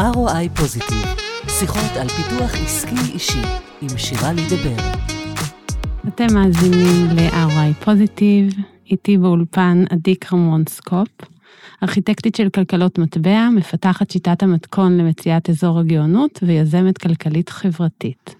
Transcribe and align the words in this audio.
ROI 0.00 0.56
Positive, 0.56 1.06
שיחות 1.48 1.96
על 2.00 2.08
פיתוח 2.08 2.54
עסקי 2.54 3.12
אישי 3.14 3.42
עם 3.82 3.98
שירה 3.98 4.32
לידבר. 4.32 4.76
אתם 6.08 6.26
מאזינים 6.34 7.06
ל-ROI 7.16 7.84
Positive, 7.84 8.52
איתי 8.90 9.18
באולפן 9.18 9.84
עדי 9.90 10.14
קרמון 10.14 10.64
סקופ, 10.68 11.08
ארכיטקטית 11.82 12.34
של 12.34 12.48
כלכלות 12.48 12.98
מטבע, 12.98 13.48
מפתחת 13.56 14.10
שיטת 14.10 14.42
המתכון 14.42 14.98
למציאת 14.98 15.50
אזור 15.50 15.78
הגאונות 15.78 16.38
ויזמת 16.42 16.98
כלכלית 16.98 17.48
חברתית. 17.48 18.34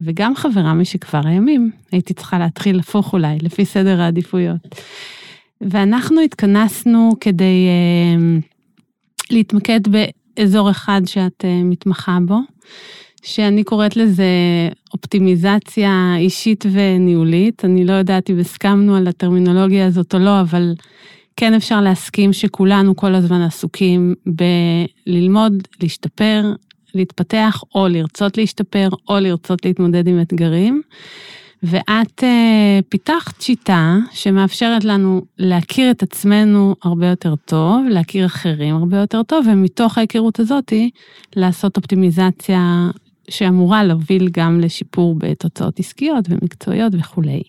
וגם 0.00 0.36
חברה 0.36 0.74
משכבר 0.74 1.20
הימים, 1.24 1.70
הייתי 1.92 2.14
צריכה 2.14 2.38
להתחיל 2.38 2.78
הפוך 2.78 3.12
אולי, 3.12 3.38
לפי 3.42 3.64
סדר 3.64 4.00
העדיפויות. 4.00 4.60
ואנחנו 5.60 6.20
התכנסנו 6.20 7.12
כדי 7.20 7.68
אה, 7.68 8.44
להתמקד 9.30 9.80
באזור 10.36 10.70
אחד 10.70 11.00
שאת 11.06 11.44
uh, 11.44 11.64
מתמחה 11.64 12.18
בו, 12.26 12.38
שאני 13.22 13.64
קוראת 13.64 13.96
לזה 13.96 14.24
אופטימיזציה 14.94 16.14
אישית 16.18 16.64
וניהולית. 16.72 17.64
אני 17.64 17.84
לא 17.84 17.92
יודעת 17.92 18.30
אם 18.30 18.38
הסכמנו 18.38 18.96
על 18.96 19.08
הטרמינולוגיה 19.08 19.86
הזאת 19.86 20.14
או 20.14 20.18
לא, 20.18 20.40
אבל 20.40 20.74
כן 21.36 21.54
אפשר 21.54 21.80
להסכים 21.80 22.32
שכולנו 22.32 22.96
כל 22.96 23.14
הזמן 23.14 23.42
עסוקים 23.42 24.14
בללמוד, 24.26 25.52
להשתפר, 25.82 26.52
להתפתח, 26.94 27.62
או 27.74 27.88
לרצות 27.88 28.38
להשתפר, 28.38 28.88
או 29.08 29.18
לרצות 29.20 29.64
להתמודד 29.64 30.08
עם 30.08 30.20
אתגרים. 30.20 30.82
ואת 31.62 32.20
uh, 32.20 32.82
פיתחת 32.88 33.40
שיטה 33.40 33.96
שמאפשרת 34.12 34.84
לנו 34.84 35.22
להכיר 35.38 35.90
את 35.90 36.02
עצמנו 36.02 36.74
הרבה 36.82 37.06
יותר 37.06 37.34
טוב, 37.36 37.84
להכיר 37.90 38.26
אחרים 38.26 38.76
הרבה 38.76 38.96
יותר 38.96 39.22
טוב, 39.22 39.46
ומתוך 39.52 39.98
ההיכרות 39.98 40.40
הזאתי 40.40 40.90
לעשות 41.36 41.76
אופטימיזציה 41.76 42.90
שאמורה 43.28 43.84
להוביל 43.84 44.28
גם 44.32 44.60
לשיפור 44.60 45.14
בתוצאות 45.18 45.78
עסקיות 45.78 46.24
ומקצועיות 46.28 46.92
וכולי. 46.98 47.42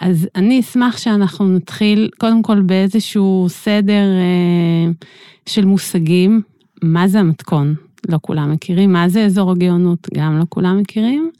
אז 0.00 0.28
אני 0.34 0.60
אשמח 0.60 0.98
שאנחנו 0.98 1.48
נתחיל 1.48 2.10
קודם 2.18 2.42
כל 2.42 2.60
באיזשהו 2.62 3.46
סדר 3.48 4.04
uh, 4.18 5.04
של 5.46 5.64
מושגים, 5.64 6.42
מה 6.82 7.08
זה 7.08 7.20
המתכון? 7.20 7.85
לא 8.08 8.18
כולם 8.22 8.52
מכירים. 8.52 8.92
מה 8.92 9.08
זה 9.08 9.24
אזור 9.24 9.50
הגאונות? 9.50 10.08
גם 10.14 10.38
לא 10.38 10.44
כולם 10.48 10.78
מכירים. 10.78 11.30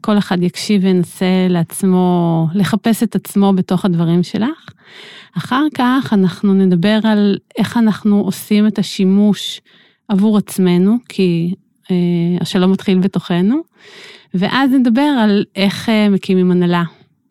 כל 0.00 0.18
אחד 0.18 0.42
יקשיב 0.42 0.84
וינסה 0.84 1.46
לעצמו, 1.48 2.46
לחפש 2.54 3.02
את 3.02 3.14
עצמו 3.14 3.52
בתוך 3.52 3.84
הדברים 3.84 4.22
שלך. 4.22 4.68
אחר 5.38 5.66
כך 5.74 6.12
אנחנו 6.12 6.54
נדבר 6.54 6.98
על 7.02 7.38
איך 7.58 7.76
אנחנו 7.76 8.20
עושים 8.20 8.66
את 8.66 8.78
השימוש 8.78 9.60
עבור 10.08 10.38
עצמנו, 10.38 10.96
כי 11.08 11.54
אה, 11.90 11.96
השלום 12.40 12.72
מתחיל 12.72 12.98
בתוכנו, 12.98 13.60
ואז 14.34 14.70
נדבר 14.70 15.16
על 15.18 15.44
איך 15.56 15.88
אה, 15.88 16.08
מקימים 16.08 16.50
הנהלה. 16.50 16.82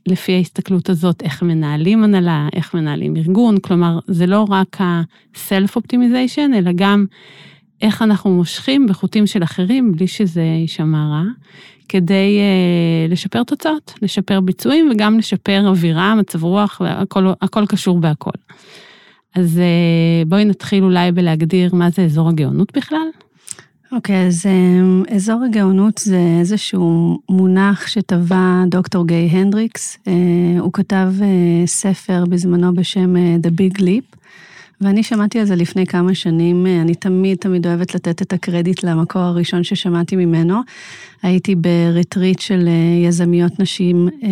לפי 0.07 0.33
ההסתכלות 0.33 0.89
הזאת, 0.89 1.21
איך 1.23 1.43
מנהלים 1.43 2.03
הנהלה, 2.03 2.47
איך 2.53 2.73
מנהלים 2.73 3.15
ארגון, 3.15 3.59
כלומר, 3.59 3.99
זה 4.07 4.25
לא 4.25 4.45
רק 4.49 4.81
ה-self-optimization, 4.81 6.55
אלא 6.55 6.71
גם 6.75 7.05
איך 7.81 8.02
אנחנו 8.02 8.30
מושכים 8.30 8.88
בחוטים 8.88 9.27
של 9.27 9.44
אחרים 9.44 9.91
בלי 9.91 10.08
שזה 10.08 10.41
יישמע 10.41 11.08
רע, 11.09 11.23
כדי 11.89 12.39
uh, 12.39 13.11
לשפר 13.11 13.44
תוצאות, 13.44 13.94
לשפר 14.02 14.39
ביצועים 14.39 14.89
וגם 14.91 15.17
לשפר 15.17 15.67
אווירה, 15.67 16.16
מצב 16.16 16.44
רוח, 16.44 16.81
והכל 17.41 17.66
קשור 17.69 18.00
בהכל. 18.00 18.30
אז 19.35 19.57
uh, 19.57 20.30
בואי 20.30 20.45
נתחיל 20.45 20.83
אולי 20.83 21.11
בלהגדיר 21.11 21.75
מה 21.75 21.89
זה 21.89 22.02
אזור 22.02 22.30
הגאונות 22.30 22.77
בכלל. 22.77 23.07
אוקיי, 23.91 24.16
okay, 24.16 24.27
אז 24.27 24.45
um, 24.45 25.16
אזור 25.16 25.44
הגאונות 25.44 25.97
זה 25.97 26.19
איזשהו 26.39 27.19
מונח 27.30 27.88
שטבע 27.88 28.63
דוקטור 28.67 29.07
גיי 29.07 29.28
הנדריקס. 29.28 29.97
Uh, 30.06 30.09
הוא 30.59 30.73
כתב 30.73 31.13
uh, 31.19 31.23
ספר 31.67 32.23
בזמנו 32.29 32.73
בשם 32.73 33.16
The 33.16 33.50
Big 33.50 33.79
Leap. 33.79 34.19
ואני 34.81 35.03
שמעתי 35.03 35.40
על 35.40 35.45
זה 35.45 35.56
לפני 35.56 35.85
כמה 35.85 36.16
שנים, 36.16 36.66
אני 36.66 36.95
תמיד 36.95 37.38
תמיד 37.38 37.67
אוהבת 37.67 37.95
לתת 37.95 38.22
את 38.22 38.34
הקרדיט 38.34 38.84
למקור 38.84 39.22
הראשון 39.22 39.63
ששמעתי 39.63 40.16
ממנו. 40.16 40.62
הייתי 41.23 41.56
ברטריט 41.56 42.40
של 42.40 42.67
אה, 42.67 43.07
יזמיות 43.07 43.59
נשים 43.59 44.09
אה, 44.23 44.29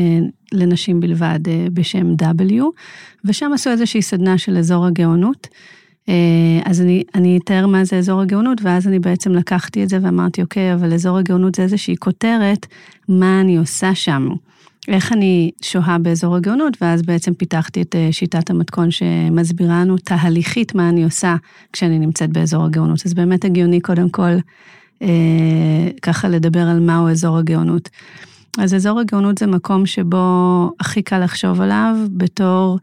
לנשים 0.52 1.00
בלבד 1.00 1.40
אה, 1.47 1.68
בשם 1.74 2.13
W, 2.13 2.63
ושם 3.25 3.52
עשו 3.53 3.69
איזושהי 3.69 4.02
סדנה 4.02 4.38
של 4.38 4.58
אזור 4.58 4.85
הגאונות. 4.85 5.47
אז 6.66 6.81
אני, 6.81 7.03
אני 7.16 7.40
אתאר 7.44 7.68
מה 7.68 7.85
זה 7.85 7.97
אזור 7.97 8.22
הגאונות, 8.22 8.62
ואז 8.62 8.88
אני 8.88 9.00
בעצם 9.00 9.31
לקחתי 9.31 9.84
את 9.84 9.90
זה 9.90 10.00
ואמרתי, 10.02 10.41
אוקיי, 10.41 10.74
אבל 10.74 10.94
אזור 10.94 11.18
הגאונות 11.18 11.56
זה 11.56 11.64
איזושהי 11.64 11.96
כותרת, 11.97 12.66
מה 13.09 13.41
אני 13.41 13.58
עושה 13.58 13.96
שם. 13.96 14.29
איך 14.88 15.14
אני 15.14 15.52
שוהה 15.62 15.98
באזור 15.98 16.36
הגאונות, 16.36 16.78
ואז 16.81 17.02
בעצם 17.02 17.34
פיתחתי 17.34 17.81
את 17.81 17.96
אה, 17.96 18.08
שיטת 18.12 18.50
המתכון 18.50 18.92
שמסבירה 18.92 19.81
לנו 19.81 19.98
תהליכית 19.98 20.75
מה 20.75 20.90
אני 20.90 21.03
עושה 21.03 21.36
כשאני 21.74 22.00
נמצאת 22.00 22.30
באזור 22.30 22.66
הגאונות. 22.66 23.06
אז 23.06 23.14
באמת 23.14 23.46
הגיוני 23.46 23.81
קודם 23.81 24.09
כל 24.09 24.31
אה, 25.02 25.08
ככה 26.02 26.30
לדבר 26.30 26.62
על 26.62 26.80
מהו 26.80 27.09
אזור 27.09 27.38
הגאונות. 27.38 27.90
אז 28.58 28.76
אזור 28.76 29.00
הגאונות 29.00 29.38
זה 29.38 29.47
מקום 29.47 29.86
שבו 29.86 30.72
הכי 30.80 31.02
קל 31.02 31.24
לחשוב 31.24 31.62
עליו 31.62 31.96
בתור 32.12 32.80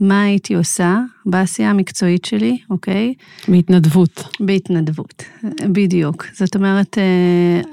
מה 0.00 0.22
הייתי 0.22 0.54
עושה 0.54 1.00
בעשייה 1.26 1.70
המקצועית 1.70 2.24
שלי, 2.24 2.58
אוקיי? 2.70 3.14
בהתנדבות. 3.48 4.24
בהתנדבות, 4.40 5.22
בדיוק. 5.62 6.26
זאת 6.34 6.56
אומרת, 6.56 6.98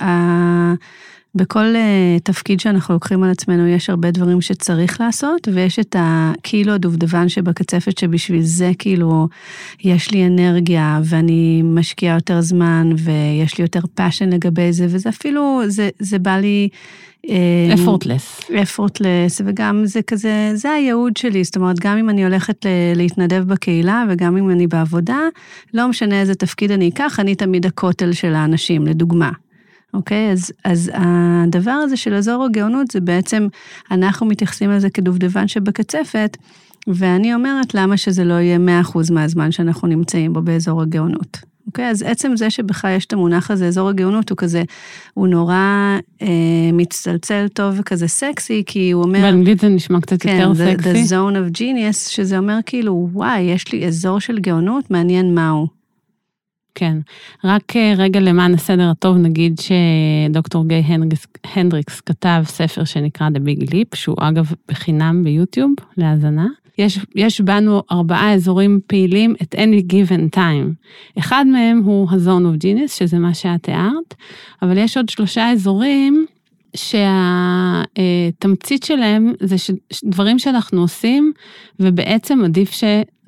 אה, 0.01 0.73
בכל 1.35 1.73
אה, 1.75 2.19
תפקיד 2.23 2.59
שאנחנו 2.59 2.93
לוקחים 2.93 3.23
על 3.23 3.31
עצמנו 3.31 3.67
יש 3.67 3.89
הרבה 3.89 4.11
דברים 4.11 4.41
שצריך 4.41 5.01
לעשות, 5.01 5.47
ויש 5.53 5.79
את 5.79 5.95
הכאילו 5.99 6.73
הדובדבן 6.73 7.29
שבקצפת 7.29 7.97
שבשביל 7.97 8.41
זה 8.41 8.71
כאילו 8.79 9.27
יש 9.83 10.11
לי 10.11 10.27
אנרגיה 10.27 10.99
ואני 11.03 11.61
משקיעה 11.65 12.15
יותר 12.15 12.41
זמן 12.41 12.89
ויש 12.97 13.57
לי 13.57 13.63
יותר 13.63 13.79
passion 13.95 14.29
לגבי 14.29 14.73
זה, 14.73 14.85
וזה 14.89 15.09
אפילו, 15.09 15.61
זה, 15.67 15.89
זה 15.99 16.19
בא 16.19 16.37
לי... 16.37 16.69
אפורטלס. 17.73 18.41
אה, 18.53 18.61
אפורטלס, 18.61 19.41
וגם 19.45 19.81
זה 19.85 20.01
כזה, 20.01 20.51
זה 20.53 20.71
הייעוד 20.71 21.17
שלי, 21.17 21.43
זאת 21.43 21.55
אומרת, 21.55 21.79
גם 21.79 21.97
אם 21.97 22.09
אני 22.09 22.23
הולכת 22.23 22.65
להתנדב 22.95 23.43
בקהילה 23.47 24.03
וגם 24.09 24.37
אם 24.37 24.49
אני 24.49 24.67
בעבודה, 24.67 25.19
לא 25.73 25.87
משנה 25.87 26.21
איזה 26.21 26.35
תפקיד 26.35 26.71
אני 26.71 26.89
אקח, 26.89 27.19
אני 27.19 27.35
תמיד 27.35 27.65
הכותל 27.65 28.13
של 28.13 28.33
האנשים, 28.33 28.87
לדוגמה. 28.87 29.31
אוקיי? 29.93 30.31
אז, 30.31 30.51
אז 30.63 30.91
הדבר 30.93 31.71
הזה 31.71 31.97
של 31.97 32.13
אזור 32.13 32.43
הגאונות 32.43 32.91
זה 32.91 33.01
בעצם, 33.01 33.47
אנחנו 33.91 34.25
מתייחסים 34.25 34.71
לזה 34.71 34.89
כדובדבן 34.89 35.47
שבקצפת, 35.47 36.37
ואני 36.87 37.33
אומרת 37.33 37.73
למה 37.73 37.97
שזה 37.97 38.23
לא 38.23 38.33
יהיה 38.33 38.57
100% 38.83 39.13
מהזמן 39.13 39.51
שאנחנו 39.51 39.87
נמצאים 39.87 40.33
בו 40.33 40.41
באזור 40.41 40.81
הגאונות. 40.81 41.37
אוקיי? 41.67 41.89
אז 41.89 42.01
עצם 42.01 42.31
זה 42.35 42.49
שבכלל 42.49 42.95
יש 42.95 43.05
את 43.05 43.13
המונח 43.13 43.51
הזה, 43.51 43.67
אזור 43.67 43.89
הגאונות, 43.89 44.29
הוא 44.29 44.37
כזה, 44.37 44.63
הוא 45.13 45.27
נורא 45.27 45.55
אה, 46.21 46.27
מצטלצל 46.73 47.47
טוב 47.53 47.75
וכזה 47.77 48.07
סקסי, 48.07 48.63
כי 48.65 48.91
הוא 48.91 49.03
אומר... 49.03 49.21
באנגלית 49.21 49.59
זה 49.59 49.69
נשמע 49.69 50.01
קצת 50.01 50.21
כן, 50.21 50.37
יותר 50.41 50.51
the, 50.51 50.71
סקסי. 50.71 50.93
כן, 50.93 51.03
the 51.03 51.09
zone 51.09 51.35
of 51.35 51.57
genius, 51.57 52.09
שזה 52.09 52.37
אומר 52.37 52.59
כאילו, 52.65 53.09
וואי, 53.13 53.41
יש 53.41 53.71
לי 53.71 53.87
אזור 53.87 54.19
של 54.19 54.39
גאונות, 54.39 54.91
מעניין 54.91 55.35
מהו. 55.35 55.82
כן, 56.75 56.97
רק 57.43 57.75
אה, 57.75 57.93
רגע 57.97 58.19
למען 58.19 58.53
הסדר 58.53 58.89
הטוב 58.89 59.17
נגיד 59.17 59.59
שדוקטור 59.59 60.67
גיי 60.67 60.79
הנדריקס, 60.79 61.27
הנדריקס 61.53 62.01
כתב 62.01 62.43
ספר 62.45 62.83
שנקרא 62.83 63.29
The 63.29 63.39
Big 63.39 63.69
Leap, 63.71 63.95
שהוא 63.95 64.15
אגב 64.19 64.51
בחינם 64.67 65.23
ביוטיוב 65.23 65.71
להאזנה. 65.97 66.47
יש, 66.77 66.99
יש 67.15 67.41
בנו 67.41 67.81
ארבעה 67.91 68.33
אזורים 68.33 68.79
פעילים 68.87 69.35
at 69.43 69.55
any 69.57 69.91
given 69.91 70.35
time. 70.35 70.73
אחד 71.19 71.45
מהם 71.47 71.81
הוא 71.85 72.09
ה-zone 72.09 72.43
of 72.43 72.63
genius, 72.63 72.87
שזה 72.87 73.19
מה 73.19 73.33
שאת 73.33 73.63
תיארת, 73.63 74.13
אבל 74.61 74.77
יש 74.77 74.97
עוד 74.97 75.09
שלושה 75.09 75.51
אזורים 75.51 76.25
שהתמצית 77.95 78.83
שלהם 78.83 79.33
זה 79.39 79.55
דברים 80.03 80.39
שאנחנו 80.39 80.81
עושים, 80.81 81.33
ובעצם 81.79 82.43
עדיף 82.43 82.71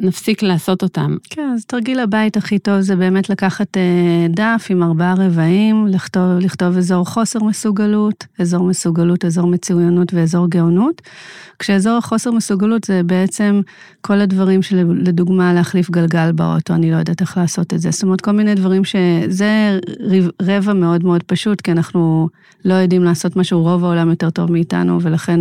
שנפסיק 0.02 0.44
לעשות 0.44 0.84
אותם. 0.84 1.18
כן, 1.30 1.52
אז 1.54 1.66
תרגיל 1.66 2.00
הבית 2.00 2.38
הכי 2.38 2.60
טוב 2.60 2.82
זה 2.82 2.96
באמת 2.96 3.30
לקחת 3.30 3.78
אה, 3.78 4.28
דף 4.30 4.68
עם 4.70 4.84
ארבעה 4.84 5.14
רבעים, 5.18 5.88
לכתוב, 5.88 6.40
לכתוב 6.40 6.78
אזור 6.78 7.06
חוסר 7.06 7.44
מסוגלות, 7.44 8.26
אזור 8.40 8.64
מסוגלות, 8.64 9.26
אזור 9.26 9.48
מצוינות 9.48 10.14
ואזור 10.14 10.50
גאונות. 10.50 11.02
כשאזור 11.60 11.98
החוסר 11.98 12.32
מסוגלות 12.32 12.84
זה 12.84 13.04
בעצם 13.04 13.62
כל 14.02 14.22
הדברים 14.22 14.62
שלדוגמה 14.62 15.54
להחליף 15.54 15.90
גלגל 15.90 16.32
באוטו, 16.32 16.74
אני 16.74 16.92
לא 16.92 16.96
יודעת 16.96 17.22
איך 17.22 17.38
לעשות 17.38 17.74
את 17.74 17.80
זה. 17.80 17.92
זאת 17.92 18.04
אומרת, 18.04 18.22
כל 18.22 18.32
מיני 18.32 18.56
דברים 18.56 18.84
שזה 18.84 19.80
רבע 20.42 20.74
מאוד 20.74 21.04
מאוד 21.04 21.24
פשוט, 21.24 21.62
כי 21.62 21.72
אנחנו 21.72 22.30
לא 22.66 22.74
יודעים 22.74 23.04
לעשות 23.04 23.36
משהו, 23.36 23.62
רוב 23.62 23.84
העולם 23.84 24.10
יותר 24.10 24.30
טוב 24.30 24.52
מאיתנו, 24.52 25.02
ולכן 25.02 25.40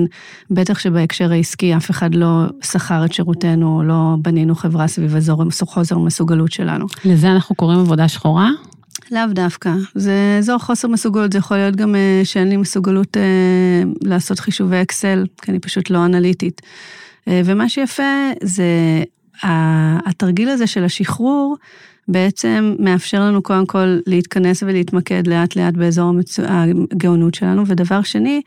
בטח 0.51 0.79
שבהקשר 0.79 1.33
העסקי 1.33 1.77
אף 1.77 1.91
אחד 1.91 2.15
לא 2.15 2.45
שכר 2.63 3.05
את 3.05 3.13
שירותינו, 3.13 3.83
לא 3.83 4.17
בנינו 4.23 4.44
חברה 4.55 4.89
סביב 4.89 5.17
אזור 5.17 5.45
חוסר 5.67 5.99
מסוגלות 5.99 6.53
שלנו. 6.53 6.87
לזה 7.05 7.31
אנחנו 7.31 7.55
קוראים 7.55 7.79
עבודה 7.79 8.09
שחורה? 8.09 8.51
לאו 9.11 9.27
דווקא. 9.29 9.73
זה 9.95 10.37
אזור 10.39 10.59
חוסר 10.59 10.89
מסוגלות, 10.89 11.33
זה 11.33 11.39
יכול 11.39 11.57
להיות 11.57 11.77
גם 11.77 11.95
אה, 11.95 12.21
שאין 12.25 12.49
לי 12.49 12.57
מסוגלות 12.57 13.17
אה, 13.17 13.23
לעשות 14.03 14.39
חישובי 14.39 14.83
אקסל, 14.83 15.27
כי 15.43 15.51
אני 15.51 15.59
פשוט 15.59 15.91
לא 15.91 16.05
אנליטית. 16.05 16.63
אה, 17.29 17.43
ומה 17.45 17.69
שיפה 17.69 18.31
זה 18.43 18.65
התרגיל 20.07 20.49
הזה 20.49 20.67
של 20.67 20.85
השחרור, 20.85 21.57
בעצם 22.09 22.75
מאפשר 22.79 23.21
לנו 23.21 23.43
קודם 23.43 23.67
כל 23.67 23.99
להתכנס 24.07 24.63
ולהתמקד 24.63 25.27
לאט 25.27 25.57
לאט 25.57 25.75
באזור 25.75 26.09
המצו... 26.09 26.43
הגאונות 26.49 27.35
שלנו, 27.35 27.67
ודבר 27.67 28.03
שני, 28.03 28.43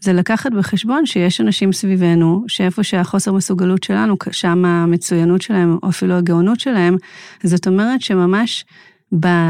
זה 0.00 0.12
לקחת 0.12 0.52
בחשבון 0.52 1.06
שיש 1.06 1.40
אנשים 1.40 1.72
סביבנו, 1.72 2.44
שאיפה 2.48 2.82
שהחוסר 2.82 3.32
מסוגלות 3.32 3.82
שלנו, 3.82 4.16
שם 4.30 4.64
המצוינות 4.64 5.42
שלהם, 5.42 5.78
או 5.82 5.88
אפילו 5.88 6.14
הגאונות 6.14 6.60
שלהם, 6.60 6.96
זאת 7.42 7.66
אומרת 7.66 8.00
שממש 8.00 8.64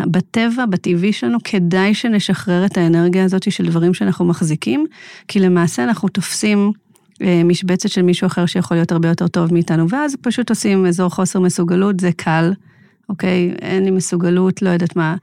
בטבע, 0.06 0.66
בטבעי 0.66 1.12
שלנו, 1.12 1.38
כדאי 1.44 1.94
שנשחרר 1.94 2.66
את 2.66 2.78
האנרגיה 2.78 3.24
הזאת 3.24 3.52
של 3.52 3.66
דברים 3.66 3.94
שאנחנו 3.94 4.24
מחזיקים, 4.24 4.86
כי 5.28 5.40
למעשה 5.40 5.84
אנחנו 5.84 6.08
תופסים 6.08 6.72
אה, 7.22 7.42
משבצת 7.44 7.88
של 7.88 8.02
מישהו 8.02 8.26
אחר 8.26 8.46
שיכול 8.46 8.76
להיות 8.76 8.92
הרבה 8.92 9.08
יותר 9.08 9.28
טוב 9.28 9.54
מאיתנו, 9.54 9.88
ואז 9.88 10.16
פשוט 10.20 10.50
עושים 10.50 10.86
אזור 10.86 11.08
חוסר 11.08 11.40
מסוגלות, 11.40 12.00
זה 12.00 12.10
קל, 12.16 12.52
אוקיי? 13.10 13.54
אין 13.62 13.84
לי 13.84 13.90
מסוגלות, 13.90 14.62
לא 14.62 14.68
יודעת 14.68 14.96
מה, 14.96 15.16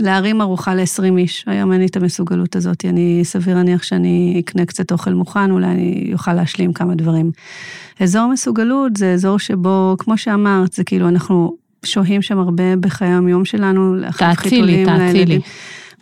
להרים 0.00 0.40
ארוחה 0.40 0.74
ל-20 0.74 1.18
איש, 1.18 1.44
היום 1.46 1.72
אין 1.72 1.80
לי 1.80 1.86
את 1.86 1.96
המסוגלות 1.96 2.56
הזאת, 2.56 2.84
אני 2.84 3.20
סביר 3.24 3.54
להניח 3.54 3.82
שאני 3.82 4.42
אקנה 4.44 4.64
קצת 4.64 4.92
אוכל 4.92 5.12
מוכן, 5.12 5.50
אולי 5.50 5.66
אני 5.66 6.10
אוכל 6.12 6.32
להשלים 6.32 6.72
כמה 6.72 6.94
דברים. 6.94 7.30
אזור 8.00 8.26
מסוגלות 8.32 8.96
זה 8.96 9.12
אזור 9.12 9.38
שבו, 9.38 9.96
כמו 9.98 10.18
שאמרת, 10.18 10.72
זה 10.72 10.84
כאילו 10.84 11.08
אנחנו 11.08 11.56
שוהים 11.84 12.22
שם 12.22 12.38
הרבה 12.38 12.76
בחיי 12.76 13.08
היום-יום 13.08 13.44
שלנו, 13.44 13.96
תאצילי, 14.18 14.84
תאצילי. 14.84 15.40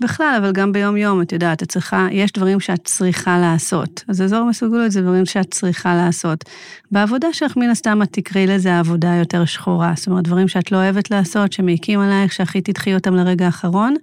בכלל, 0.00 0.34
אבל 0.38 0.52
גם 0.52 0.72
ביום-יום, 0.72 1.22
את 1.22 1.32
יודעת, 1.32 1.62
את 1.62 1.68
צריכה, 1.68 2.08
יש 2.10 2.32
דברים 2.32 2.60
שאת 2.60 2.84
צריכה 2.84 3.38
לעשות. 3.38 4.04
אז 4.08 4.22
אזור 4.22 4.44
מסוגלות 4.44 4.92
זה 4.92 5.02
דברים 5.02 5.26
שאת 5.26 5.50
צריכה 5.50 5.94
לעשות. 5.94 6.44
בעבודה 6.90 7.32
שלך, 7.32 7.56
מן 7.56 7.70
הסתם, 7.70 8.02
את 8.02 8.08
תקראי 8.12 8.46
לזה 8.46 8.78
עבודה 8.78 9.14
יותר 9.14 9.44
שחורה. 9.44 9.92
זאת 9.96 10.06
אומרת, 10.06 10.24
דברים 10.24 10.48
שאת 10.48 10.72
לא 10.72 10.76
אוהבת 10.76 11.10
לעשות, 11.10 11.52
שמעיקים 11.52 12.00
עלייך, 12.00 12.32
שהכי 12.32 12.60
תדחי 12.60 12.94
אותם 12.94 13.14
לרגע 13.14 13.46
האחרון. 13.46 13.94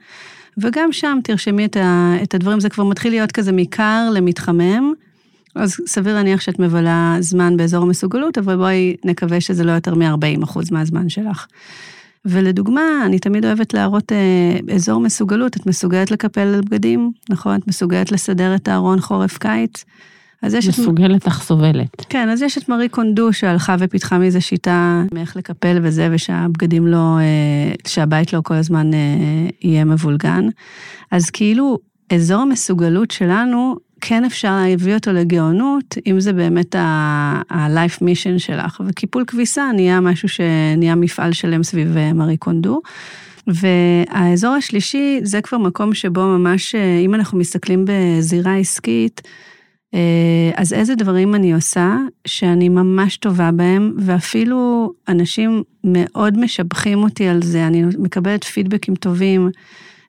וגם 0.58 0.92
שם 0.92 1.20
תרשמי 1.24 1.66
את, 1.66 1.78
ה, 1.78 2.14
את 2.24 2.34
הדברים, 2.34 2.60
זה 2.60 2.70
כבר 2.70 2.84
מתחיל 2.84 3.12
להיות 3.12 3.32
כזה 3.32 3.52
מקר 3.52 4.10
למתחמם. 4.14 4.94
אז 5.56 5.76
סביר 5.88 6.16
להניח 6.16 6.42
שאת 6.42 6.60
מבלה 6.60 7.18
זמן 7.20 7.58
באזור 7.58 7.84
המסוגלות, 7.84 8.38
אבל 8.38 8.56
בואי 8.56 8.96
נקווה 9.06 9.42
שזה 9.42 9.64
לא 9.64 9.72
יותר 9.72 9.96
מ-40% 9.96 10.60
מהזמן 10.72 11.10
שלך. 11.10 11.48
ולדוגמה, 12.28 12.82
אני 13.06 13.20
תמיד 13.20 13.46
אוהבת 13.46 13.74
להראות 13.74 14.12
אה, 14.12 14.76
אזור 14.76 15.02
מסוגלות, 15.02 15.58
את 15.58 15.66
מסוגלת 15.66 16.12
לקפל 16.12 16.42
על 16.42 16.62
בגדים, 16.62 17.12
נכון? 17.30 17.56
את 17.56 17.68
מסוגלת 17.68 18.12
לסדר 18.12 18.56
את 18.56 18.68
הארון 18.68 19.00
חורף-קיץ. 19.00 19.86
אז 20.42 20.54
יש 20.54 20.68
מסוגלת 20.68 21.22
את... 21.22 21.28
אך 21.28 21.44
סובלת. 21.44 22.06
כן, 22.10 22.30
אז 22.30 22.42
יש 22.42 22.58
את 22.58 22.70
מארי 22.70 22.90
קונדו 22.90 23.34
שהלכה 23.34 23.76
ופיתחה 23.80 24.18
מזה 24.18 24.42
שיטה 24.42 25.04
מאיך 25.14 25.38
לקפל 25.38 25.80
וזה, 25.84 26.10
ושהבגדים 26.12 26.88
לא, 26.88 27.18
אה, 27.20 27.74
שהבית 27.88 28.34
לא 28.34 28.42
כל 28.44 28.54
הזמן 28.54 28.94
אה, 28.94 29.00
יהיה 29.62 29.86
מבולגן. 29.86 30.48
אז 31.12 31.30
כאילו, 31.30 31.80
אזור 32.14 32.42
המסוגלות 32.42 33.12
שלנו 33.12 33.76
כן 34.02 34.26
אפשר 34.26 34.56
להביא 34.56 34.94
אותו 34.94 35.12
לגאונות, 35.14 35.96
אם 36.08 36.20
זה 36.20 36.34
באמת 36.34 36.76
ה-life 36.76 38.02
mission 38.02 38.40
שלך. 38.40 38.82
וקיפול 38.88 39.24
כביסה 39.28 39.72
נהיה 39.76 40.00
משהו 40.02 40.30
שנהיה 40.30 40.96
מפעל 40.96 41.34
שלם 41.34 41.64
סביב 41.64 41.98
אה, 41.98 42.14
מארי 42.14 42.38
קונדו. 42.38 42.82
והאזור 43.48 44.54
השלישי 44.54 45.20
זה 45.24 45.42
כבר 45.42 45.58
מקום 45.58 45.94
שבו 45.94 46.22
ממש, 46.22 46.76
אה, 46.76 47.00
אם 47.00 47.16
אנחנו 47.16 47.38
מסתכלים 47.38 47.86
בזירה 47.88 48.56
עסקית, 48.56 49.22
אה, 49.94 50.52
אז 50.56 50.74
איזה 50.74 50.96
דברים 50.96 51.36
אני 51.36 51.54
עושה 51.54 51.98
שאני 52.28 52.70
ממש 52.70 53.18
טובה 53.18 53.52
בהם, 53.52 53.94
ואפילו 53.98 54.92
אנשים 55.08 55.64
מאוד 55.84 56.38
משבחים 56.38 57.04
אותי 57.04 57.28
על 57.28 57.42
זה, 57.42 57.68
אני 57.68 57.84
מקבלת 58.00 58.44
פידבקים 58.44 58.96
טובים. 58.96 59.50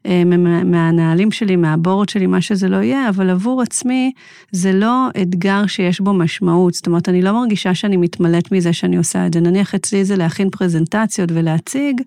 אה, 0.09 0.23
מהנהלים 0.65 1.31
שלי, 1.31 1.57
מהבורד 1.57 2.09
שלי, 2.09 2.27
מה 2.27 2.41
שזה 2.41 2.69
לא 2.69 2.77
יהיה, 2.77 3.09
אבל 3.09 3.31
עבור 3.31 3.63
עצמי 3.63 4.13
זה 4.53 4.73
לא 4.73 5.09
אתגר 5.23 5.67
שיש 5.67 6.01
בו 6.01 6.13
משמעות. 6.13 6.75
זאת 6.75 6.87
אומרת, 6.87 7.09
אני 7.09 7.23
לא 7.23 7.33
מרגישה 7.33 7.75
שאני 7.75 7.97
מתמלאת 7.97 8.53
מזה 8.53 8.73
שאני 8.73 8.97
עושה 8.97 9.27
את 9.27 9.35
זה. 9.35 9.41
נניח 9.41 9.75
אצלי 9.75 10.05
זה 10.05 10.17
להכין 10.17 10.51
פרזנטציות 10.51 11.31
ולהציג, 11.33 12.01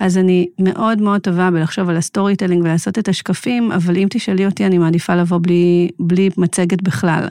אז 0.00 0.18
אני 0.18 0.46
מאוד 0.58 1.00
מאוד 1.00 1.20
טובה 1.20 1.50
בלחשוב 1.50 1.88
על 1.88 1.96
ה 1.96 2.36
storytelling 2.36 2.62
ולעשות 2.62 2.98
את 2.98 3.08
השקפים, 3.08 3.72
אבל 3.72 3.96
אם 3.96 4.06
תשאלי 4.10 4.46
אותי, 4.46 4.66
אני 4.66 4.78
מעדיפה 4.78 5.14
לבוא 5.14 5.38
בלי, 5.42 5.88
בלי 6.00 6.30
מצגת 6.36 6.82
בכלל. 6.82 7.28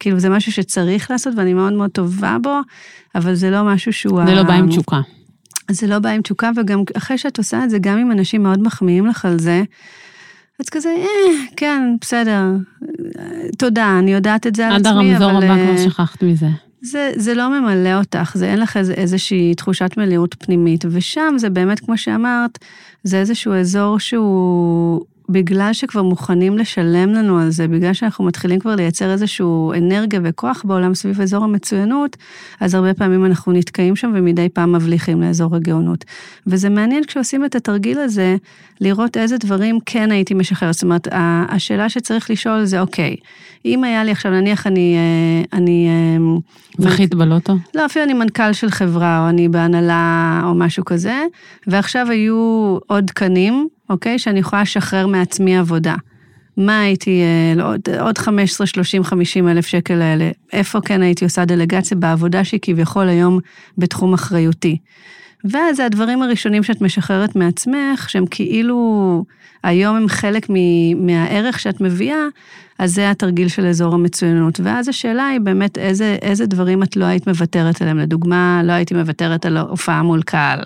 כאילו, 0.00 0.18
זה 0.18 0.28
משהו 0.28 0.52
שצריך 0.52 1.10
לעשות 1.10 1.34
ואני 1.36 1.54
מאוד 1.54 1.72
מאוד 1.72 1.90
טובה 1.90 2.36
בו, 2.42 2.60
אבל 3.14 3.34
זה 3.34 3.50
לא 3.50 3.64
משהו 3.64 3.92
שהוא... 3.92 4.26
זה 4.26 4.34
לא 4.34 4.42
בא 4.42 4.54
עם 4.54 4.68
תשוקה. 4.68 5.00
זה 5.74 5.86
לא 5.86 5.98
בא 5.98 6.08
עם 6.08 6.22
תשוקה, 6.22 6.50
וגם 6.56 6.82
אחרי 6.96 7.18
שאת 7.18 7.38
עושה 7.38 7.64
את 7.64 7.70
זה, 7.70 7.78
גם 7.78 7.98
אם 7.98 8.12
אנשים 8.12 8.42
מאוד 8.42 8.62
מחמיאים 8.62 9.06
לך 9.06 9.24
על 9.24 9.38
זה, 9.38 9.62
אז 10.60 10.68
כזה, 10.68 10.88
אה, 10.88 11.46
כן, 11.56 11.82
בסדר, 12.00 12.42
תודה, 13.58 13.98
אני 13.98 14.12
יודעת 14.12 14.46
את 14.46 14.54
זה 14.54 14.66
על 14.66 14.72
עצמי, 14.72 14.90
אבל... 14.90 14.98
עד 14.98 15.22
הרמזור 15.22 15.30
הבא 15.30 15.64
כבר 15.64 15.72
אה, 15.72 15.78
שכחת 15.78 16.22
מזה. 16.22 16.46
זה, 16.82 17.12
זה 17.16 17.34
לא 17.34 17.60
ממלא 17.60 17.98
אותך, 17.98 18.32
זה 18.34 18.46
אין 18.46 18.60
לך 18.60 18.76
איז, 18.76 18.90
איזושהי 18.90 19.54
תחושת 19.54 19.90
מלאות 19.96 20.34
פנימית, 20.38 20.84
ושם 20.90 21.34
זה 21.36 21.50
באמת, 21.50 21.80
כמו 21.80 21.98
שאמרת, 21.98 22.58
זה 23.02 23.20
איזשהו 23.20 23.54
אזור 23.54 23.98
שהוא 23.98 25.04
בגלל 25.32 25.72
שכבר 25.72 26.02
מוכנים 26.02 26.58
לשלם 26.58 27.08
לנו 27.08 27.38
על 27.38 27.50
זה, 27.50 27.68
בגלל 27.68 27.92
שאנחנו 27.92 28.24
מתחילים 28.24 28.60
כבר 28.60 28.74
לייצר 28.74 29.10
איזושהי 29.10 29.46
אנרגיה 29.78 30.20
וכוח 30.24 30.62
בעולם 30.64 30.94
סביב 30.94 31.20
אזור 31.20 31.44
המצוינות, 31.44 32.16
אז 32.60 32.74
הרבה 32.74 32.94
פעמים 32.94 33.24
אנחנו 33.24 33.52
נתקעים 33.52 33.96
שם 33.96 34.12
ומדי 34.14 34.48
פעם 34.48 34.72
מבליחים 34.72 35.22
לאזור 35.22 35.56
הגאונות. 35.56 36.04
וזה 36.46 36.68
מעניין 36.68 37.04
כשעושים 37.04 37.44
את 37.44 37.54
התרגיל 37.54 37.98
הזה, 37.98 38.36
לראות 38.80 39.16
איזה 39.16 39.38
דברים 39.38 39.78
כן 39.86 40.10
הייתי 40.10 40.34
משחרר. 40.34 40.72
זאת 40.72 40.82
אומרת, 40.82 41.08
השאלה 41.48 41.88
שצריך 41.88 42.30
לשאול 42.30 42.64
זה, 42.64 42.80
אוקיי, 42.80 43.16
אם 43.64 43.84
היה 43.84 44.04
לי 44.04 44.10
עכשיו, 44.10 44.32
נניח 44.32 44.66
אני... 44.66 44.96
אה, 44.96 45.58
אני 45.58 45.88
אה, 45.88 46.38
זכית 46.78 47.14
בלוטו? 47.14 47.56
לא, 47.74 47.86
אפילו 47.86 48.04
אני 48.04 48.12
מנכ"ל 48.14 48.52
של 48.52 48.70
חברה, 48.70 49.24
או 49.24 49.28
אני 49.28 49.48
בהנהלה, 49.48 50.42
או 50.44 50.54
משהו 50.54 50.84
כזה, 50.84 51.22
ועכשיו 51.66 52.06
היו 52.10 52.78
עוד 52.86 53.06
תקנים, 53.06 53.68
אוקיי? 53.90 54.18
שאני 54.18 54.38
יכולה 54.40 54.62
לשחרר 54.62 55.06
מעצמי 55.06 55.58
עבודה. 55.58 55.94
מה 56.56 56.80
הייתי, 56.80 57.22
אה, 57.22 57.54
לא, 57.56 57.72
עוד, 57.72 57.80
עוד 58.00 58.18
15, 58.18 58.66
30, 58.66 59.04
50 59.04 59.48
אלף 59.48 59.66
שקל 59.66 60.02
האלה, 60.02 60.30
איפה 60.52 60.80
כן 60.80 61.02
הייתי 61.02 61.24
עושה 61.24 61.44
דלגציה 61.44 61.96
בעבודה 61.96 62.44
שהיא 62.44 62.60
כביכול 62.62 63.08
היום 63.08 63.38
בתחום 63.78 64.14
אחריותי. 64.14 64.78
ואז 65.44 65.76
זה 65.76 65.86
הדברים 65.86 66.22
הראשונים 66.22 66.62
שאת 66.62 66.80
משחררת 66.80 67.36
מעצמך, 67.36 68.10
שהם 68.10 68.26
כאילו, 68.26 69.24
היום 69.62 69.96
הם 69.96 70.08
חלק 70.08 70.46
מהערך 70.96 71.60
שאת 71.60 71.80
מביאה, 71.80 72.26
אז 72.78 72.94
זה 72.94 73.10
התרגיל 73.10 73.48
של 73.48 73.66
אזור 73.66 73.94
המצוינות. 73.94 74.60
ואז 74.62 74.88
השאלה 74.88 75.26
היא 75.26 75.40
באמת 75.40 75.78
איזה, 75.78 76.16
איזה 76.22 76.46
דברים 76.46 76.82
את 76.82 76.96
לא 76.96 77.04
היית 77.04 77.26
מוותרת 77.26 77.82
עליהם. 77.82 77.98
לדוגמה, 77.98 78.60
לא 78.64 78.72
הייתי 78.72 78.94
מוותרת 78.94 79.46
על 79.46 79.56
הופעה 79.56 80.02
מול 80.02 80.22
קהל. 80.22 80.60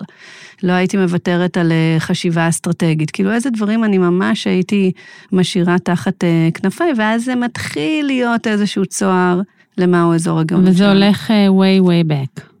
לא 0.63 0.71
הייתי 0.71 0.97
מוותרת 0.97 1.57
על 1.57 1.71
אה, 1.71 1.95
חשיבה 1.99 2.49
אסטרטגית. 2.49 3.11
כאילו, 3.11 3.31
איזה 3.31 3.49
דברים 3.49 3.83
אני 3.83 3.97
ממש 3.97 4.47
הייתי 4.47 4.91
משאירה 5.31 5.79
תחת 5.79 6.23
אה, 6.23 6.49
כנפיי, 6.53 6.93
ואז 6.97 7.25
זה 7.25 7.35
מתחיל 7.35 8.05
להיות 8.05 8.47
איזשהו 8.47 8.85
צוהר 8.85 9.41
למהו 9.77 10.13
אזור 10.13 10.39
הגאונות 10.39 10.69
וזה 10.69 10.91
הולך 10.91 11.31
uh, 11.31 11.33
way 11.33 11.87
way 11.87 12.11
back. 12.11 12.54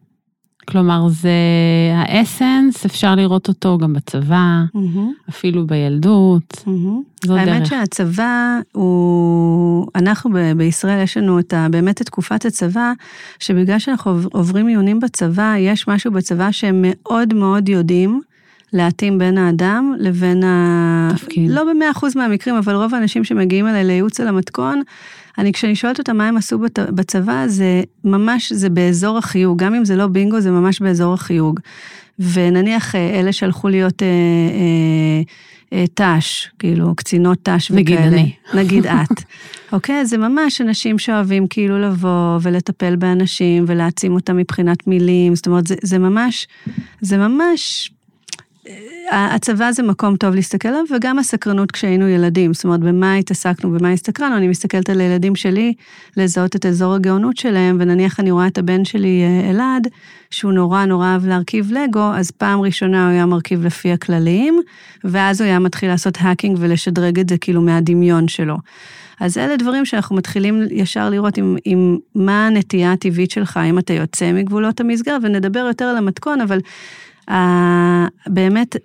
כלומר, 0.67 1.07
זה 1.09 1.29
האסנס, 1.95 2.85
אפשר 2.85 3.15
לראות 3.15 3.47
אותו 3.47 3.77
גם 3.77 3.93
בצבא, 3.93 4.63
mm-hmm. 4.75 5.29
אפילו 5.29 5.67
בילדות. 5.67 6.51
Mm-hmm. 6.53 7.25
זו 7.27 7.35
האמת 7.37 7.59
דרך. 7.59 7.69
שהצבא 7.69 8.59
הוא, 8.71 9.87
אנחנו 9.95 10.29
ב- 10.33 10.51
בישראל 10.57 11.03
יש 11.03 11.17
לנו 11.17 11.39
את 11.39 11.53
ה, 11.53 11.67
באמת 11.71 12.01
את 12.01 12.05
תקופת 12.05 12.45
הצבא, 12.45 12.91
שבגלל 13.39 13.79
שאנחנו 13.79 14.19
עוברים 14.31 14.67
עיונים 14.67 14.99
בצבא, 14.99 15.55
יש 15.59 15.87
משהו 15.87 16.11
בצבא 16.11 16.51
שהם 16.51 16.85
מאוד 16.87 17.33
מאוד 17.33 17.69
יודעים. 17.69 18.21
להתאים 18.73 19.17
בין 19.17 19.37
האדם 19.37 19.93
לבין 19.99 20.43
ה... 20.43 21.09
תפקיד. 21.15 21.51
לא 21.51 21.63
במאה 21.63 21.91
אחוז 21.91 22.17
מהמקרים, 22.17 22.55
אבל 22.55 22.75
רוב 22.75 22.95
האנשים 22.95 23.23
שמגיעים 23.23 23.67
אליי 23.67 23.83
לייעוץ 23.83 24.19
על 24.19 24.27
המתכון, 24.27 24.81
אני, 25.37 25.53
כשאני 25.53 25.75
שואלת 25.75 25.99
אותם 25.99 26.17
מה 26.17 26.27
הם 26.27 26.37
עשו 26.37 26.59
בצבא, 26.77 27.43
זה 27.47 27.81
ממש, 28.03 28.53
זה 28.53 28.69
באזור 28.69 29.17
החיוג, 29.17 29.63
גם 29.63 29.75
אם 29.75 29.85
זה 29.85 29.95
לא 29.95 30.07
בינגו, 30.07 30.41
זה 30.41 30.51
ממש 30.51 30.81
באזור 30.81 31.13
החיוג. 31.13 31.59
ונניח 32.19 32.95
אה, 32.95 33.19
אלה 33.19 33.33
שהלכו 33.33 33.69
להיות 33.69 34.03
אה, 34.03 34.07
אה, 34.07 35.21
אה, 35.73 36.19
ת"ש, 36.19 36.49
כאילו 36.59 36.95
קצינות 36.95 37.37
ת"ש 37.49 37.71
וכאלה. 37.71 37.81
נגיד 37.81 37.97
אני. 37.99 38.31
נגיד 38.53 38.87
את. 38.87 39.23
אוקיי? 39.73 40.05
זה 40.05 40.17
ממש 40.17 40.61
אנשים 40.61 40.99
שאוהבים 40.99 41.47
כאילו 41.47 41.79
לבוא 41.79 42.39
ולטפל 42.41 42.95
באנשים 42.95 43.65
ולהעצים 43.67 44.13
אותם 44.13 44.37
מבחינת 44.37 44.87
מילים, 44.87 45.35
זאת 45.35 45.47
אומרת, 45.47 45.67
זה, 45.67 45.75
זה 45.81 45.97
ממש, 45.97 46.47
זה 47.01 47.17
ממש 47.17 47.91
הצבא 49.11 49.71
זה 49.71 49.83
מקום 49.83 50.15
טוב 50.15 50.35
להסתכל 50.35 50.67
עליו, 50.67 50.83
וגם 50.95 51.19
הסקרנות 51.19 51.71
כשהיינו 51.71 52.07
ילדים. 52.07 52.53
זאת 52.53 52.63
אומרת, 52.63 52.79
במה 52.79 53.15
התעסקנו, 53.15 53.71
במה 53.71 53.91
הסתקרנו, 53.91 54.37
אני 54.37 54.47
מסתכלת 54.47 54.89
על 54.89 55.01
הילדים 55.01 55.35
שלי, 55.35 55.73
לזהות 56.17 56.55
את 56.55 56.65
אזור 56.65 56.93
הגאונות 56.93 57.37
שלהם, 57.37 57.77
ונניח 57.79 58.19
אני 58.19 58.31
רואה 58.31 58.47
את 58.47 58.57
הבן 58.57 58.85
שלי, 58.85 59.23
אה, 59.23 59.49
אלעד, 59.49 59.87
שהוא 60.31 60.51
נורא 60.51 60.85
נורא 60.85 61.07
אהב 61.07 61.25
להרכיב 61.25 61.71
לגו, 61.71 62.11
אז 62.15 62.31
פעם 62.31 62.61
ראשונה 62.61 63.05
הוא 63.05 63.11
היה 63.13 63.25
מרכיב 63.25 63.65
לפי 63.65 63.91
הכללים, 63.91 64.61
ואז 65.03 65.41
הוא 65.41 65.47
היה 65.47 65.59
מתחיל 65.59 65.89
לעשות 65.89 66.17
האקינג 66.21 66.57
ולשדרג 66.59 67.19
את 67.19 67.29
זה 67.29 67.37
כאילו 67.37 67.61
מהדמיון 67.61 68.27
שלו. 68.27 68.57
אז 69.19 69.37
אלה 69.37 69.57
דברים 69.57 69.85
שאנחנו 69.85 70.15
מתחילים 70.15 70.61
ישר 70.71 71.09
לראות 71.09 71.37
עם, 71.37 71.57
עם 71.65 71.97
מה 72.15 72.47
הנטייה 72.47 72.91
הטבעית 72.91 73.31
שלך, 73.31 73.59
אם 73.69 73.79
אתה 73.79 73.93
יוצא 73.93 74.31
מגבולות 74.31 74.79
המסגרת, 74.79 75.21
ונדבר 75.23 75.59
יותר 75.59 75.85
על 75.85 75.97
המתכון, 75.97 76.41
אבל 76.41 76.59
באמת, 78.27 78.75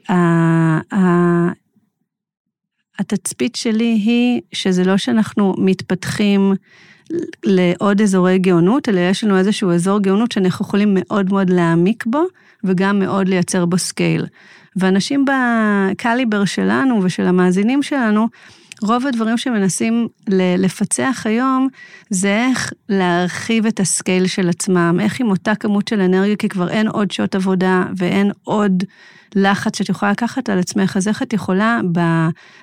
התצפית 2.98 3.56
שלי 3.56 3.84
היא 4.04 4.40
שזה 4.52 4.84
לא 4.84 4.96
שאנחנו 4.96 5.54
מתפתחים 5.58 6.54
לעוד 7.44 8.00
אזורי 8.00 8.38
גאונות, 8.38 8.88
אלא 8.88 9.00
יש 9.00 9.24
לנו 9.24 9.38
איזשהו 9.38 9.70
אזור 9.70 10.00
גאונות 10.00 10.32
שאנחנו 10.32 10.66
יכולים 10.66 10.96
מאוד 11.00 11.32
מאוד 11.32 11.50
להעמיק 11.50 12.04
בו, 12.06 12.24
וגם 12.64 12.98
מאוד 12.98 13.28
לייצר 13.28 13.66
בו 13.66 13.78
scale. 13.78 14.26
ואנשים 14.76 15.24
בקליבר 15.24 16.44
שלנו 16.44 17.00
ושל 17.02 17.22
המאזינים 17.22 17.82
שלנו, 17.82 18.28
רוב 18.82 19.06
הדברים 19.06 19.38
שמנסים 19.38 20.08
לפצח 20.58 21.22
היום, 21.24 21.68
זה 22.10 22.46
איך 22.48 22.72
להרחיב 22.88 23.66
את 23.66 23.80
ה 23.80 23.88
scale 23.88 24.26
של 24.26 24.48
עצמם, 24.48 24.98
איך 25.00 25.20
עם 25.20 25.30
אותה 25.30 25.54
כמות 25.54 25.88
של 25.88 26.00
אנרגיה, 26.00 26.36
כי 26.36 26.48
כבר 26.48 26.68
אין 26.68 26.88
עוד 26.88 27.10
שעות 27.10 27.34
עבודה 27.34 27.84
ואין 27.96 28.30
עוד 28.44 28.84
לחץ 29.34 29.78
שאת 29.78 29.88
יכולה 29.88 30.12
לקחת 30.12 30.48
על 30.48 30.58
עצמך, 30.58 30.96
אז 30.96 31.08
איך 31.08 31.22
את 31.22 31.32
יכולה 31.32 31.80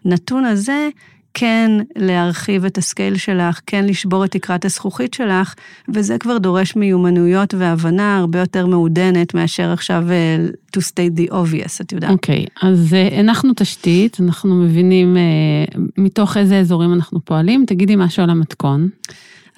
בנתון 0.05 0.45
הזה 0.45 0.89
כן 1.33 1.71
להרחיב 1.95 2.65
את 2.65 2.77
הסקייל 2.77 3.17
שלך, 3.17 3.59
כן 3.65 3.85
לשבור 3.85 4.25
את 4.25 4.31
תקרת 4.31 4.65
הזכוכית 4.65 5.13
שלך, 5.13 5.53
וזה 5.89 6.17
כבר 6.17 6.37
דורש 6.37 6.75
מיומנויות 6.75 7.53
והבנה 7.53 8.17
הרבה 8.17 8.39
יותר 8.39 8.65
מעודנת 8.65 9.33
מאשר 9.33 9.71
עכשיו 9.71 10.03
uh, 10.07 10.77
to 10.77 10.79
state 10.79 11.19
the 11.19 11.31
obvious, 11.31 11.81
את 11.81 11.91
יודעת. 11.91 12.11
אוקיי, 12.11 12.45
okay, 12.45 12.67
אז 12.67 12.93
uh, 12.93 13.13
הנחנו 13.13 13.51
תשתית, 13.55 14.17
אנחנו 14.19 14.55
מבינים 14.55 15.17
uh, 15.17 15.79
מתוך 15.97 16.37
איזה 16.37 16.59
אזורים 16.59 16.93
אנחנו 16.93 17.25
פועלים. 17.25 17.65
תגידי 17.67 17.95
משהו 17.95 18.23
על 18.23 18.29
המתכון. 18.29 18.89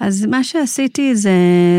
אז 0.00 0.26
מה 0.26 0.44
שעשיתי 0.44 1.16
זה, 1.16 1.32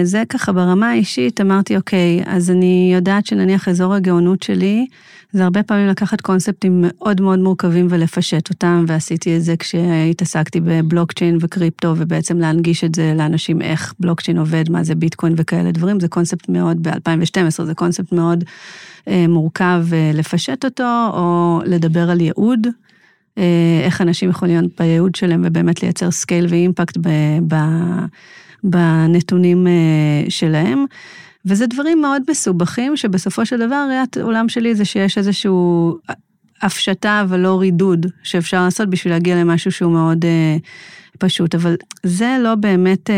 זה 0.03 0.23
ככה 0.29 0.51
ברמה 0.51 0.89
האישית, 0.89 1.41
אמרתי, 1.41 1.77
אוקיי, 1.77 2.23
אז 2.25 2.51
אני 2.51 2.91
יודעת 2.95 3.25
שנניח 3.25 3.67
אזור 3.67 3.93
הגאונות 3.93 4.43
שלי, 4.43 4.87
זה 5.33 5.43
הרבה 5.43 5.63
פעמים 5.63 5.87
לקחת 5.87 6.21
קונספטים 6.21 6.85
מאוד 6.87 7.21
מאוד 7.21 7.39
מורכבים 7.39 7.87
ולפשט 7.89 8.49
אותם, 8.49 8.85
ועשיתי 8.87 9.37
את 9.37 9.43
זה 9.43 9.57
כשהתעסקתי 9.57 10.59
בבלוקצ'יין 10.59 11.37
וקריפטו, 11.41 11.93
ובעצם 11.97 12.39
להנגיש 12.39 12.83
את 12.83 12.95
זה 12.95 13.13
לאנשים 13.17 13.61
איך 13.61 13.93
בלוקצ'יין 13.99 14.37
עובד, 14.37 14.69
מה 14.69 14.83
זה 14.83 14.95
ביטקוין 14.95 15.33
וכאלה 15.37 15.71
דברים, 15.71 15.99
זה 15.99 16.07
קונספט 16.07 16.49
מאוד, 16.49 16.87
ב-2012 16.87 17.63
זה 17.63 17.73
קונספט 17.73 18.11
מאוד 18.11 18.43
אה, 19.07 19.25
מורכב 19.27 19.85
אה, 19.93 20.11
לפשט 20.13 20.65
אותו, 20.65 21.09
או 21.13 21.59
לדבר 21.65 22.09
על 22.09 22.21
ייעוד. 22.21 22.67
אה, 23.37 23.81
איך 23.83 24.01
אנשים 24.01 24.29
יכולים 24.29 24.55
להיות 24.55 24.71
בייעוד 24.79 25.15
שלהם 25.15 25.41
ובאמת 25.45 25.83
לייצר 25.83 26.11
scale 26.11 26.45
ו 26.49 26.56
impact 26.56 26.97
בנתונים 28.63 29.67
אה, 29.67 30.29
שלהם. 30.29 30.85
וזה 31.45 31.67
דברים 31.67 32.01
מאוד 32.01 32.21
מסובכים, 32.29 32.97
שבסופו 32.97 33.45
של 33.45 33.57
דבר 33.57 33.85
ראיית 33.89 34.17
עולם 34.17 34.49
שלי 34.49 34.75
זה 34.75 34.85
שיש 34.85 35.17
איזשהו 35.17 35.97
הפשטה 36.61 37.21
אבל 37.21 37.39
לא 37.39 37.59
רידוד 37.59 38.05
שאפשר 38.23 38.63
לעשות 38.63 38.89
בשביל 38.89 39.13
להגיע 39.13 39.35
למשהו 39.35 39.71
שהוא 39.71 39.91
מאוד 39.91 40.25
אה, 40.25 40.57
פשוט, 41.19 41.55
אבל 41.55 41.75
זה 42.03 42.37
לא 42.43 42.55
באמת 42.55 43.09
אה, 43.09 43.15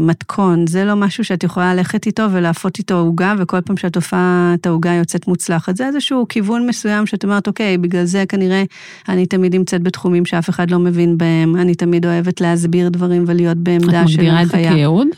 מתכון, 0.00 0.66
זה 0.66 0.84
לא 0.84 0.94
משהו 0.94 1.24
שאת 1.24 1.44
יכולה 1.44 1.74
ללכת 1.74 2.06
איתו 2.06 2.22
ולהפות 2.32 2.78
איתו 2.78 2.94
עוגה, 2.94 3.34
וכל 3.38 3.60
פעם 3.60 3.76
שאת 3.76 3.96
הופעה 3.96 4.54
את 4.54 4.66
העוגה 4.66 4.92
יוצאת 4.92 5.28
מוצלחת. 5.28 5.76
זה 5.76 5.86
איזשהו 5.86 6.26
כיוון 6.28 6.66
מסוים 6.66 7.06
שאת 7.06 7.24
אומרת, 7.24 7.46
אוקיי, 7.46 7.78
בגלל 7.78 8.04
זה 8.04 8.24
כנראה 8.28 8.64
אני 9.08 9.26
תמיד 9.26 9.54
נמצאת 9.54 9.82
בתחומים 9.82 10.24
שאף 10.26 10.50
אחד 10.50 10.70
לא 10.70 10.78
מבין 10.78 11.18
בהם, 11.18 11.56
אני 11.56 11.74
תמיד 11.74 12.06
אוהבת 12.06 12.40
להסביר 12.40 12.88
דברים 12.88 13.24
ולהיות 13.26 13.58
בעמדה 13.58 14.08
של 14.08 14.20
הנחיה. 14.20 14.42
את 14.42 14.42
מגדירה 14.42 14.42
את 14.42 14.48
זה 14.48 14.52
כייעוד? 14.52 15.08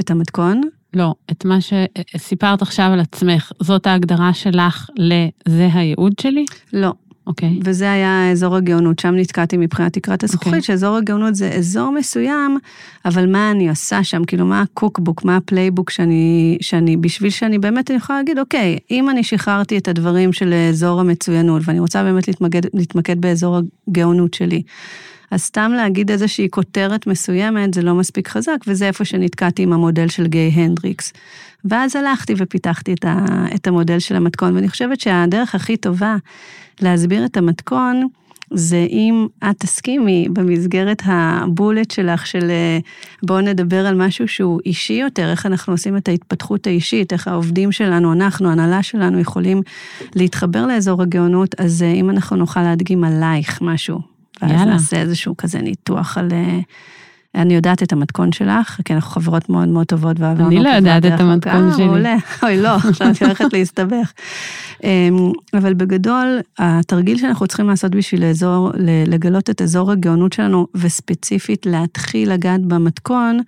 את 0.00 0.10
המתכון? 0.10 0.60
לא, 0.94 1.14
את 1.30 1.44
מה 1.44 1.58
שסיפרת 1.60 2.62
עכשיו 2.62 2.90
על 2.92 3.00
עצמך, 3.00 3.52
זאת 3.60 3.86
ההגדרה 3.86 4.34
שלך 4.34 4.90
ל"זה 4.98 5.68
הייעוד 5.72 6.12
שלי"? 6.20 6.44
לא. 6.72 6.92
אוקיי. 7.26 7.48
Okay. 7.48 7.62
וזה 7.64 7.92
היה 7.92 8.30
אזור 8.30 8.56
הגאונות, 8.56 8.98
שם 8.98 9.14
נתקעתי 9.14 9.56
מבחינת 9.56 9.92
תקרת 9.92 10.24
הזכוכית, 10.24 10.46
okay. 10.46 10.56
אוקיי. 10.56 10.62
שאזור 10.62 10.96
הגאונות 10.96 11.34
זה 11.34 11.50
אזור 11.50 11.90
מסוים, 11.90 12.58
אבל 13.04 13.32
מה 13.32 13.50
אני 13.50 13.68
עושה 13.68 14.04
שם, 14.04 14.24
כאילו 14.24 14.46
מה 14.46 14.60
ה 14.60 14.66
cookbook, 14.66 15.24
מה 15.24 15.36
ה 15.36 15.42
playbook 15.42 15.90
שאני, 15.90 16.58
שאני, 16.60 16.96
בשביל 16.96 17.30
שאני 17.30 17.58
באמת 17.58 17.90
אני 17.90 17.96
יכולה 17.96 18.18
להגיד, 18.18 18.38
אוקיי, 18.38 18.78
אם 18.90 19.10
אני 19.10 19.24
שחררתי 19.24 19.78
את 19.78 19.88
הדברים 19.88 20.32
של 20.32 20.54
אזור 20.68 21.00
המצוינות, 21.00 21.62
ואני 21.64 21.80
רוצה 21.80 22.02
באמת 22.02 22.28
להתמקד, 22.28 22.60
להתמקד 22.74 23.20
באזור 23.20 23.58
הגאונות 23.88 24.34
שלי, 24.34 24.62
אז 25.32 25.42
סתם 25.42 25.72
להגיד 25.76 26.10
איזושהי 26.10 26.48
כותרת 26.50 27.06
מסוימת 27.06 27.74
זה 27.74 27.82
לא 27.82 27.94
מספיק 27.94 28.28
חזק, 28.28 28.56
וזה 28.66 28.86
איפה 28.86 29.04
שנתקעתי 29.04 29.62
עם 29.62 29.72
המודל 29.72 30.08
של 30.08 30.26
גיי 30.26 30.48
הנדריקס. 30.48 31.12
ואז 31.64 31.96
הלכתי 31.96 32.34
ופיתחתי 32.36 32.92
את, 32.92 33.04
ה, 33.04 33.24
את 33.54 33.66
המודל 33.66 33.98
של 33.98 34.16
המתכון, 34.16 34.54
ואני 34.54 34.68
חושבת 34.68 35.00
שהדרך 35.00 35.54
הכי 35.54 35.76
טובה 35.76 36.16
להסביר 36.80 37.24
את 37.24 37.36
המתכון, 37.36 38.08
זה 38.50 38.86
אם 38.90 39.26
את 39.50 39.58
תסכימי 39.58 40.28
במסגרת 40.32 41.02
הבולט 41.04 41.90
שלך 41.90 42.26
של 42.26 42.50
אה, 42.50 42.78
בואו 43.22 43.40
נדבר 43.40 43.86
על 43.86 43.94
משהו 43.94 44.28
שהוא 44.28 44.60
אישי 44.66 44.92
יותר, 44.92 45.30
איך 45.30 45.46
אנחנו 45.46 45.72
עושים 45.72 45.96
את 45.96 46.08
ההתפתחות 46.08 46.66
האישית, 46.66 47.12
איך 47.12 47.28
העובדים 47.28 47.72
שלנו, 47.72 48.12
אנחנו, 48.12 48.48
ההנהלה 48.48 48.82
שלנו, 48.82 49.20
יכולים 49.20 49.62
להתחבר 50.14 50.66
לאזור 50.66 51.02
הגאונות, 51.02 51.54
אז 51.60 51.82
אה, 51.82 51.92
אם 51.92 52.10
אנחנו 52.10 52.36
נוכל 52.36 52.62
להדגים 52.62 53.04
עלייך 53.04 53.62
משהו, 53.62 54.11
ואז 54.42 54.50
יאללה. 54.50 54.64
נעשה 54.64 55.00
איזשהו 55.00 55.36
כזה 55.36 55.58
ניתוח 55.62 56.18
על... 56.18 56.28
אה, 57.36 57.42
אני 57.42 57.54
יודעת 57.54 57.82
את 57.82 57.92
המתכון 57.92 58.32
שלך, 58.32 58.80
כי 58.84 58.94
אנחנו 58.94 59.10
חברות 59.10 59.48
מאוד 59.48 59.68
מאוד 59.68 59.86
טובות 59.86 60.20
ועברנו 60.20 60.48
אני 60.48 60.62
לא 60.62 60.68
יודעת 60.68 61.06
את 61.06 61.20
המתכון 61.20 61.72
שלי. 61.72 61.82
אה, 61.82 61.86
מעולה. 61.86 62.16
אוי, 62.42 62.62
לא, 62.62 62.68
עכשיו 62.68 63.06
אני 63.06 63.16
הולכת 63.20 63.52
להסתבך. 63.52 64.12
אמ, 64.84 65.32
אבל 65.54 65.74
בגדול, 65.74 66.40
התרגיל 66.58 67.18
שאנחנו 67.18 67.46
צריכים 67.46 67.68
לעשות 67.68 67.94
בשביל 67.94 68.24
לאזור, 68.24 68.70
לגלות 69.06 69.50
את 69.50 69.62
אזור 69.62 69.92
הגאונות 69.92 70.32
שלנו, 70.32 70.66
וספציפית 70.74 71.66
להתחיל 71.66 72.32
לגעת 72.32 72.60
במתכון, 72.60 73.40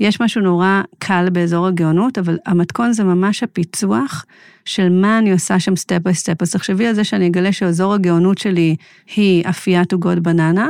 יש 0.00 0.20
משהו 0.20 0.42
נורא 0.42 0.80
קל 0.98 1.28
באזור 1.32 1.66
הגאונות, 1.66 2.18
אבל 2.18 2.38
המתכון 2.46 2.92
זה 2.92 3.04
ממש 3.04 3.42
הפיצוח 3.42 4.24
של 4.64 4.88
מה 4.88 5.18
אני 5.18 5.32
עושה 5.32 5.60
שם 5.60 5.76
step 5.76 5.98
by 6.02 6.14
step. 6.14 6.42
אז 6.42 6.50
תחשבי 6.50 6.86
על 6.86 6.94
זה 6.94 7.04
שאני 7.04 7.26
אגלה 7.26 7.52
שאזור 7.52 7.94
הגאונות 7.94 8.38
שלי 8.38 8.76
היא 9.16 9.44
אפיית 9.48 9.92
עוגות 9.92 10.18
בננה, 10.18 10.68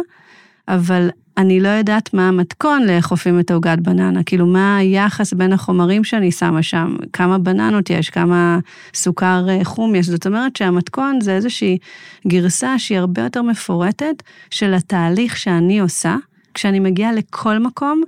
אבל 0.68 1.08
אני 1.36 1.60
לא 1.60 1.68
יודעת 1.68 2.14
מה 2.14 2.28
המתכון 2.28 2.82
לאיך 2.82 3.10
אופים 3.10 3.40
את 3.40 3.50
העוגת 3.50 3.78
בננה, 3.78 4.22
כאילו 4.24 4.46
מה 4.46 4.76
היחס 4.76 5.32
בין 5.32 5.52
החומרים 5.52 6.04
שאני 6.04 6.32
שמה 6.32 6.62
שם, 6.62 6.96
כמה 7.12 7.38
בננות 7.38 7.90
יש, 7.90 8.10
כמה 8.10 8.58
סוכר 8.94 9.46
אה, 9.48 9.64
חום 9.64 9.94
יש, 9.94 10.06
זאת 10.06 10.26
אומרת 10.26 10.56
שהמתכון 10.56 11.20
זה 11.20 11.34
איזושהי 11.34 11.78
גרסה 12.26 12.78
שהיא 12.78 12.98
הרבה 12.98 13.22
יותר 13.22 13.42
מפורטת 13.42 14.22
של 14.50 14.74
התהליך 14.74 15.36
שאני 15.36 15.80
עושה, 15.80 16.16
כשאני 16.54 16.80
מגיעה 16.80 17.12
לכל 17.12 17.58
מקום, 17.58 18.02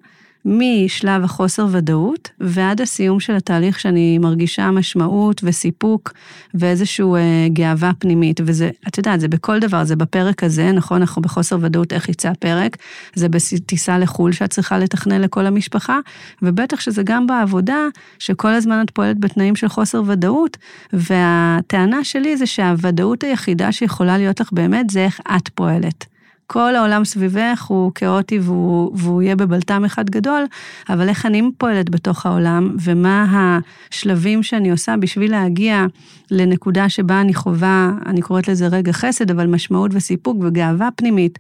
משלב 0.44 1.24
החוסר 1.24 1.66
ודאות 1.70 2.30
ועד 2.40 2.80
הסיום 2.80 3.20
של 3.20 3.36
התהליך 3.36 3.80
שאני 3.80 4.18
מרגישה 4.18 4.70
משמעות 4.70 5.40
וסיפוק 5.44 6.12
ואיזושהי 6.54 7.04
אה, 7.04 7.48
גאווה 7.48 7.92
פנימית. 7.98 8.40
וזה, 8.44 8.70
את 8.88 8.98
יודעת, 8.98 9.20
זה 9.20 9.28
בכל 9.28 9.58
דבר, 9.58 9.84
זה 9.84 9.96
בפרק 9.96 10.44
הזה, 10.44 10.72
נכון, 10.72 11.00
אנחנו 11.00 11.22
בחוסר 11.22 11.58
ודאות 11.60 11.92
איך 11.92 12.08
יצא 12.08 12.28
הפרק, 12.28 12.76
זה 13.14 13.28
בטיסה 13.28 13.98
לחו"ל 13.98 14.32
שאת 14.32 14.50
צריכה 14.50 14.78
לתכנן 14.78 15.20
לכל 15.20 15.46
המשפחה, 15.46 15.98
ובטח 16.42 16.80
שזה 16.80 17.02
גם 17.02 17.26
בעבודה, 17.26 17.88
שכל 18.18 18.50
הזמן 18.50 18.82
את 18.84 18.90
פועלת 18.90 19.18
בתנאים 19.20 19.56
של 19.56 19.68
חוסר 19.68 20.02
ודאות, 20.06 20.56
והטענה 20.92 22.04
שלי 22.04 22.36
זה 22.36 22.46
שהוודאות 22.46 23.24
היחידה 23.24 23.72
שיכולה 23.72 24.18
להיות 24.18 24.40
לך 24.40 24.52
באמת 24.52 24.90
זה 24.90 25.04
איך 25.04 25.20
את 25.36 25.48
פועלת. 25.48 26.13
כל 26.46 26.76
העולם 26.76 27.04
סביבך 27.04 27.64
הוא 27.68 27.92
כאוטי 27.94 28.38
והוא, 28.38 28.92
והוא 28.94 29.22
יהיה 29.22 29.36
בבלטם 29.36 29.84
אחד 29.84 30.10
גדול, 30.10 30.44
אבל 30.88 31.08
איך 31.08 31.26
אני 31.26 31.42
פועלת 31.58 31.90
בתוך 31.90 32.26
העולם, 32.26 32.76
ומה 32.80 33.58
השלבים 33.90 34.42
שאני 34.42 34.70
עושה 34.70 34.96
בשביל 34.96 35.30
להגיע 35.30 35.86
לנקודה 36.30 36.88
שבה 36.88 37.20
אני 37.20 37.34
חווה, 37.34 37.92
אני 38.06 38.22
קוראת 38.22 38.48
לזה 38.48 38.68
רגע 38.68 38.92
חסד, 38.92 39.30
אבל 39.30 39.46
משמעות 39.46 39.90
וסיפוק 39.94 40.36
וגאווה 40.40 40.88
פנימית, 40.96 41.38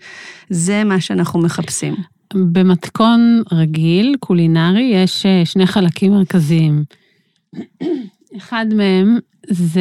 זה 0.50 0.84
מה 0.84 1.00
שאנחנו 1.00 1.40
מחפשים. 1.40 1.94
במתכון 2.34 3.42
רגיל, 3.52 4.16
קולינרי, 4.20 4.90
יש 4.94 5.26
אה, 5.26 5.42
שני 5.44 5.66
חלקים 5.66 6.12
מרכזיים. 6.12 6.84
אחד 8.36 8.66
מהם 8.76 9.18
זה 9.48 9.80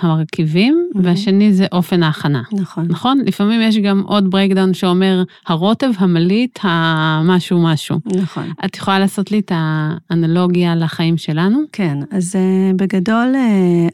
המרכיבים, 0.00 0.88
מהמם. 0.94 1.06
והשני 1.06 1.52
זה 1.52 1.66
אופן 1.72 2.02
ההכנה. 2.02 2.42
נכון. 2.52 2.86
נכון? 2.88 3.20
לפעמים 3.26 3.60
יש 3.60 3.78
גם 3.78 4.02
עוד 4.06 4.30
breakdown 4.30 4.74
שאומר 4.74 5.22
הרוטב, 5.46 5.90
המלית, 5.98 6.58
המשהו 6.62 7.62
משהו. 7.62 7.98
נכון. 8.06 8.52
את 8.64 8.76
יכולה 8.76 8.98
לעשות 8.98 9.30
לי 9.30 9.38
את 9.38 9.52
האנלוגיה 9.54 10.74
לחיים 10.74 11.16
שלנו? 11.16 11.58
כן, 11.72 11.98
אז 12.10 12.36
uh, 12.36 12.76
בגדול 12.76 13.34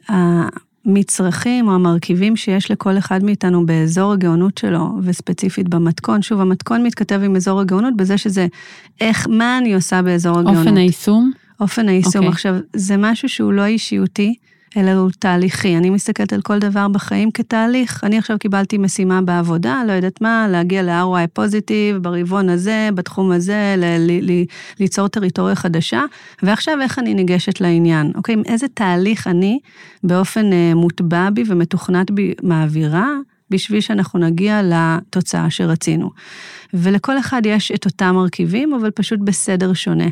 uh, 0.09 0.13
המצרכים 0.85 1.67
או 1.67 1.73
המרכיבים 1.75 2.35
שיש 2.35 2.71
לכל 2.71 2.97
אחד 2.97 3.23
מאיתנו 3.23 3.65
באזור 3.65 4.13
הגאונות 4.13 4.57
שלו, 4.57 4.89
וספציפית 5.03 5.69
במתכון, 5.69 6.21
שוב, 6.21 6.41
המתכון 6.41 6.83
מתכתב 6.83 7.21
עם 7.23 7.35
אזור 7.35 7.59
הגאונות 7.59 7.97
בזה 7.97 8.17
שזה 8.17 8.47
איך, 9.01 9.27
מה 9.29 9.57
אני 9.57 9.73
עושה 9.73 10.01
באזור 10.01 10.39
הגאונות. 10.39 10.59
אופן 10.59 10.77
היישום? 10.77 11.31
אופן 11.61 11.89
היישום. 11.89 12.15
אוקיי. 12.15 12.27
עכשיו, 12.27 12.55
זה 12.73 12.97
משהו 12.97 13.29
שהוא 13.29 13.53
לא 13.53 13.65
אישיותי, 13.65 14.35
אלא 14.77 14.91
הוא 14.91 15.09
תהליכי. 15.19 15.77
אני 15.77 15.89
מסתכלת 15.89 16.33
על 16.33 16.41
כל 16.41 16.59
דבר 16.59 16.87
בחיים 16.87 17.31
כתהליך. 17.31 18.03
אני 18.03 18.17
עכשיו 18.17 18.39
קיבלתי 18.39 18.77
משימה 18.77 19.21
בעבודה, 19.21 19.81
לא 19.87 19.91
יודעת 19.91 20.21
מה, 20.21 20.47
להגיע 20.49 20.83
ל-ROI 20.83 21.27
פוזיטיב, 21.33 21.97
ברבעון 21.97 22.49
הזה, 22.49 22.89
בתחום 22.95 23.31
הזה, 23.31 23.75
ל- 23.77 23.97
ל- 23.99 24.31
ל- 24.31 24.45
ליצור 24.79 25.07
טריטוריה 25.07 25.55
חדשה, 25.55 26.01
ועכשיו 26.43 26.81
איך 26.81 26.99
אני 26.99 27.13
ניגשת 27.13 27.61
לעניין, 27.61 28.11
אוקיי? 28.15 28.35
איזה 28.45 28.67
תהליך 28.67 29.27
אני 29.27 29.59
באופן 30.03 30.53
אה, 30.53 30.71
מוטבע 30.75 31.29
בי 31.29 31.43
ומתוכנת 31.47 32.11
בי 32.11 32.33
מעבירה, 32.43 33.09
בשביל 33.49 33.81
שאנחנו 33.81 34.19
נגיע 34.19 34.61
לתוצאה 34.63 35.49
שרצינו. 35.49 36.09
ולכל 36.73 37.19
אחד 37.19 37.41
יש 37.45 37.71
את 37.71 37.85
אותם 37.85 38.11
מרכיבים, 38.15 38.73
אבל 38.73 38.91
פשוט 38.91 39.19
בסדר 39.19 39.73
שונה, 39.73 40.07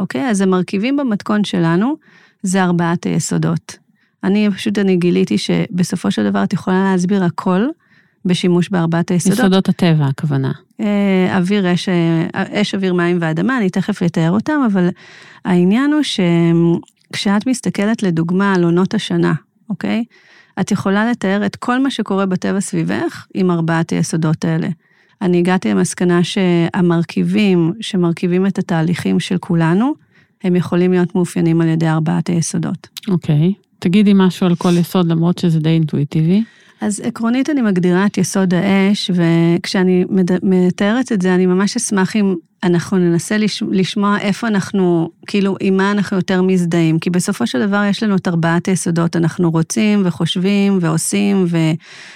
אוקיי? 0.00 0.30
אז 0.30 0.40
המרכיבים 0.40 0.96
במתכון 0.96 1.44
שלנו 1.44 1.96
זה 2.42 2.62
ארבעת 2.62 3.04
היסודות. 3.04 3.76
אני 4.24 4.48
פשוט, 4.54 4.78
אני 4.78 4.96
גיליתי 4.96 5.38
שבסופו 5.38 6.10
של 6.10 6.30
דבר 6.30 6.44
את 6.44 6.52
יכולה 6.52 6.92
להסביר 6.92 7.24
הכל 7.24 7.66
בשימוש 8.24 8.68
בארבעת 8.68 9.10
היסודות. 9.10 9.38
יסודות 9.38 9.68
הטבע, 9.68 10.06
הכוונה. 10.06 10.52
אה, 10.80 11.36
אוויר, 11.36 11.74
אש, 11.74 11.88
אה, 11.88 12.26
אש, 12.34 12.74
אוויר, 12.74 12.94
מים 12.94 13.18
ואדמה, 13.20 13.58
אני 13.58 13.70
תכף 13.70 14.02
אתאר 14.02 14.30
אותם, 14.30 14.60
אבל 14.72 14.88
העניין 15.44 15.92
הוא 15.92 16.02
שכשאת 16.02 17.46
מסתכלת 17.46 18.02
לדוגמה 18.02 18.54
על 18.54 18.64
עונות 18.64 18.94
השנה, 18.94 19.34
אוקיי? 19.70 20.04
את 20.60 20.70
יכולה 20.70 21.10
לתאר 21.10 21.46
את 21.46 21.56
כל 21.56 21.82
מה 21.82 21.90
שקורה 21.90 22.26
בטבע 22.26 22.60
סביבך 22.60 23.26
עם 23.34 23.50
ארבעת 23.50 23.90
היסודות 23.90 24.44
האלה. 24.44 24.68
אני 25.22 25.38
הגעתי 25.38 25.70
למסקנה 25.70 26.24
שהמרכיבים 26.24 27.72
שמרכיבים 27.80 28.46
את 28.46 28.58
התהליכים 28.58 29.20
של 29.20 29.38
כולנו, 29.38 29.94
הם 30.44 30.56
יכולים 30.56 30.92
להיות 30.92 31.14
מאופיינים 31.14 31.60
על 31.60 31.68
ידי 31.68 31.88
ארבעת 31.88 32.28
היסודות. 32.28 32.88
אוקיי. 33.08 33.52
תגידי 33.78 34.12
משהו 34.14 34.46
על 34.46 34.54
כל 34.54 34.72
יסוד, 34.80 35.06
למרות 35.06 35.38
שזה 35.38 35.60
די 35.60 35.68
אינטואיטיבי. 35.68 36.42
אז 36.80 37.00
עקרונית 37.00 37.50
אני 37.50 37.62
מגדירה 37.62 38.06
את 38.06 38.18
יסוד 38.18 38.54
האש, 38.54 39.10
וכשאני 39.14 40.04
מתארת 40.42 41.12
את 41.12 41.22
זה, 41.22 41.34
אני 41.34 41.46
ממש 41.46 41.76
אשמח 41.76 42.16
אם 42.16 42.34
אנחנו 42.62 42.98
ננסה 42.98 43.38
לש- 43.38 43.62
לשמוע 43.70 44.18
איפה 44.20 44.48
אנחנו, 44.48 45.10
כאילו, 45.26 45.56
עם 45.60 45.76
מה 45.76 45.90
אנחנו 45.90 46.16
יותר 46.16 46.42
מזדהים. 46.42 46.98
כי 46.98 47.10
בסופו 47.10 47.46
של 47.46 47.66
דבר 47.66 47.82
יש 47.90 48.02
לנו 48.02 48.16
את 48.16 48.28
ארבעת 48.28 48.66
היסודות, 48.66 49.16
אנחנו 49.16 49.50
רוצים 49.50 50.02
וחושבים 50.04 50.78
ועושים 50.80 51.44
ו- 51.48 51.72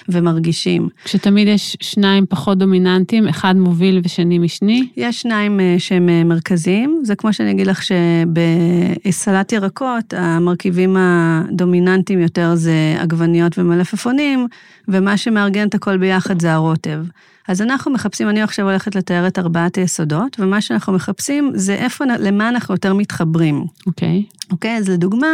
ומרגישים. 0.09 0.89
כשתמיד 1.03 1.47
יש 1.47 1.77
שניים 1.81 2.25
פחות 2.29 2.57
דומיננטיים, 2.57 3.27
אחד 3.27 3.55
מוביל 3.55 4.01
ושני 4.03 4.39
משני. 4.39 4.87
יש 4.97 5.21
שניים 5.21 5.59
אה, 5.59 5.75
שהם 5.77 6.09
אה, 6.09 6.23
מרכזיים, 6.23 7.01
זה 7.03 7.15
כמו 7.15 7.33
שאני 7.33 7.51
אגיד 7.51 7.67
לך 7.67 7.81
שבסלט 7.83 9.51
ירקות, 9.51 10.13
המרכיבים 10.17 10.95
הדומיננטיים 10.99 12.19
יותר 12.21 12.55
זה 12.55 12.95
עגבניות 12.99 13.59
ומלפפונים, 13.59 14.47
ומה 14.87 15.17
שמארגן 15.17 15.67
את 15.67 15.75
הכל 15.75 15.97
ביחד 15.97 16.41
זה 16.41 16.53
הרוטב. 16.53 16.99
אז 17.47 17.61
אנחנו 17.61 17.91
מחפשים, 17.91 18.29
אני 18.29 18.41
עכשיו 18.41 18.69
הולכת 18.69 18.95
לתאר 18.95 19.27
את 19.27 19.39
ארבעת 19.39 19.75
היסודות, 19.75 20.39
ומה 20.39 20.61
שאנחנו 20.61 20.93
מחפשים 20.93 21.51
זה 21.55 21.73
איפה, 21.75 22.05
למה 22.05 22.49
אנחנו 22.49 22.73
יותר 22.73 22.93
מתחברים. 22.93 23.65
אוקיי. 23.87 24.23
אוקיי? 24.51 24.77
אז 24.77 24.89
לדוגמה, 24.89 25.27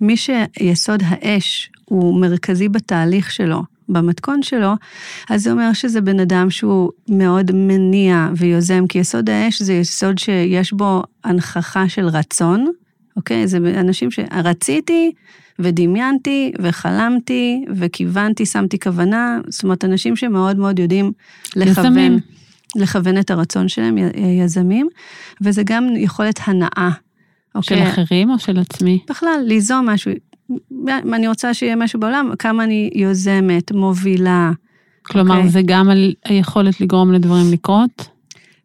מי 0.00 0.16
שיסוד 0.16 1.02
האש 1.06 1.70
הוא 1.84 2.20
מרכזי 2.20 2.68
בתהליך 2.68 3.30
שלו, 3.30 3.62
במתכון 3.88 4.42
שלו, 4.42 4.72
אז 5.30 5.42
זה 5.42 5.52
אומר 5.52 5.72
שזה 5.72 6.00
בן 6.00 6.20
אדם 6.20 6.50
שהוא 6.50 6.90
מאוד 7.08 7.50
מניע 7.54 8.28
ויוזם, 8.36 8.86
כי 8.86 8.98
יסוד 8.98 9.30
האש 9.30 9.62
זה 9.62 9.72
יסוד 9.72 10.18
שיש 10.18 10.72
בו 10.72 11.02
הנכחה 11.24 11.88
של 11.88 12.06
רצון, 12.06 12.70
אוקיי? 13.16 13.46
זה 13.46 13.58
אנשים 13.58 14.10
שרציתי 14.10 15.12
ודמיינתי 15.58 16.52
וחלמתי 16.62 17.64
וכיוונתי, 17.76 18.46
שמתי 18.46 18.78
כוונה, 18.78 19.38
זאת 19.48 19.64
אומרת, 19.64 19.84
אנשים 19.84 20.16
שמאוד 20.16 20.56
מאוד 20.58 20.78
יודעים 20.78 21.12
לכוון. 21.56 21.86
יזמים. 21.86 22.18
לכוון 22.76 23.18
את 23.18 23.30
הרצון 23.30 23.68
שלהם, 23.68 23.98
י- 23.98 24.02
יזמים, 24.44 24.88
וזה 25.40 25.62
גם 25.64 25.88
יכולת 25.96 26.40
הנאה. 26.46 26.90
של 27.60 27.74
אוקיי? 27.74 27.90
אחרים 27.90 28.30
או 28.30 28.38
של 28.38 28.58
עצמי? 28.58 28.98
בכלל, 29.10 29.40
ליזום 29.46 29.88
משהו. 29.88 30.12
אני 31.14 31.28
רוצה 31.28 31.54
שיהיה 31.54 31.76
משהו 31.76 32.00
בעולם, 32.00 32.30
כמה 32.38 32.64
אני 32.64 32.90
יוזמת, 32.94 33.72
מובילה. 33.72 34.50
כלומר, 35.02 35.36
אוקיי. 35.36 35.50
זה 35.50 35.60
גם 35.64 35.88
על 35.90 36.12
היכולת 36.24 36.80
לגרום 36.80 37.12
לדברים 37.12 37.52
לקרות? 37.52 38.08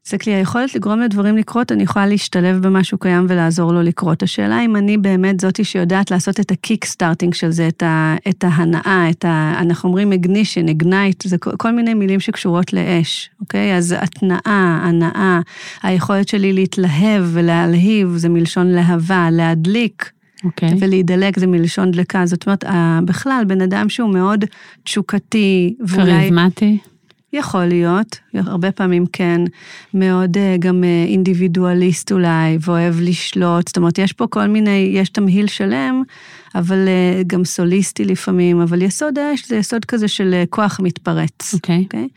זה 0.07 0.17
כלי, 0.17 0.33
היכולת 0.33 0.75
לגרום 0.75 0.99
לדברים 0.99 1.37
לקרות, 1.37 1.71
אני 1.71 1.83
יכולה 1.83 2.07
להשתלב 2.07 2.67
במשהו 2.67 2.97
קיים 2.97 3.25
ולעזור 3.29 3.73
לו 3.73 3.81
לקרות. 3.81 4.23
השאלה 4.23 4.61
אם 4.65 4.75
אני 4.75 4.97
באמת 4.97 5.39
זאתי 5.39 5.63
שיודעת 5.63 6.11
לעשות 6.11 6.39
את 6.39 6.51
הקיק 6.51 6.85
סטארטינג 6.85 7.33
של 7.33 7.51
זה, 7.51 7.67
את, 7.67 7.83
ה, 7.83 8.15
את 8.29 8.43
ההנאה, 8.43 9.09
את 9.09 9.25
ה... 9.25 9.53
אנחנו 9.59 9.89
אומרים 9.89 10.11
ignition, 10.11 10.81
ignite, 10.81 11.23
זה 11.29 11.37
כל, 11.37 11.51
כל 11.57 11.71
מיני 11.71 11.93
מילים 11.93 12.19
שקשורות 12.19 12.73
לאש, 12.73 13.29
אוקיי? 13.39 13.77
אז 13.77 13.95
התנאה, 13.99 14.79
הנאה, 14.83 15.39
היכולת 15.83 16.27
שלי 16.27 16.53
להתלהב 16.53 17.23
ולהלהיב, 17.33 18.13
זה 18.15 18.29
מלשון 18.29 18.67
להבה, 18.67 19.29
להדליק. 19.31 20.11
אוקיי. 20.43 20.73
ולהידלק 20.79 21.39
זה 21.39 21.47
מלשון 21.47 21.91
דלקה, 21.91 22.25
זאת 22.25 22.45
אומרת, 22.45 22.63
בכלל, 23.05 23.43
בן 23.47 23.61
אדם 23.61 23.89
שהוא 23.89 24.13
מאוד 24.13 24.45
תשוקתי. 24.83 25.75
כריזמטי? 25.95 26.77
יכול 27.33 27.65
להיות, 27.65 28.19
הרבה 28.33 28.71
פעמים 28.71 29.05
כן, 29.05 29.41
מאוד 29.93 30.37
אה, 30.37 30.55
גם 30.59 30.83
אה, 30.83 31.05
אינדיבידואליסט 31.07 32.11
אולי, 32.11 32.57
ואוהב 32.61 32.95
לשלוט, 32.99 33.67
זאת 33.67 33.77
אומרת, 33.77 33.97
יש 33.97 34.13
פה 34.13 34.27
כל 34.27 34.47
מיני, 34.47 34.91
יש 34.93 35.09
תמהיל 35.09 35.47
שלם, 35.47 36.03
אבל 36.55 36.87
אה, 36.87 37.21
גם 37.27 37.45
סוליסטי 37.45 38.05
לפעמים, 38.05 38.61
אבל 38.61 38.81
יסוד 38.81 39.19
האש 39.19 39.47
זה 39.47 39.55
יסוד 39.55 39.85
כזה 39.85 40.07
של 40.07 40.43
כוח 40.49 40.79
מתפרץ. 40.83 41.53
אוקיי. 41.53 41.83
אוקיי? 41.83 42.07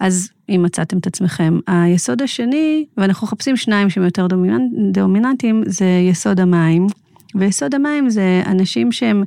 אז 0.00 0.30
אם 0.48 0.62
מצאתם 0.64 0.98
את 0.98 1.06
עצמכם, 1.06 1.58
היסוד 1.66 2.22
השני, 2.22 2.84
ואנחנו 2.96 3.26
מחפשים 3.26 3.56
שניים 3.56 3.90
שהם 3.90 4.04
יותר 4.04 4.26
דומיננט, 4.26 4.72
דומיננטיים, 4.92 5.62
זה 5.66 5.86
יסוד 6.10 6.40
המים. 6.40 6.86
ויסוד 7.34 7.74
המים 7.74 8.10
זה 8.10 8.42
אנשים 8.46 8.92
שהם, 8.92 9.24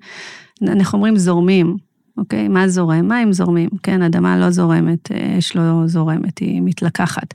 אנחנו 0.63 0.97
אומרים 0.97 1.17
זורמים, 1.17 1.77
אוקיי? 2.17 2.47
מה 2.47 2.67
זורם? 2.67 3.07
מים 3.07 3.33
זורמים, 3.33 3.69
כן? 3.83 4.01
אדמה 4.01 4.37
לא 4.37 4.49
זורמת, 4.49 5.11
אש 5.11 5.55
לא 5.55 5.87
זורמת, 5.87 6.39
היא 6.39 6.61
מתלקחת. 6.61 7.33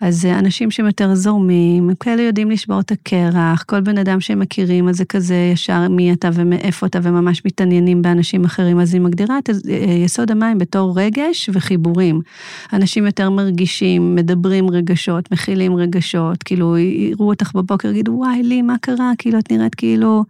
אז 0.00 0.20
זה 0.20 0.38
אנשים 0.38 0.70
שהם 0.70 0.86
יותר 0.86 1.14
זורמים, 1.14 1.88
הם 1.88 1.94
כאלה 2.00 2.22
יודעים 2.22 2.50
לשבור 2.50 2.80
את 2.80 2.92
הקרח, 2.92 3.62
כל 3.62 3.80
בן 3.80 3.98
אדם 3.98 4.20
שהם 4.20 4.38
מכירים, 4.38 4.88
אז 4.88 4.96
זה 4.96 5.04
כזה 5.04 5.50
ישר 5.52 5.88
מי 5.88 6.12
אתה 6.12 6.30
ומאיפה 6.34 6.86
אתה, 6.86 6.98
וממש 7.02 7.42
מתעניינים 7.44 8.02
באנשים 8.02 8.44
אחרים, 8.44 8.80
אז 8.80 8.94
היא 8.94 9.00
מגדירה 9.00 9.38
את 9.38 9.50
יסוד 10.04 10.30
המים 10.30 10.58
בתור 10.58 11.00
רגש 11.00 11.50
וחיבורים. 11.52 12.20
אנשים 12.72 13.06
יותר 13.06 13.30
מרגישים, 13.30 14.14
מדברים 14.14 14.70
רגשות, 14.70 15.32
מכילים 15.32 15.76
רגשות, 15.76 16.42
כאילו 16.42 16.78
יראו 16.78 17.28
אותך 17.28 17.54
בבוקר, 17.54 17.88
יגידו, 17.88 18.12
וואי, 18.12 18.42
לי, 18.42 18.62
מה 18.62 18.74
קרה? 18.80 19.12
כאילו, 19.18 19.38
את 19.38 19.52
נראית 19.52 19.74
כאילו, 19.74 20.24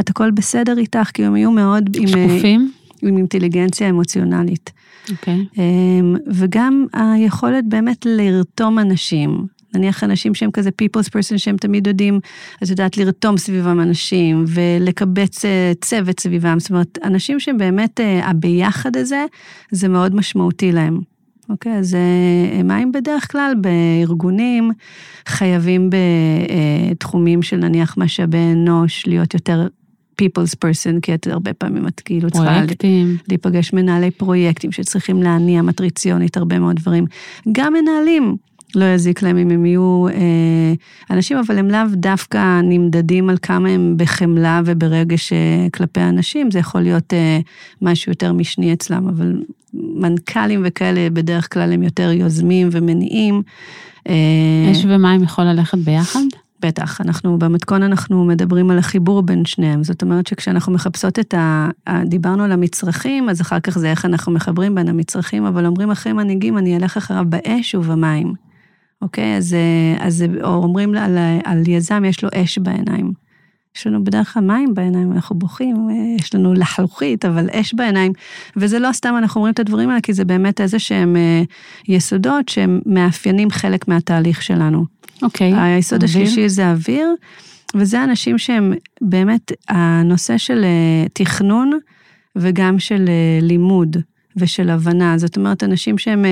את 0.00 0.10
הכל 0.10 0.30
בסדר 0.30 0.78
איתך, 0.78 1.10
כאילו 1.14 1.28
הם 1.28 1.34
היו 1.34 1.50
מאוד... 1.50 1.96
עם, 1.96 2.06
שקופים? 2.06 2.60
עם 2.60 2.79
אינטליגנציה 3.02 3.88
אמוציונלית. 3.88 4.70
אוקיי. 5.10 5.44
אמ, 5.58 6.16
וגם 6.26 6.86
היכולת 6.92 7.64
באמת 7.68 8.06
לרתום 8.06 8.78
אנשים. 8.78 9.46
נניח 9.74 10.04
אנשים 10.04 10.34
שהם 10.34 10.50
כזה 10.50 10.70
people's 10.82 11.06
person 11.06 11.38
שהם 11.38 11.56
תמיד 11.56 11.86
יודעים, 11.86 12.20
את 12.62 12.68
יודעת, 12.68 12.96
לרתום 12.96 13.36
סביבם 13.36 13.80
אנשים 13.80 14.44
ולקבץ 14.48 15.44
אה, 15.44 15.72
צוות 15.80 16.20
סביבם. 16.20 16.58
זאת 16.58 16.70
אומרת, 16.70 16.98
אנשים 17.04 17.40
שהם 17.40 17.58
באמת, 17.58 18.00
אה, 18.00 18.28
הביחד 18.28 18.96
הזה, 18.96 19.24
זה 19.70 19.88
מאוד 19.88 20.14
משמעותי 20.14 20.72
להם. 20.72 21.00
אוקיי, 21.48 21.78
אז 21.78 21.94
אה, 21.94 22.62
מים 22.62 22.92
בדרך 22.92 23.32
כלל 23.32 23.54
בארגונים 23.60 24.70
חייבים 25.26 25.90
בתחומים 25.90 27.42
של 27.42 27.56
נניח 27.56 27.98
משאבי 27.98 28.52
אנוש 28.52 29.06
להיות 29.06 29.34
יותר 29.34 29.66
people's 30.20 30.54
person, 30.64 31.00
כי 31.02 31.14
את 31.14 31.26
הרבה 31.26 31.52
פעמים 31.52 31.86
את 31.86 32.00
כאילו 32.00 32.30
צריכה. 32.30 32.48
להיפגש 33.28 33.72
מנהלי 33.72 34.10
פרויקטים 34.10 34.72
שצריכים 34.72 35.22
להניע 35.22 35.62
מטריציונית 35.62 36.36
הרבה 36.36 36.58
מאוד 36.58 36.76
דברים. 36.76 37.06
גם 37.52 37.72
מנהלים, 37.72 38.36
לא 38.74 38.84
יזיק 38.84 39.22
להם 39.22 39.36
אם 39.36 39.50
הם 39.50 39.66
יהיו 39.66 40.06
אה, 40.08 40.72
אנשים, 41.10 41.38
אבל 41.38 41.58
הם 41.58 41.70
לאו 41.70 41.80
דווקא 41.92 42.60
נמדדים 42.60 43.30
על 43.30 43.36
כמה 43.42 43.68
הם 43.68 43.94
בחמלה 43.96 44.60
וברגש 44.64 45.32
אה, 45.32 45.66
כלפי 45.74 46.00
אנשים, 46.00 46.50
זה 46.50 46.58
יכול 46.58 46.80
להיות 46.80 47.14
אה, 47.14 47.38
משהו 47.82 48.12
יותר 48.12 48.32
משני 48.32 48.72
אצלם, 48.72 49.08
אבל 49.08 49.42
מנכ"לים 49.74 50.62
וכאלה 50.64 51.10
בדרך 51.10 51.52
כלל 51.52 51.72
הם 51.72 51.82
יותר 51.82 52.10
יוזמים 52.12 52.68
ומניעים. 52.72 53.42
אה, 54.08 54.14
אש 54.72 54.84
ומים 54.88 55.22
יכול 55.22 55.44
ללכת 55.44 55.78
ביחד? 55.78 56.20
בטח, 56.62 57.00
אנחנו 57.00 57.38
במתכון 57.38 57.82
אנחנו 57.82 58.24
מדברים 58.24 58.70
על 58.70 58.78
החיבור 58.78 59.22
בין 59.22 59.44
שניהם. 59.44 59.84
זאת 59.84 60.02
אומרת 60.02 60.26
שכשאנחנו 60.26 60.72
מחפשות 60.72 61.18
את 61.18 61.34
ה... 61.34 61.68
דיברנו 62.04 62.44
על 62.44 62.52
המצרכים, 62.52 63.28
אז 63.28 63.40
אחר 63.40 63.60
כך 63.60 63.78
זה 63.78 63.90
איך 63.90 64.04
אנחנו 64.04 64.32
מחברים 64.32 64.74
בין 64.74 64.88
המצרכים, 64.88 65.46
אבל 65.46 65.66
אומרים 65.66 65.90
אחרי 65.90 66.12
מנהיגים, 66.12 66.58
אני 66.58 66.76
אלך 66.76 66.96
אחריו 66.96 67.24
באש 67.28 67.74
ובמים. 67.74 68.34
אוקיי? 69.02 69.36
אז, 69.36 69.56
אז 69.98 70.24
או 70.42 70.54
אומרים 70.54 70.94
על, 70.94 71.18
על 71.44 71.68
יזם, 71.68 72.04
יש 72.04 72.24
לו 72.24 72.28
אש 72.34 72.58
בעיניים. 72.58 73.12
יש 73.76 73.86
לנו 73.86 74.04
בדרך 74.04 74.34
כלל 74.34 74.42
מים 74.42 74.74
בעיניים, 74.74 75.12
אנחנו 75.12 75.38
בוכים, 75.38 75.88
יש 76.18 76.34
לנו 76.34 76.54
לחלוכית, 76.54 77.24
אבל 77.24 77.48
אש 77.52 77.74
בעיניים. 77.74 78.12
וזה 78.56 78.78
לא 78.78 78.92
סתם 78.92 79.14
אנחנו 79.18 79.38
אומרים 79.38 79.52
את 79.52 79.58
הדברים 79.58 79.88
האלה, 79.88 80.00
כי 80.00 80.12
זה 80.12 80.24
באמת 80.24 80.60
איזה 80.60 80.78
שהם 80.78 81.16
אה, 81.16 81.42
יסודות 81.88 82.48
שהם 82.48 82.80
מאפיינים 82.86 83.50
חלק 83.50 83.88
מהתהליך 83.88 84.42
שלנו. 84.42 84.84
אוקיי. 85.22 85.54
היסוד 85.54 86.04
אוויר. 86.04 86.22
השלישי 86.22 86.48
זה 86.48 86.70
אוויר, 86.70 87.14
וזה 87.74 88.04
אנשים 88.04 88.38
שהם 88.38 88.72
באמת, 89.00 89.52
הנושא 89.68 90.38
של 90.38 90.64
אה, 90.64 91.08
תכנון 91.12 91.78
וגם 92.36 92.78
של 92.78 93.04
אה, 93.08 93.38
לימוד. 93.42 93.96
ושל 94.36 94.70
הבנה. 94.70 95.18
זאת 95.18 95.36
אומרת, 95.36 95.64
אנשים 95.64 95.98
שהם 95.98 96.24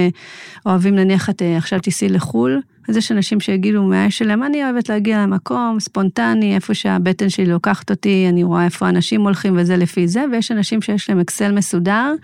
אוהבים, 0.66 0.94
נניח 0.94 1.30
את 1.30 1.42
עכשיו 1.56 1.80
תיסעי 1.80 2.08
לחו"ל, 2.08 2.60
אז 2.88 2.96
יש 2.96 3.12
אנשים 3.12 3.40
שיגידו 3.40 3.82
מהאש 3.82 4.18
שלהם, 4.18 4.42
אני 4.42 4.64
אוהבת 4.64 4.88
להגיע 4.88 5.22
למקום, 5.22 5.76
ספונטני, 5.80 6.54
איפה 6.54 6.74
שהבטן 6.74 7.28
שלי 7.28 7.46
לוקחת 7.46 7.90
אותי, 7.90 8.26
אני 8.28 8.42
רואה 8.42 8.64
איפה 8.64 8.88
אנשים 8.88 9.22
הולכים 9.22 9.54
וזה 9.58 9.76
לפי 9.76 10.08
זה, 10.08 10.24
ויש 10.32 10.52
אנשים 10.52 10.82
שיש 10.82 11.10
להם 11.10 11.20
אקסל 11.20 11.52
מסודר, 11.52 12.14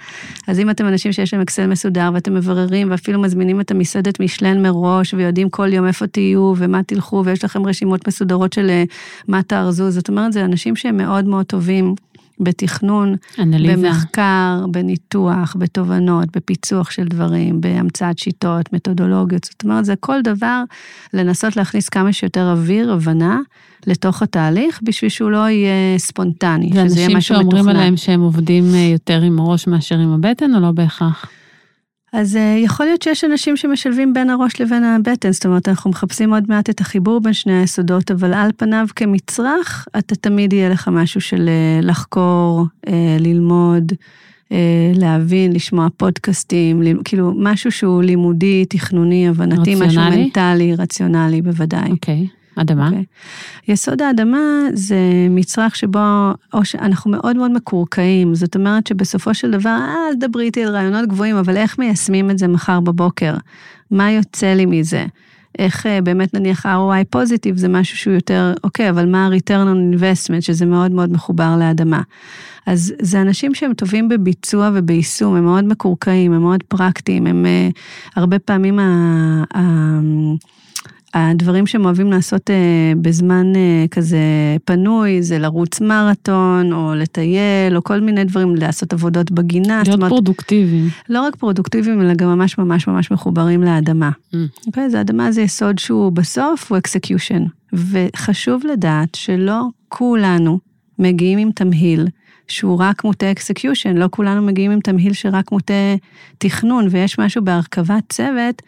אז 0.46 0.61
אם 0.61 0.70
אתם 0.70 0.87
אנשים 0.87 1.12
שיש 1.12 1.35
להם 1.35 1.42
אקסל 1.42 1.66
מסודר 1.66 2.11
ואתם 2.14 2.35
מבררים 2.35 2.90
ואפילו 2.90 3.20
מזמינים 3.20 3.61
את 3.61 3.70
המסעדת 3.70 4.20
משלן 4.20 4.62
מראש 4.62 5.14
ויודעים 5.14 5.50
כל 5.50 5.72
יום 5.72 5.87
איפה 5.87 6.07
תהיו 6.07 6.55
ומה 6.57 6.83
תלכו 6.83 7.22
ויש 7.24 7.44
לכם 7.44 7.66
רשימות 7.66 8.09
מסודרות 8.09 8.53
של 8.53 8.70
אה, 8.70 8.85
מה 9.29 9.42
תארזו, 9.42 9.90
זאת 9.90 10.09
אומרת, 10.09 10.33
זה 10.33 10.44
אנשים 10.44 10.77
שהם 10.77 10.96
מאוד 10.96 11.24
מאוד 11.24 11.46
טובים. 11.46 11.94
בתכנון, 12.40 13.16
אנליזה. 13.38 13.88
במחקר, 13.88 14.66
בניתוח, 14.70 15.57
בתובנות, 15.59 16.37
בפיצוח 16.37 16.90
של 16.90 17.05
דברים, 17.05 17.61
בהמצאת 17.61 18.18
שיטות, 18.18 18.73
מתודולוגיות. 18.73 19.44
זאת 19.44 19.64
אומרת, 19.64 19.85
זה 19.85 19.94
כל 20.01 20.23
דבר 20.23 20.62
לנסות 21.14 21.57
להכניס 21.57 21.88
כמה 21.88 22.12
שיותר 22.12 22.53
אוויר, 22.53 22.92
הבנה, 22.92 23.40
לתוך 23.87 24.23
התהליך, 24.23 24.81
בשביל 24.83 25.11
שהוא 25.11 25.31
לא 25.31 25.49
יהיה 25.49 25.99
ספונטני, 25.99 26.70
שזה 26.70 27.01
יהיה 27.01 27.16
משהו 27.16 27.35
מתוכנן. 27.35 27.35
זה 27.35 27.40
אנשים 27.40 27.51
שאומרים 27.51 27.68
עליהם 27.68 27.97
שהם 27.97 28.20
עובדים 28.20 28.64
אה, 28.75 28.79
יותר 28.79 29.20
עם 29.23 29.40
הראש 29.40 29.66
מאשר 29.66 29.99
עם 29.99 30.12
הבטן, 30.12 30.55
או 30.55 30.61
לא 30.61 30.70
בהכרח? 30.70 31.27
אז 32.14 32.37
uh, 32.37 32.38
יכול 32.38 32.87
להיות 32.87 33.03
שיש 33.03 33.24
אנשים 33.24 33.57
שמשלבים 33.57 34.12
בין 34.12 34.31
הראש 34.31 34.61
לבין 34.61 34.85
הבטן, 34.85 35.33
זאת 35.33 35.46
אומרת, 35.46 35.68
אנחנו 35.68 35.90
מחפשים 35.90 36.35
עוד 36.35 36.44
מעט 36.48 36.70
את 36.70 36.81
החיבור 36.81 37.20
בין 37.20 37.33
שני 37.33 37.59
היסודות, 37.59 38.11
אבל 38.11 38.35
על 38.35 38.50
פניו 38.57 38.87
כמצרך, 38.96 39.88
אתה 39.98 40.14
תמיד 40.14 40.53
יהיה 40.53 40.68
לך 40.68 40.88
משהו 40.88 41.20
של 41.20 41.48
uh, 41.48 41.85
לחקור, 41.85 42.66
uh, 42.87 42.90
ללמוד, 43.18 43.92
להבין, 44.94 45.53
לשמוע 45.53 45.88
פודקאסטים. 45.96 46.83
כאילו 47.05 47.33
משהו 47.37 47.72
שהוא 47.72 48.03
לימודי, 48.03 48.64
תכנוני, 48.64 49.29
הבנתי, 49.29 49.74
רציונלי? 49.74 49.87
משהו 49.87 50.03
מנטלי, 50.11 50.74
רציונלי, 50.74 51.42
בוודאי. 51.42 51.90
אוקיי. 51.90 52.27
Okay. 52.31 52.43
אדמה? 52.56 52.88
Okay. 52.88 52.90
אוקיי. 52.90 53.04
יסוד 53.68 54.02
האדמה 54.02 54.38
זה 54.72 54.96
מצרך 55.30 55.76
שבו, 55.76 56.30
או 56.52 56.64
שאנחנו 56.64 57.10
מאוד 57.10 57.36
מאוד 57.36 57.50
מקורקעים, 57.50 58.34
זאת 58.34 58.56
אומרת 58.56 58.86
שבסופו 58.86 59.34
של 59.34 59.50
דבר, 59.50 59.78
אה, 59.80 59.94
אל 60.08 60.14
תדברי 60.14 60.44
איתי 60.44 60.64
על 60.64 60.74
רעיונות 60.74 61.08
גבוהים, 61.08 61.36
אבל 61.36 61.56
איך 61.56 61.78
מיישמים 61.78 62.30
את 62.30 62.38
זה 62.38 62.48
מחר 62.48 62.80
בבוקר? 62.80 63.34
מה 63.90 64.10
יוצא 64.10 64.54
לי 64.54 64.66
מזה? 64.66 65.06
איך 65.58 65.86
אה, 65.86 66.00
באמת 66.00 66.34
נניח 66.34 66.66
ROI 66.66 67.04
פוזיטיב 67.10 67.56
זה 67.56 67.68
משהו 67.68 67.96
שהוא 67.96 68.14
יותר, 68.14 68.54
אוקיי, 68.64 68.90
אבל 68.90 69.06
מה 69.06 69.26
ה-return 69.26 69.66
on 69.66 69.98
investment, 69.98 70.40
שזה 70.40 70.66
מאוד 70.66 70.90
מאוד 70.90 71.12
מחובר 71.12 71.56
לאדמה. 71.58 72.02
אז 72.66 72.94
זה 73.02 73.20
אנשים 73.20 73.54
שהם 73.54 73.74
טובים 73.74 74.08
בביצוע 74.08 74.70
וביישום, 74.74 75.34
הם 75.34 75.44
מאוד 75.44 75.64
מקורקעים, 75.64 76.32
הם 76.32 76.42
מאוד 76.42 76.62
פרקטיים, 76.62 77.26
הם 77.26 77.44
uh, 77.44 77.78
הרבה 78.16 78.38
פעמים 78.38 78.78
ה... 78.78 79.44
Uh, 79.54 79.56
uh, 79.56 80.54
הדברים 81.14 81.66
שהם 81.66 81.85
אוהבים 81.85 82.12
לעשות 82.12 82.50
אה, 82.50 82.92
בזמן 83.00 83.57
אה, 83.57 83.85
כזה 83.90 84.18
פנוי, 84.64 85.22
זה 85.22 85.38
לרוץ 85.38 85.81
מרתון, 85.81 86.72
או 86.72 86.94
לטייל, 86.94 87.77
או 87.77 87.85
כל 87.85 88.00
מיני 88.00 88.24
דברים, 88.24 88.55
לעשות 88.57 88.92
עבודות 88.92 89.31
בגינה. 89.31 89.83
להיות 89.85 89.94
אומרת, 89.94 90.09
פרודוקטיביים. 90.09 90.88
לא 91.09 91.22
רק 91.22 91.37
פרודוקטיביים, 91.37 92.00
אלא 92.00 92.14
גם 92.14 92.29
ממש 92.29 92.59
ממש 92.59 92.88
ממש 92.88 93.11
מחוברים 93.11 93.62
לאדמה. 93.62 94.11
Mm. 94.11 94.37
אוקיי? 94.66 94.85
אז 94.85 94.94
האדמה 94.94 95.33
זה 95.33 95.42
יסוד 95.42 95.79
שהוא 95.79 96.12
בסוף, 96.12 96.70
הוא 96.72 96.79
execution. 96.78 97.44
וחשוב 97.72 98.62
לדעת 98.72 99.14
שלא 99.14 99.62
כולנו 99.88 100.59
מגיעים 100.98 101.38
עם 101.38 101.50
תמהיל. 101.53 102.07
שהוא 102.48 102.79
רק 102.81 103.05
מוטה 103.05 103.31
execution, 103.30 103.96
לא 103.96 104.07
כולנו 104.11 104.42
מגיעים 104.42 104.70
עם 104.70 104.81
תמהיל 104.81 105.12
שרק 105.12 105.53
מוטה 105.53 105.74
תכנון, 106.38 106.87
ויש 106.90 107.18
משהו 107.18 107.44
בהרכבת 107.44 108.03
צוות 108.09 108.62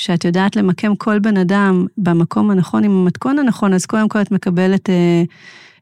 שאת 0.00 0.24
יודעת 0.24 0.56
למקם 0.56 0.96
כל 0.96 1.18
בן 1.18 1.36
אדם 1.36 1.86
במקום 1.98 2.50
הנכון 2.50 2.84
עם 2.84 2.90
המתכון 2.90 3.38
הנכון, 3.38 3.74
אז 3.74 3.86
קודם 3.86 4.08
כל 4.08 4.20
את 4.20 4.30
מקבלת 4.30 4.90
אה, 4.90 5.22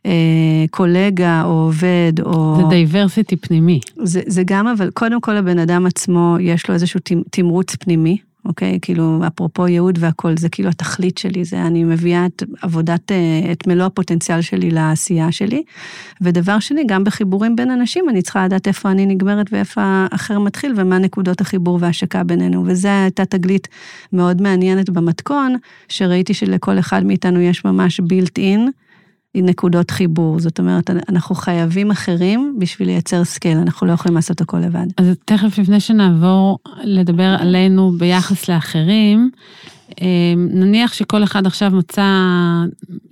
אה, 0.06 0.64
קולגה 0.70 1.42
או 1.44 1.50
עובד 1.50 2.12
או... 2.22 2.56
זה 2.56 2.62
diversity 2.68 3.36
פנימי. 3.36 3.80
זה, 4.02 4.20
זה 4.26 4.42
גם, 4.46 4.66
אבל 4.66 4.90
קודם 4.90 5.20
כל 5.20 5.36
הבן 5.36 5.58
אדם 5.58 5.86
עצמו, 5.86 6.36
יש 6.40 6.68
לו 6.68 6.74
איזשהו 6.74 7.00
תמרוץ 7.30 7.74
פנימי. 7.74 8.18
אוקיי? 8.48 8.78
כאילו, 8.82 9.20
אפרופו 9.26 9.68
ייעוד 9.68 9.98
והכול, 10.00 10.36
זה 10.36 10.48
כאילו 10.48 10.68
התכלית 10.68 11.18
שלי, 11.18 11.44
זה 11.44 11.62
אני 11.62 11.84
מביאה 11.84 12.26
את 12.26 12.42
עבודת, 12.62 13.12
אה, 13.12 13.52
את 13.52 13.66
מלוא 13.66 13.86
הפוטנציאל 13.86 14.40
שלי 14.40 14.70
לעשייה 14.70 15.32
שלי. 15.32 15.62
ודבר 16.20 16.58
שני, 16.58 16.84
גם 16.86 17.04
בחיבורים 17.04 17.56
בין 17.56 17.70
אנשים, 17.70 18.08
אני 18.08 18.22
צריכה 18.22 18.44
לדעת 18.44 18.68
איפה 18.68 18.90
אני 18.90 19.06
נגמרת 19.06 19.46
ואיפה 19.52 19.80
האחר 19.84 20.38
מתחיל, 20.38 20.72
ומה 20.76 20.98
נקודות 20.98 21.40
החיבור 21.40 21.78
וההשקה 21.80 22.24
בינינו. 22.24 22.64
וזו 22.66 22.88
הייתה 22.88 23.24
תגלית 23.24 23.68
מאוד 24.12 24.42
מעניינת 24.42 24.90
במתכון, 24.90 25.56
שראיתי 25.88 26.34
שלכל 26.34 26.78
אחד 26.78 27.04
מאיתנו 27.04 27.40
יש 27.40 27.64
ממש 27.64 28.00
built 28.00 28.38
in. 28.38 28.70
נקודות 29.34 29.90
חיבור. 29.90 30.40
זאת 30.40 30.58
אומרת, 30.58 30.90
אנחנו 31.08 31.34
חייבים 31.34 31.90
אחרים 31.90 32.56
בשביל 32.58 32.88
לייצר 32.88 33.24
scale, 33.24 33.58
אנחנו 33.58 33.86
לא 33.86 33.92
יכולים 33.92 34.16
לעשות 34.16 34.40
הכל 34.40 34.58
לבד. 34.58 34.86
אז 34.96 35.06
תכף, 35.24 35.58
לפני 35.58 35.80
שנעבור 35.80 36.58
לדבר 36.84 37.36
עלינו 37.38 37.92
ביחס 37.98 38.50
לאחרים, 38.50 39.30
אמ, 40.00 40.48
נניח 40.50 40.92
שכל 40.92 41.24
אחד 41.24 41.46
עכשיו 41.46 41.70
מצא 41.70 42.02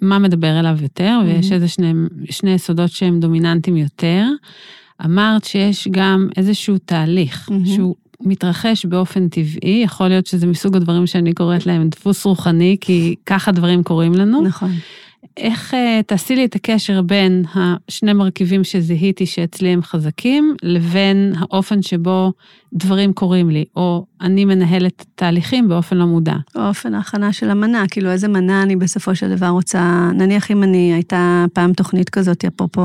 מה 0.01 0.19
מדבר 0.19 0.61
אליו 0.61 0.79
יותר, 0.83 1.19
ויש 1.27 1.53
איזה 1.53 1.69
שני, 1.69 1.93
שני 2.31 2.51
יסודות 2.51 2.91
שהם 2.91 3.21
דומיננטיים 3.21 3.77
יותר. 3.77 4.25
אמרת 5.05 5.45
שיש 5.45 5.89
גם 5.91 6.29
איזשהו 6.37 6.79
תהליך, 6.79 7.49
mm-hmm. 7.49 7.69
שהוא 7.75 7.95
מתרחש 8.21 8.87
באופן 8.87 9.29
טבעי, 9.29 9.83
יכול 9.85 10.09
להיות 10.09 10.27
שזה 10.27 10.47
מסוג 10.47 10.77
הדברים 10.77 11.07
שאני 11.07 11.35
קוראת 11.35 11.67
להם 11.67 11.89
דפוס 11.89 12.25
רוחני, 12.25 12.77
כי 12.81 13.15
ככה 13.27 13.53
דברים 13.53 13.83
קורים 13.83 14.15
לנו. 14.15 14.43
נכון. 14.43 14.71
איך 15.37 15.75
uh, 15.75 16.03
תעשי 16.07 16.37
לי 16.37 16.45
את 16.45 16.55
הקשר 16.55 17.03
בין 17.03 17.45
השני 17.55 18.13
מרכיבים 18.13 18.65
שזיהיתי 18.65 19.27
שאצלי 19.27 19.69
הם 19.69 19.83
חזקים, 19.83 20.55
לבין 20.63 21.33
האופן 21.39 21.83
שבו 21.83 22.33
דברים 22.73 23.13
קורים 23.13 23.51
לי, 23.51 23.65
או 23.77 24.05
אני 24.21 24.45
מנהלת 24.45 25.05
תהליכים 25.15 25.69
באופן 25.69 25.97
לא 25.97 26.07
מודע. 26.07 26.35
או 26.57 26.69
אופן 26.69 26.95
ההכנה 26.95 27.33
של 27.33 27.51
המנה, 27.51 27.85
כאילו 27.91 28.11
איזה 28.11 28.29
מנה 28.29 28.63
אני 28.63 28.77
בסופו 28.77 29.15
של 29.15 29.37
דבר 29.37 29.47
רוצה, 29.47 30.11
נניח 30.15 30.51
אם 30.51 30.63
אני, 30.63 30.93
הייתה 30.95 31.45
פעם 31.53 31.73
תוכנית 31.73 32.11
כזאת, 32.11 32.45
אפרופו 32.45 32.83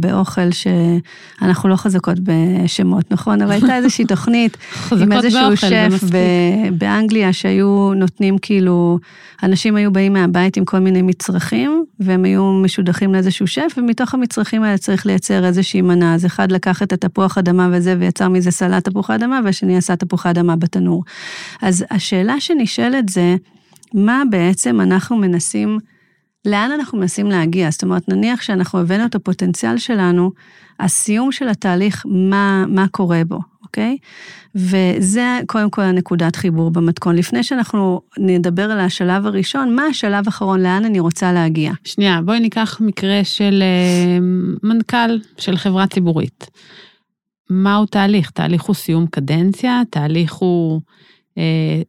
באוכל, 0.00 0.50
שאנחנו 0.50 1.68
לא 1.68 1.76
חזקות 1.76 2.18
בשמות, 2.22 3.10
נכון? 3.10 3.42
אבל 3.42 3.52
הייתה 3.52 3.76
איזושהי 3.76 4.04
תוכנית 4.14 4.56
עם 5.00 5.12
איזשהו 5.12 5.56
שף 5.56 6.04
באנגליה, 6.78 7.32
שהיו 7.32 7.92
נותנים 7.96 8.38
כאילו, 8.38 8.98
אנשים 9.42 9.76
היו 9.76 9.92
באים 9.92 10.12
מהבית 10.12 10.56
עם 10.56 10.64
כל 10.64 10.78
מיני 10.78 11.02
מצרכים, 11.02 11.79
והם 12.00 12.24
היו 12.24 12.52
משודכים 12.52 13.12
לאיזשהו 13.12 13.46
שף, 13.46 13.72
ומתוך 13.76 14.14
המצרכים 14.14 14.62
האלה 14.62 14.78
צריך 14.78 15.06
לייצר 15.06 15.44
איזושהי 15.44 15.82
מנה. 15.82 16.14
אז 16.14 16.26
אחד 16.26 16.52
לקח 16.52 16.82
את 16.82 16.92
התפוח 16.92 17.38
אדמה 17.38 17.68
וזה, 17.72 17.96
ויצר 17.98 18.28
מזה 18.28 18.50
סלט 18.50 18.88
תפוח 18.88 19.10
אדמה, 19.10 19.40
והשני 19.44 19.76
עשה 19.76 19.96
תפוח 19.96 20.26
אדמה 20.26 20.56
בתנור. 20.56 21.04
אז 21.62 21.84
השאלה 21.90 22.40
שנשאלת 22.40 23.08
זה, 23.08 23.36
מה 23.94 24.22
בעצם 24.30 24.80
אנחנו 24.80 25.16
מנסים, 25.16 25.78
לאן 26.44 26.70
אנחנו 26.70 26.98
מנסים 26.98 27.26
להגיע? 27.26 27.70
זאת 27.70 27.82
אומרת, 27.82 28.08
נניח 28.08 28.42
שאנחנו 28.42 28.78
הבאנו 28.78 29.04
את 29.04 29.14
הפוטנציאל 29.14 29.78
שלנו, 29.78 30.30
הסיום 30.80 31.32
של 31.32 31.48
התהליך, 31.48 32.04
מה, 32.08 32.64
מה 32.68 32.88
קורה 32.88 33.22
בו? 33.28 33.49
אוקיי? 33.70 33.96
וזה 34.54 35.40
קודם 35.46 35.70
כל 35.70 35.82
הנקודת 35.82 36.36
חיבור 36.36 36.70
במתכון. 36.70 37.16
לפני 37.16 37.42
שאנחנו 37.42 38.00
נדבר 38.18 38.70
על 38.70 38.80
השלב 38.80 39.26
הראשון, 39.26 39.74
מה 39.74 39.82
השלב 39.82 40.22
האחרון, 40.26 40.62
לאן 40.62 40.84
אני 40.84 41.00
רוצה 41.00 41.32
להגיע? 41.32 41.72
שנייה, 41.84 42.20
בואי 42.22 42.40
ניקח 42.40 42.80
מקרה 42.80 43.20
של 43.24 43.62
אה, 43.62 44.18
מנכ"ל 44.62 45.18
של 45.38 45.56
חברה 45.56 45.86
ציבורית. 45.86 46.46
מהו 47.50 47.86
תהליך? 47.86 48.30
תהליך 48.30 48.62
הוא 48.62 48.74
סיום 48.74 49.06
קדנציה, 49.06 49.82
תהליך 49.90 50.32
הוא 50.32 50.80
אה, 51.38 51.82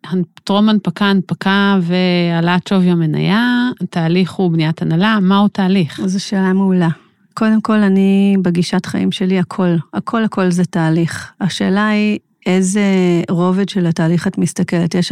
טרום 0.44 0.70
הנפקה, 0.70 1.06
הנפקה 1.06 1.80
והעלאת 1.82 2.68
שווי 2.68 2.90
המניה, 2.90 3.70
תהליך 3.90 4.32
הוא 4.32 4.52
בניית 4.52 4.82
הנהלה, 4.82 5.20
מהו 5.22 5.48
תהליך? 5.48 6.02
זו 6.06 6.24
שאלה 6.24 6.54
מעולה. 6.54 6.90
קודם 7.34 7.62
כל, 7.62 7.78
אני 7.78 8.36
בגישת 8.42 8.86
חיים 8.86 9.12
שלי, 9.12 9.40
הכל, 9.40 9.76
הכל 9.94 10.24
הכל 10.24 10.50
זה 10.50 10.66
תהליך. 10.66 11.32
השאלה 11.42 11.88
היא 11.88 12.20
איזה 12.46 12.82
רובד 13.30 13.70
של 13.70 13.86
התהליך 13.86 14.28
את 14.28 14.38
מסתכלת. 14.38 14.96
יש 14.96 15.12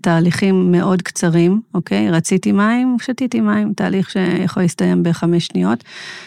תהליכים 0.00 0.72
מאוד 0.72 1.02
קצרים, 1.02 1.60
אוקיי? 1.74 2.10
רציתי 2.10 2.52
מים, 2.52 2.96
שתיתי 3.02 3.40
מים, 3.40 3.72
תהליך 3.76 4.10
שיכול 4.10 4.62
להסתיים 4.62 5.02
בחמש 5.02 5.46
שניות. 5.46 5.84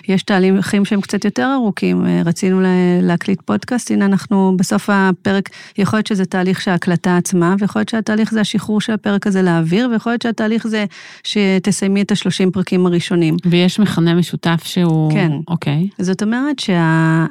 יש 0.07 0.23
תהליכים 0.23 0.85
שהם 0.85 1.01
קצת 1.01 1.25
יותר 1.25 1.51
ארוכים, 1.53 2.05
רצינו 2.25 2.61
להקליט 3.01 3.41
פודקאסט, 3.41 3.91
הנה 3.91 4.05
אנחנו 4.05 4.53
בסוף 4.57 4.89
הפרק, 4.89 5.49
יכול 5.77 5.97
להיות 5.97 6.07
שזה 6.07 6.25
תהליך 6.25 6.61
של 6.61 6.71
ההקלטה 6.71 7.17
עצמה, 7.17 7.55
ויכול 7.59 7.79
להיות 7.79 7.89
שהתהליך 7.89 8.31
זה 8.31 8.41
השחרור 8.41 8.81
של 8.81 8.93
הפרק 8.93 9.27
הזה 9.27 9.41
לאוויר, 9.41 9.89
ויכול 9.91 10.11
להיות 10.11 10.21
שהתהליך 10.21 10.67
זה 10.67 10.85
שתסיימי 11.23 12.01
את 12.01 12.11
השלושים 12.11 12.51
פרקים 12.51 12.85
הראשונים. 12.85 13.35
ויש 13.45 13.79
מכנה 13.79 14.13
משותף 14.13 14.61
שהוא... 14.63 15.11
כן. 15.11 15.31
אוקיי. 15.47 15.87
זאת 15.99 16.23
אומרת 16.23 16.59
שה... 16.59 17.25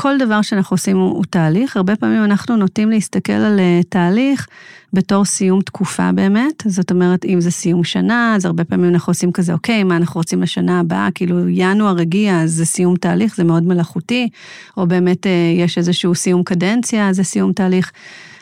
כל 0.00 0.18
דבר 0.18 0.42
שאנחנו 0.42 0.74
עושים 0.74 0.96
הוא, 0.96 1.10
הוא 1.10 1.24
תהליך, 1.30 1.76
הרבה 1.76 1.96
פעמים 1.96 2.24
אנחנו 2.24 2.56
נוטים 2.56 2.90
להסתכל 2.90 3.32
על 3.32 3.58
uh, 3.58 3.86
תהליך 3.88 4.46
בתור 4.92 5.24
סיום 5.24 5.60
תקופה 5.60 6.12
באמת, 6.12 6.62
זאת 6.66 6.90
אומרת, 6.90 7.24
אם 7.24 7.40
זה 7.40 7.50
סיום 7.50 7.84
שנה, 7.84 8.34
אז 8.36 8.44
הרבה 8.44 8.64
פעמים 8.64 8.94
אנחנו 8.94 9.10
עושים 9.10 9.32
כזה, 9.32 9.52
אוקיי, 9.52 9.84
מה 9.84 9.96
אנחנו 9.96 10.18
רוצים 10.18 10.42
לשנה 10.42 10.80
הבאה, 10.80 11.08
כאילו 11.14 11.48
ינואר 11.48 12.00
הגיע, 12.00 12.40
אז 12.40 12.52
זה 12.52 12.66
סיום 12.66 12.96
תהליך, 12.96 13.36
זה 13.36 13.44
מאוד 13.44 13.62
מלאכותי, 13.62 14.28
או 14.76 14.86
באמת 14.86 15.26
uh, 15.26 15.28
יש 15.58 15.78
איזשהו 15.78 16.14
סיום 16.14 16.42
קדנציה, 16.42 17.12
זה 17.12 17.24
סיום 17.24 17.52
תהליך. 17.52 17.92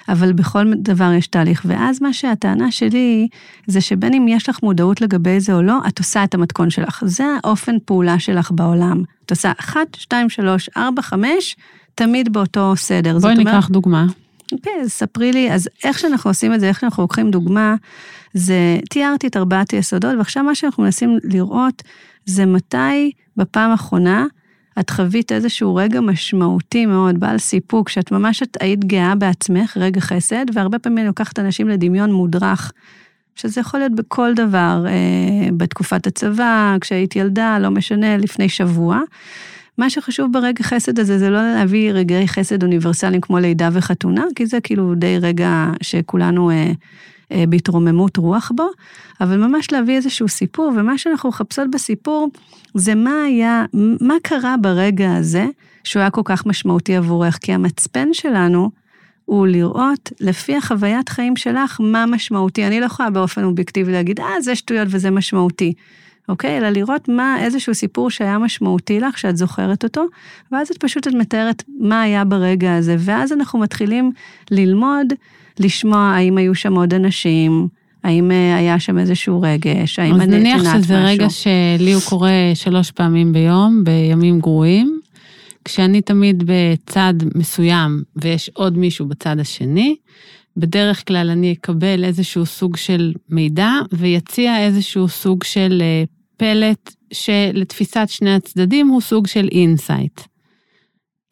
אבל 0.09 0.33
בכל 0.33 0.73
דבר 0.77 1.13
יש 1.13 1.27
תהליך. 1.27 1.63
ואז 1.65 2.03
מה 2.03 2.13
שהטענה 2.13 2.71
שלי, 2.71 3.29
זה 3.67 3.81
שבין 3.81 4.15
אם 4.15 4.27
יש 4.29 4.49
לך 4.49 4.63
מודעות 4.63 5.01
לגבי 5.01 5.41
זה 5.41 5.55
או 5.55 5.63
לא, 5.63 5.79
את 5.89 5.99
עושה 5.99 6.25
את 6.25 6.35
המתכון 6.35 6.71
שלך. 6.71 7.03
זה 7.07 7.25
האופן 7.45 7.77
פעולה 7.85 8.19
שלך 8.19 8.51
בעולם. 8.51 9.03
את 9.27 9.31
עושה 9.31 9.53
1, 9.61 9.81
2, 9.97 10.31
3, 10.31 10.69
4, 10.77 11.03
5, 11.03 11.57
תמיד 11.95 12.33
באותו 12.33 12.73
סדר. 12.77 13.19
בואי 13.19 13.35
ניקח 13.35 13.51
אומר, 13.51 13.67
דוגמה. 13.69 14.07
אוקיי, 14.53 14.73
אז 14.83 14.91
ספרי 14.91 15.33
לי, 15.33 15.53
אז 15.53 15.69
איך 15.85 15.99
שאנחנו 15.99 16.31
עושים 16.31 16.55
את 16.55 16.61
זה, 16.61 16.69
איך 16.69 16.81
שאנחנו 16.81 17.03
לוקחים 17.03 17.31
דוגמה, 17.31 17.75
זה, 18.35 18.79
תיארתי 18.91 19.27
את 19.27 19.37
ארבעת 19.37 19.71
היסודות, 19.71 20.15
ועכשיו 20.19 20.45
מה 20.45 20.55
שאנחנו 20.55 20.83
מנסים 20.83 21.19
לראות, 21.25 21.83
זה 22.27 22.47
מתי 22.47 23.11
בפעם 23.37 23.71
האחרונה 23.71 24.27
את 24.81 24.91
חווית 24.91 25.33
איזשהו 25.33 25.75
רגע 25.75 26.01
משמעותי 26.01 26.87
מאוד, 26.87 27.21
בעל 27.21 27.39
סיפוק, 27.39 27.89
שאת 27.89 28.13
ממש 28.13 28.43
את 28.43 28.57
היית 28.61 28.85
גאה 28.85 29.15
בעצמך, 29.15 29.77
רגע 29.81 30.01
חסד, 30.01 30.47
והרבה 30.55 30.79
פעמים 30.79 30.99
אני 30.99 31.07
לוקחת 31.07 31.39
אנשים 31.39 31.69
לדמיון 31.69 32.13
מודרך, 32.13 32.73
שזה 33.35 33.61
יכול 33.61 33.81
להיות 33.81 33.95
בכל 33.95 34.35
דבר, 34.35 34.85
אה, 34.87 35.49
בתקופת 35.57 36.07
הצבא, 36.07 36.77
כשהיית 36.81 37.17
ילדה, 37.17 37.59
לא 37.59 37.71
משנה, 37.71 38.17
לפני 38.17 38.49
שבוע. 38.49 39.01
מה 39.79 39.91
שחשוב 39.91 40.33
ברגע 40.33 40.65
חסד 40.65 40.99
הזה 40.99 41.19
זה 41.19 41.31
לא 41.31 41.55
להביא 41.55 41.93
רגעי 41.93 42.29
חסד 42.29 42.63
אוניברסליים 42.63 43.21
כמו 43.21 43.39
לידה 43.39 43.69
וחתונה, 43.73 44.25
כי 44.35 44.47
זה 44.47 44.61
כאילו 44.61 44.95
די 44.95 45.19
רגע 45.19 45.67
שכולנו 45.83 46.51
אה, 46.51 46.73
בהתרוממות 47.49 48.17
רוח 48.17 48.53
בו, 48.55 48.69
אבל 49.21 49.37
ממש 49.37 49.73
להביא 49.73 49.97
איזשהו 49.97 50.29
סיפור, 50.29 50.73
ומה 50.77 50.99
שאנחנו 50.99 51.29
מחפשות 51.29 51.71
בסיפור 51.71 52.29
זה 52.75 52.95
מה 52.95 53.23
היה, 53.23 53.65
מה 54.01 54.15
קרה 54.23 54.57
ברגע 54.57 55.15
הזה 55.15 55.47
שהוא 55.85 56.01
היה 56.01 56.11
כל 56.11 56.23
כך 56.25 56.47
משמעותי 56.47 56.97
עבורך, 56.97 57.39
כי 57.43 57.53
המצפן 57.53 58.09
שלנו 58.13 58.71
הוא 59.25 59.47
לראות 59.47 60.13
לפי 60.21 60.57
החוויית 60.57 61.09
חיים 61.09 61.37
שלך 61.37 61.81
מה 61.81 62.07
משמעותי. 62.07 62.67
אני 62.67 62.81
לא 62.81 62.87
יכולה 62.87 63.11
באופן 63.11 63.45
אובייקטיבי 63.45 63.93
להגיד, 63.93 64.21
אה, 64.21 64.41
זה 64.41 64.55
שטויות 64.55 64.89
וזה 64.91 65.11
משמעותי. 65.11 65.73
אוקיי? 66.29 66.59
אלא 66.59 66.69
לראות 66.69 67.09
מה, 67.09 67.37
איזשהו 67.41 67.75
סיפור 67.75 68.11
שהיה 68.11 68.39
משמעותי 68.39 69.01
לך, 69.01 69.19
שאת 69.19 69.37
זוכרת 69.37 69.85
אותו, 69.85 70.05
ואז 70.53 70.71
את 70.71 70.77
פשוט 70.77 71.09
את 71.09 71.13
מתארת 71.13 71.63
מה 71.81 72.03
היה 72.03 72.25
ברגע 72.25 72.77
הזה, 72.77 72.97
ואז 72.99 73.33
אנחנו 73.33 73.59
מתחילים 73.59 74.13
ללמוד 74.51 75.13
לשמוע 75.61 75.99
האם 75.99 76.39
היו 76.39 76.55
שם 76.55 76.75
עוד 76.75 76.95
אנשים, 76.95 77.69
האם 78.05 78.31
אה, 78.31 78.57
היה 78.57 78.79
שם 78.79 78.99
איזשהו 78.99 79.41
רגש, 79.41 79.99
האם 79.99 80.21
אני 80.21 80.27
נתינת 80.27 80.61
משהו. 80.61 80.69
אז 80.69 80.73
נניח 80.73 80.83
שזה 80.83 81.05
רגע 81.05 81.31
שלי 81.31 81.93
הוא 81.93 82.03
קורה 82.09 82.51
שלוש 82.55 82.91
פעמים 82.91 83.33
ביום, 83.33 83.85
בימים 83.85 84.41
גרועים, 84.41 85.01
כשאני 85.65 86.01
תמיד 86.01 86.43
בצד 86.47 87.15
מסוים 87.35 88.03
ויש 88.17 88.51
עוד 88.55 88.79
מישהו 88.79 89.07
בצד 89.07 89.39
השני, 89.39 89.97
בדרך 90.57 91.07
כלל 91.09 91.31
אני 91.31 91.53
אקבל 91.53 92.05
איזשהו 92.05 92.47
סוג 92.47 92.77
של 92.77 93.13
מידע 93.29 93.71
ואציע 93.93 94.61
איזשהו 94.61 95.09
סוג 95.09 95.45
של 95.45 95.83
אה, 95.83 96.05
פלט 96.37 96.95
שלתפיסת 97.13 98.07
שני 98.09 98.35
הצדדים 98.35 98.89
הוא 98.89 99.01
סוג 99.01 99.27
של 99.27 99.49
insight. 99.53 100.21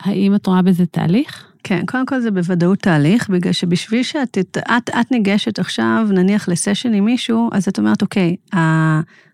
האם 0.01 0.35
את 0.35 0.47
רואה 0.47 0.63
בזה 0.63 0.87
תהליך? 0.87 1.54
כן, 1.65 1.87
קודם 1.87 2.07
כל 2.07 2.21
זה 2.21 2.31
בוודאות 2.31 2.79
תהליך, 2.79 3.31
בגלל 3.31 3.53
שבשביל 3.53 4.03
שאת 4.03 4.39
את, 4.39 4.59
את, 4.59 4.91
את 5.01 5.11
ניגשת 5.11 5.59
עכשיו, 5.59 6.07
נניח 6.11 6.49
לסשן 6.49 6.95
עם 6.95 7.05
מישהו, 7.05 7.51
אז 7.53 7.69
את 7.69 7.79
אומרת, 7.79 8.03
אוקיי, 8.03 8.37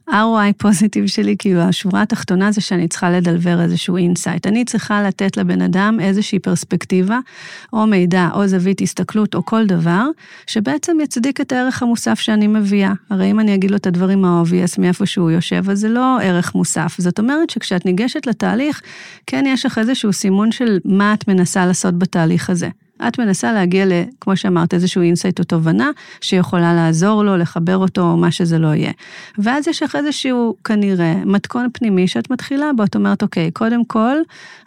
ה-ROI 0.08 0.52
positive 0.58 1.06
שלי, 1.06 1.36
כאילו 1.38 1.60
השורה 1.60 2.02
התחתונה 2.02 2.52
זה 2.52 2.60
שאני 2.60 2.88
צריכה 2.88 3.10
לדלבר 3.10 3.60
איזשהו 3.60 3.96
insight. 3.96 4.46
אני 4.46 4.64
צריכה 4.64 5.02
לתת 5.02 5.36
לבן 5.36 5.62
אדם 5.62 5.98
איזושהי 6.00 6.38
פרספקטיבה, 6.38 7.18
או 7.72 7.86
מידע, 7.86 8.28
או 8.34 8.46
זווית 8.46 8.80
הסתכלות, 8.80 9.34
או 9.34 9.44
כל 9.44 9.66
דבר, 9.66 10.06
שבעצם 10.46 10.96
יצדיק 11.02 11.40
את 11.40 11.52
הערך 11.52 11.82
המוסף 11.82 12.20
שאני 12.20 12.46
מביאה. 12.46 12.92
הרי 13.10 13.30
אם 13.30 13.40
אני 13.40 13.54
אגיד 13.54 13.70
לו 13.70 13.76
את 13.76 13.86
הדברים 13.86 14.24
ה 14.24 14.31
obvious 14.31 14.78
מאיפה 14.78 15.06
שהוא 15.06 15.30
יושב, 15.30 15.70
אז 15.70 15.80
זה 15.80 15.88
לא 15.88 16.20
ערך 16.20 16.54
מוסף. 16.54 16.94
זאת 16.98 17.18
אומרת 17.18 17.50
שכשאת 17.50 17.86
ניגשת 17.86 18.26
לתהליך, 18.26 18.82
כן 19.26 19.44
יש 19.46 19.66
לך 19.66 19.78
איזשהו 19.78 20.12
סימון 20.12 20.52
של 20.52 20.78
מה 20.84 21.14
את 21.14 21.28
מנסה 21.28 21.66
לעשות 21.66 21.98
בתהליך 21.98 22.50
הזה. 22.50 22.68
את 23.08 23.18
מנסה 23.18 23.52
להגיע, 23.52 23.86
ל, 23.86 23.92
כמו 24.20 24.36
שאמרת, 24.36 24.74
איזשהו 24.74 25.02
insight 25.02 25.38
או 25.38 25.44
תובנה 25.44 25.90
שיכולה 26.20 26.74
לעזור 26.74 27.24
לו, 27.24 27.36
לחבר 27.36 27.76
אותו, 27.76 28.02
או 28.02 28.16
מה 28.16 28.30
שזה 28.30 28.58
לא 28.58 28.74
יהיה. 28.74 28.92
ואז 29.38 29.68
יש 29.68 29.82
לך 29.82 29.96
איזשהו, 29.96 30.54
כנראה, 30.64 31.14
מתכון 31.26 31.68
פנימי 31.72 32.08
שאת 32.08 32.30
מתחילה 32.30 32.70
בו, 32.76 32.84
את 32.84 32.96
אומרת, 32.96 33.22
אוקיי, 33.22 33.50
קודם 33.50 33.84
כל, 33.84 34.16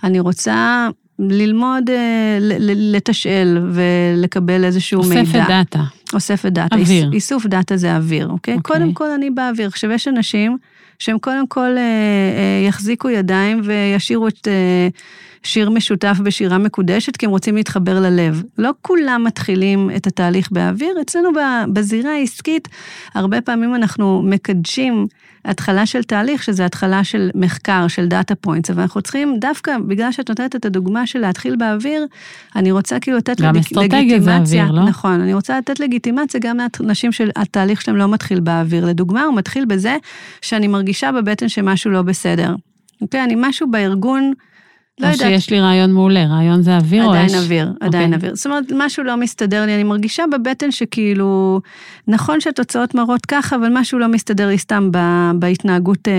אני 0.04 0.20
רוצה 0.20 0.90
ללמוד, 1.20 1.90
אה, 1.90 2.38
לתשאל 2.60 3.58
ולקבל 3.72 4.64
איזשהו 4.64 5.00
אוספת 5.00 5.16
מידע. 5.16 5.30
אוספת 5.30 5.50
דאטה. 5.50 5.84
אוספת 6.14 6.52
דאטה. 6.52 6.76
אוויר. 6.76 7.10
איסוף 7.14 7.46
דאטה 7.46 7.78
זה 7.78 7.96
אוויר, 7.96 8.28
אוקיי? 8.30 8.56
אוקיי? 8.56 8.78
קודם 8.78 8.94
כל 8.94 9.12
אני 9.12 9.30
באוויר. 9.30 9.68
עכשיו, 9.68 9.92
יש 9.92 10.08
אנשים 10.08 10.58
שהם 11.00 11.20
קודם 11.20 11.48
כל 11.48 11.78
אה, 11.78 11.78
אה, 11.78 12.68
יחזיקו 12.68 13.10
ידיים 13.10 13.62
וישירו 13.64 14.28
את... 14.28 14.48
שיר 15.44 15.70
משותף 15.70 16.18
בשירה 16.24 16.58
מקודשת, 16.58 17.18
כי 17.18 17.26
הם 17.26 17.32
רוצים 17.32 17.56
להתחבר 17.56 18.00
ללב. 18.00 18.44
לא 18.58 18.72
כולם 18.82 19.24
מתחילים 19.28 19.92
את 19.96 20.08
התהליך 20.08 20.52
באוויר, 20.52 20.96
אצלנו 21.02 21.30
בזירה 21.74 22.12
העסקית, 22.12 22.68
הרבה 23.14 23.42
פעמים 23.42 23.76
אנחנו 23.76 24.22
מקדשים 24.22 25.08
התחלה 25.46 25.86
של 25.86 26.04
תהליך, 26.04 26.44
שזה 26.44 26.66
התחלה 26.66 27.04
של 27.04 27.30
מחקר, 27.36 27.88
של 27.88 28.08
data 28.08 28.36
points, 28.36 28.70
אבל 28.70 28.82
אנחנו 28.82 29.02
צריכים, 29.02 29.40
דווקא 29.40 29.78
בגלל 29.88 30.12
שאת 30.12 30.30
נותנת 30.30 30.56
את 30.56 30.66
הדוגמה 30.66 31.08
של 31.08 31.20
להתחיל 31.20 31.56
באוויר, 31.56 32.06
אני 32.56 32.72
רוצה 32.72 33.00
כאילו 33.00 33.18
לתת 33.18 33.40
לג... 33.40 33.58
לגיטימציה. 33.76 34.64
אוויר, 34.64 34.72
לא? 34.72 34.84
נכון, 34.84 35.22
אני 35.22 35.34
רוצה 35.34 35.58
לתת 35.58 35.80
לגיטימציה 35.80 36.40
גם 36.44 36.58
לאנשים 36.80 37.12
שהתהליך 37.12 37.82
שלהם 37.82 37.98
לא 37.98 38.08
מתחיל 38.08 38.40
באוויר. 38.40 38.86
לדוגמה, 38.86 39.24
הוא 39.24 39.36
מתחיל 39.36 39.66
בזה 39.66 39.98
שאני 40.42 40.68
מרגישה 40.68 41.12
בבטן 41.12 41.50
שמשהו 41.50 41.92
לא 41.92 42.02
בסדר. 42.02 42.56
אוקיי, 43.02 43.24
אני 43.24 43.34
משהו 43.38 43.72
בארגון, 43.72 44.34
לא 45.00 45.08
יודעת. 45.08 45.22
או 45.22 45.26
שיש 45.28 45.50
לי 45.50 45.60
רעיון 45.60 45.92
מעולה, 45.92 46.26
רעיון 46.26 46.62
זה 46.62 46.78
אוויר 46.78 47.06
או 47.06 47.12
אש? 47.12 47.16
עדיין 47.16 47.36
אוויר, 47.36 47.74
עדיין 47.80 48.14
okay. 48.14 48.16
אוויר. 48.16 48.36
זאת 48.36 48.46
אומרת, 48.46 48.64
משהו 48.76 49.04
לא 49.04 49.18
מסתדר 49.18 49.66
לי, 49.66 49.76
אני 49.76 49.84
מרגישה 49.84 50.24
בבטן 50.32 50.72
שכאילו, 50.72 51.62
נכון 52.08 52.42
שהתוצאות 52.42 52.96
מראות 52.96 53.26
ככה, 53.26 53.56
אבל 53.56 53.68
משהו 53.72 54.00
לא 54.00 54.08
מסתדר 54.08 54.48
לי 54.48 54.58
סתם 54.58 54.90
בהתנהגות 55.36 56.08
אה, 56.08 56.14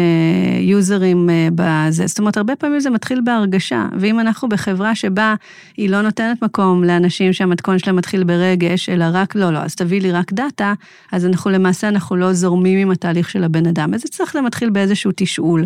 יוזרים 0.61 1.31
אה, 1.31 1.49
בזה. 1.55 2.07
זאת 2.07 2.19
אומרת, 2.19 2.37
הרבה 2.37 2.57
פעמים 2.57 2.81
זה 2.81 2.91
מתחיל 2.91 3.21
בהרגשה, 3.25 3.87
ואם 3.99 4.21
אנחנו 4.21 4.49
בחברה 4.49 4.95
שבה 4.95 5.35
היא 5.77 5.91
לא 5.91 6.03
נותנת 6.03 6.43
מקום 6.43 6.85
לאנשים 6.85 7.33
שהמתכון 7.33 7.79
שלהם 7.79 7.97
מתחיל 7.97 8.25
ברגש, 8.25 8.89
אלא 8.89 9.05
רק, 9.13 9.35
לא, 9.35 9.53
לא, 9.53 9.59
אז 9.59 9.75
תביא 9.75 10.01
לי 10.01 10.13
רק 10.13 10.33
דאטה, 10.33 10.73
אז 11.13 11.27
אנחנו 11.27 11.51
למעשה, 11.51 11.89
אנחנו 11.89 12.17
לא 12.17 12.33
זורמים 12.33 12.79
עם 12.79 12.91
התהליך 12.91 13.31
של 13.31 13.45
הבן 13.45 13.67
אדם. 13.67 13.95
אז 13.95 14.01
זה 14.01 14.09
צריך 14.09 14.37
להתחיל 14.37 14.71
באיזשהו 14.71 15.11
תשאול. 15.17 15.65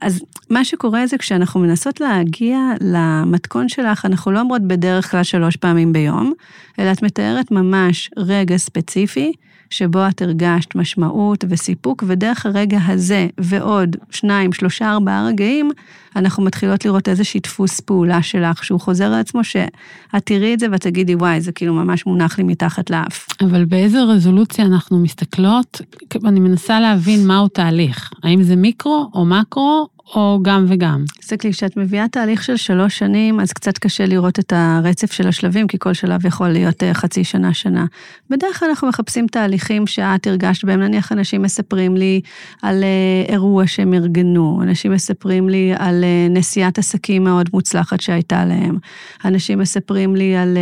אז 0.00 0.24
מה 0.50 0.64
שקורה 0.64 1.06
זה 1.06 1.18
כשאנחנו 1.18 1.60
מנסות 1.60 2.00
להגיע 2.00 2.58
למתכון 2.80 3.68
שלך, 3.68 4.04
אנחנו 4.04 4.32
לא 4.32 4.40
אומרות 4.40 4.62
בדרך 4.62 5.10
כלל 5.10 5.22
שלוש 5.22 5.56
פעמים 5.56 5.92
ביום, 5.92 6.32
אלא 6.78 6.92
את 6.92 7.02
מתארת 7.02 7.50
ממש 7.50 8.10
רגע 8.16 8.56
ספציפי. 8.56 9.32
שבו 9.70 10.08
את 10.08 10.22
הרגשת 10.22 10.74
משמעות 10.74 11.44
וסיפוק, 11.48 12.04
ודרך 12.06 12.46
הרגע 12.46 12.78
הזה 12.86 13.26
ועוד 13.38 13.96
שניים, 14.10 14.52
שלושה, 14.52 14.90
ארבעה 14.90 15.26
רגעים, 15.26 15.70
אנחנו 16.16 16.42
מתחילות 16.42 16.84
לראות 16.84 17.08
איזושהי 17.08 17.40
דפוס 17.40 17.80
פעולה 17.80 18.22
שלך, 18.22 18.64
שהוא 18.64 18.80
חוזר 18.80 19.04
על 19.04 19.14
עצמו, 19.14 19.44
שאת 19.44 20.22
תראי 20.24 20.54
את 20.54 20.60
זה 20.60 20.66
ואת 20.72 20.80
תגידי, 20.80 21.14
וואי, 21.14 21.40
זה 21.40 21.52
כאילו 21.52 21.74
ממש 21.74 22.06
מונח 22.06 22.38
לי 22.38 22.44
מתחת 22.44 22.90
לאף. 22.90 23.26
אבל 23.40 23.64
באיזה 23.64 24.02
רזולוציה 24.02 24.64
אנחנו 24.64 24.98
מסתכלות? 24.98 25.80
אני 26.24 26.40
מנסה 26.40 26.80
להבין 26.80 27.26
מהו 27.26 27.48
תהליך. 27.48 28.10
האם 28.22 28.42
זה 28.42 28.56
מיקרו 28.56 29.10
או 29.14 29.24
מקרו, 29.24 29.88
או 30.14 30.38
גם 30.42 30.64
וגם? 30.68 31.04
תסתכלי, 31.20 31.52
כשאת 31.52 31.76
מביאה 31.76 32.08
תהליך 32.08 32.42
של 32.42 32.56
שלוש 32.56 32.98
שנים, 32.98 33.40
אז 33.40 33.52
קצת 33.52 33.78
קשה 33.78 34.06
לראות 34.06 34.38
את 34.38 34.52
הרצף 34.56 35.12
של 35.12 35.28
השלבים, 35.28 35.66
כי 35.66 35.78
כל 35.78 35.94
שלב 35.94 36.26
יכול 36.26 36.48
להיות 36.48 36.82
אה, 36.82 36.94
חצי 36.94 37.24
שנה, 37.24 37.54
שנה. 37.54 37.86
בדרך 38.30 38.58
כלל 38.58 38.68
אנחנו 38.68 38.88
מחפשים 38.88 39.26
תהליכים 39.26 39.86
שאת 39.86 40.26
הרגשת 40.26 40.64
בהם, 40.64 40.80
נניח 40.80 41.12
אנשים 41.12 41.42
מספרים 41.42 41.96
לי 41.96 42.20
על 42.62 42.84
אה, 42.84 43.32
אירוע 43.32 43.66
שהם 43.66 43.94
ארגנו, 43.94 44.60
אנשים 44.62 44.92
מספרים 44.92 45.48
לי 45.48 45.72
על 45.78 46.04
נסיעת 46.30 46.78
עסקים 46.78 47.24
מאוד 47.24 47.50
מוצלחת 47.52 48.00
שהייתה 48.00 48.44
להם, 48.44 48.78
אנשים 49.24 49.58
מספרים 49.58 50.16
לי 50.16 50.36
על, 50.36 50.58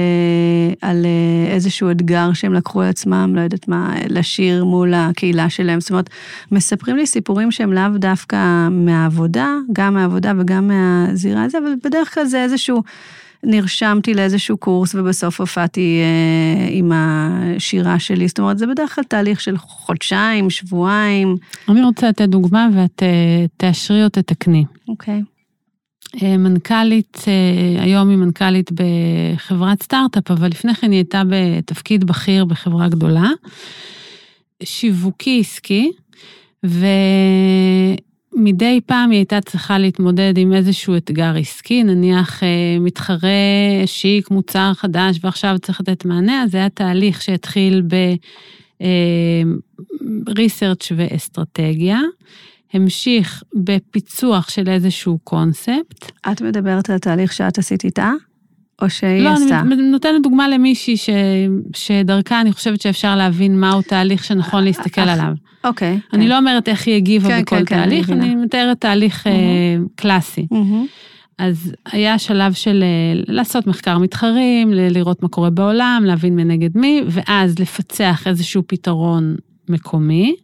על 0.80 1.06
איזשהו 1.50 1.90
אתגר 1.90 2.32
שהם 2.32 2.54
לקחו 2.54 2.82
על 2.82 2.88
עצמם, 2.88 3.32
לא 3.36 3.40
יודעת 3.40 3.68
מה, 3.68 3.94
לשיר 4.08 4.64
מול 4.64 4.94
הקהילה 4.94 5.50
שלהם. 5.50 5.80
זאת 5.80 5.90
אומרת, 5.90 6.10
מספרים 6.52 6.96
לי 6.96 7.06
סיפורים 7.06 7.50
שהם 7.50 7.72
לאו 7.72 7.98
דווקא 7.98 8.68
מהעבודה. 8.70 9.48
גם 9.72 9.94
מהעבודה 9.94 10.32
וגם 10.38 10.68
מהזירה 10.68 11.44
הזו, 11.44 11.58
אבל 11.58 11.74
בדרך 11.84 12.14
כלל 12.14 12.24
זה 12.24 12.42
איזשהו, 12.42 12.82
נרשמתי 13.46 14.14
לאיזשהו 14.14 14.56
קורס 14.56 14.94
ובסוף 14.94 15.40
הופעתי 15.40 16.00
אה, 16.02 16.68
עם 16.70 16.92
השירה 16.94 17.98
שלי. 17.98 18.28
זאת 18.28 18.38
אומרת, 18.38 18.58
זה 18.58 18.66
בדרך 18.66 18.94
כלל 18.94 19.04
תהליך 19.04 19.40
של 19.40 19.56
חודשיים, 19.58 20.50
שבועיים. 20.50 21.36
אני 21.68 21.82
רוצה 21.84 22.08
לתת 22.08 22.28
דוגמה 22.28 22.68
ואת 22.74 23.02
אה, 23.02 23.46
תאשרי 23.56 24.04
או 24.04 24.08
תתקני. 24.08 24.64
אוקיי. 24.88 25.14
אה, 25.14 25.33
מנכ"לית, 26.22 27.24
אה, 27.28 27.82
היום 27.82 28.08
היא 28.08 28.16
מנכ"לית 28.16 28.70
בחברת 28.72 29.82
סטארט-אפ, 29.82 30.30
אבל 30.30 30.48
לפני 30.48 30.74
כן 30.74 30.90
היא 30.90 30.98
הייתה 30.98 31.22
בתפקיד 31.28 32.04
בכיר 32.04 32.44
בחברה 32.44 32.88
גדולה, 32.88 33.30
שיווקי 34.62 35.40
עסקי, 35.40 35.92
ו... 36.66 36.86
מדי 38.36 38.80
פעם 38.86 39.10
היא 39.10 39.18
הייתה 39.18 39.40
צריכה 39.40 39.78
להתמודד 39.78 40.38
עם 40.38 40.52
איזשהו 40.52 40.96
אתגר 40.96 41.34
עסקי, 41.36 41.82
נניח 41.82 42.42
אה, 42.42 42.76
מתחרה 42.80 43.30
השיק 43.84 44.30
מוצר 44.30 44.72
חדש 44.74 45.18
ועכשיו 45.24 45.56
צריך 45.62 45.80
לתת 45.80 46.04
מענה, 46.04 46.42
אז 46.42 46.50
זה 46.50 46.58
היה 46.58 46.68
תהליך 46.68 47.22
שהתחיל 47.22 47.82
ב-research 47.82 48.82
אה, 50.90 50.96
ואסטרטגיה, 50.96 52.00
המשיך 52.74 53.42
בפיצוח 53.54 54.48
של 54.50 54.68
איזשהו 54.68 55.18
קונספט. 55.24 56.12
את 56.32 56.42
מדברת 56.42 56.90
על 56.90 56.96
התהליך 56.96 57.32
שאת 57.32 57.58
עשית 57.58 57.84
איתה? 57.84 58.12
או 58.82 58.90
שהיא 58.90 59.22
לא, 59.22 59.28
עשתה? 59.28 59.62
לא, 59.64 59.74
אני 59.74 59.90
נותנת 59.90 60.22
דוגמה 60.22 60.48
למישהי 60.48 60.96
ש, 60.96 61.10
שדרכה 61.76 62.40
אני 62.40 62.52
חושבת 62.52 62.80
שאפשר 62.80 63.16
להבין 63.16 63.60
מהו 63.60 63.82
תהליך 63.82 64.24
שנכון 64.24 64.64
להסתכל 64.64 65.00
עליו. 65.00 65.32
אוקיי. 65.64 65.98
אני 66.12 66.24
כן. 66.24 66.30
לא 66.30 66.38
אומרת 66.38 66.68
איך 66.68 66.86
היא 66.86 66.96
הגיבה 66.96 67.28
כן, 67.28 67.42
בכל 67.42 67.56
כן, 67.56 67.64
תהליך, 67.64 68.06
כן, 68.06 68.22
אני, 68.22 68.34
מתארת 68.34 68.80
תהליך 68.80 69.26
mm-hmm. 69.26 69.30
קלאסי. 69.94 70.46
Mm-hmm. 70.52 70.86
אז 71.38 71.72
היה 71.92 72.18
שלב 72.18 72.52
של 72.52 72.82
אה, 72.82 73.20
לעשות 73.34 73.66
מחקר 73.66 73.98
מתחרים, 73.98 74.72
לראות 74.72 75.22
מה 75.22 75.28
קורה 75.28 75.50
בעולם, 75.50 76.02
להבין 76.06 76.36
מנגד 76.36 76.78
מי, 76.78 77.02
ואז 77.08 77.58
לפצח 77.58 78.26
איזשהו 78.26 78.62
פתרון 78.66 79.36
מקומי. 79.68 80.36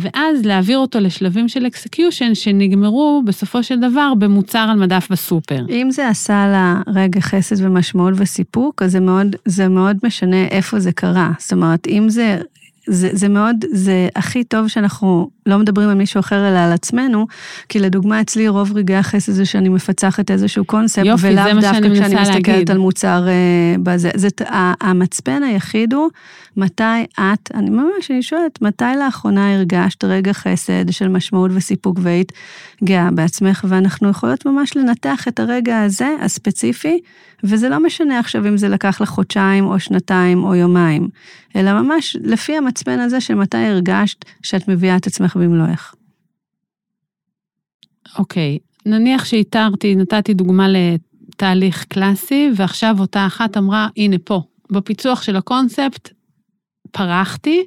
ואז 0.00 0.44
להעביר 0.44 0.78
אותו 0.78 1.00
לשלבים 1.00 1.48
של 1.48 1.66
execution 1.66 2.34
שנגמרו 2.34 3.22
בסופו 3.24 3.62
של 3.62 3.80
דבר 3.80 4.12
במוצר 4.18 4.66
על 4.70 4.78
מדף 4.78 5.06
בסופר. 5.10 5.66
אם 5.70 5.88
זה 5.90 6.08
עשה 6.08 6.46
לה 6.46 6.80
רגע 6.86 7.20
חסד 7.20 7.66
ומשמעות 7.66 8.14
וסיפוק, 8.16 8.82
אז 8.82 8.92
זה 8.92 9.00
מאוד, 9.00 9.36
זה 9.44 9.68
מאוד 9.68 9.96
משנה 10.04 10.44
איפה 10.44 10.80
זה 10.80 10.92
קרה. 10.92 11.32
זאת 11.38 11.52
אומרת, 11.52 11.86
אם 11.86 12.08
זה 12.08 12.38
זה, 12.86 13.08
זה 13.12 13.28
מאוד, 13.28 13.64
זה 13.72 14.08
הכי 14.16 14.44
טוב 14.44 14.68
שאנחנו 14.68 15.30
לא 15.46 15.58
מדברים 15.58 15.88
על 15.88 15.94
מישהו 15.94 16.20
אחר 16.20 16.48
אלא 16.48 16.58
על 16.58 16.72
עצמנו, 16.72 17.26
כי 17.68 17.78
לדוגמה 17.78 18.20
אצלי 18.20 18.48
רוב 18.48 18.72
רגעי 18.76 18.96
החסד 18.96 19.32
זה 19.32 19.44
שאני 19.44 19.68
מפצחת 19.68 20.30
איזשהו 20.30 20.64
קונספט, 20.64 21.04
יופי, 21.04 21.26
ולאו 21.26 21.60
דווקא 21.60 21.94
כשאני 21.94 22.14
מסתכלת 22.20 22.48
להגיד. 22.48 22.70
על 22.70 22.78
מוצר 22.78 23.26
uh, 23.26 23.80
בזה. 23.82 24.10
זה, 24.14 24.28
המצפן 24.80 25.42
היחיד 25.42 25.92
הוא 25.92 26.10
מתי 26.56 26.82
את, 27.14 27.50
אני 27.54 27.70
ממש, 27.70 28.10
אני 28.10 28.22
שואלת, 28.22 28.62
מתי 28.62 28.84
לאחרונה 28.98 29.54
הרגשת 29.54 30.04
רגע 30.04 30.32
חסד 30.32 30.90
של 30.90 31.08
משמעות 31.08 31.50
וסיפוק 31.54 31.98
והיית 32.02 32.32
גאה 32.84 33.10
בעצמך, 33.10 33.64
ואנחנו 33.68 34.08
יכולות 34.08 34.46
ממש 34.46 34.76
לנתח 34.76 35.28
את 35.28 35.40
הרגע 35.40 35.82
הזה, 35.82 36.08
הספציפי, 36.20 37.00
וזה 37.44 37.68
לא 37.68 37.80
משנה 37.80 38.18
עכשיו 38.18 38.48
אם 38.48 38.56
זה 38.56 38.68
לקח 38.68 39.00
לך 39.00 39.08
חודשיים 39.08 39.66
או 39.66 39.80
שנתיים 39.80 40.44
או 40.44 40.54
יומיים, 40.54 41.08
אלא 41.56 41.82
ממש 41.82 42.16
לפי 42.20 42.58
המצפן 42.74 43.00
הזה 43.00 43.20
של 43.20 43.34
מתי 43.34 43.56
הרגשת 43.56 44.24
שאת 44.42 44.68
מביאה 44.68 44.96
את 44.96 45.06
עצמך 45.06 45.36
במלואך. 45.36 45.94
אוקיי, 48.18 48.58
okay. 48.60 48.90
נניח 48.90 49.24
שאיתרתי, 49.24 49.94
נתתי 49.94 50.34
דוגמה 50.34 50.66
לתהליך 50.68 51.84
קלאסי, 51.84 52.50
ועכשיו 52.56 52.96
אותה 53.00 53.26
אחת 53.26 53.56
אמרה, 53.56 53.88
הנה 53.96 54.16
פה, 54.24 54.42
בפיצוח 54.70 55.22
של 55.22 55.36
הקונספט, 55.36 56.10
פרחתי, 56.90 57.66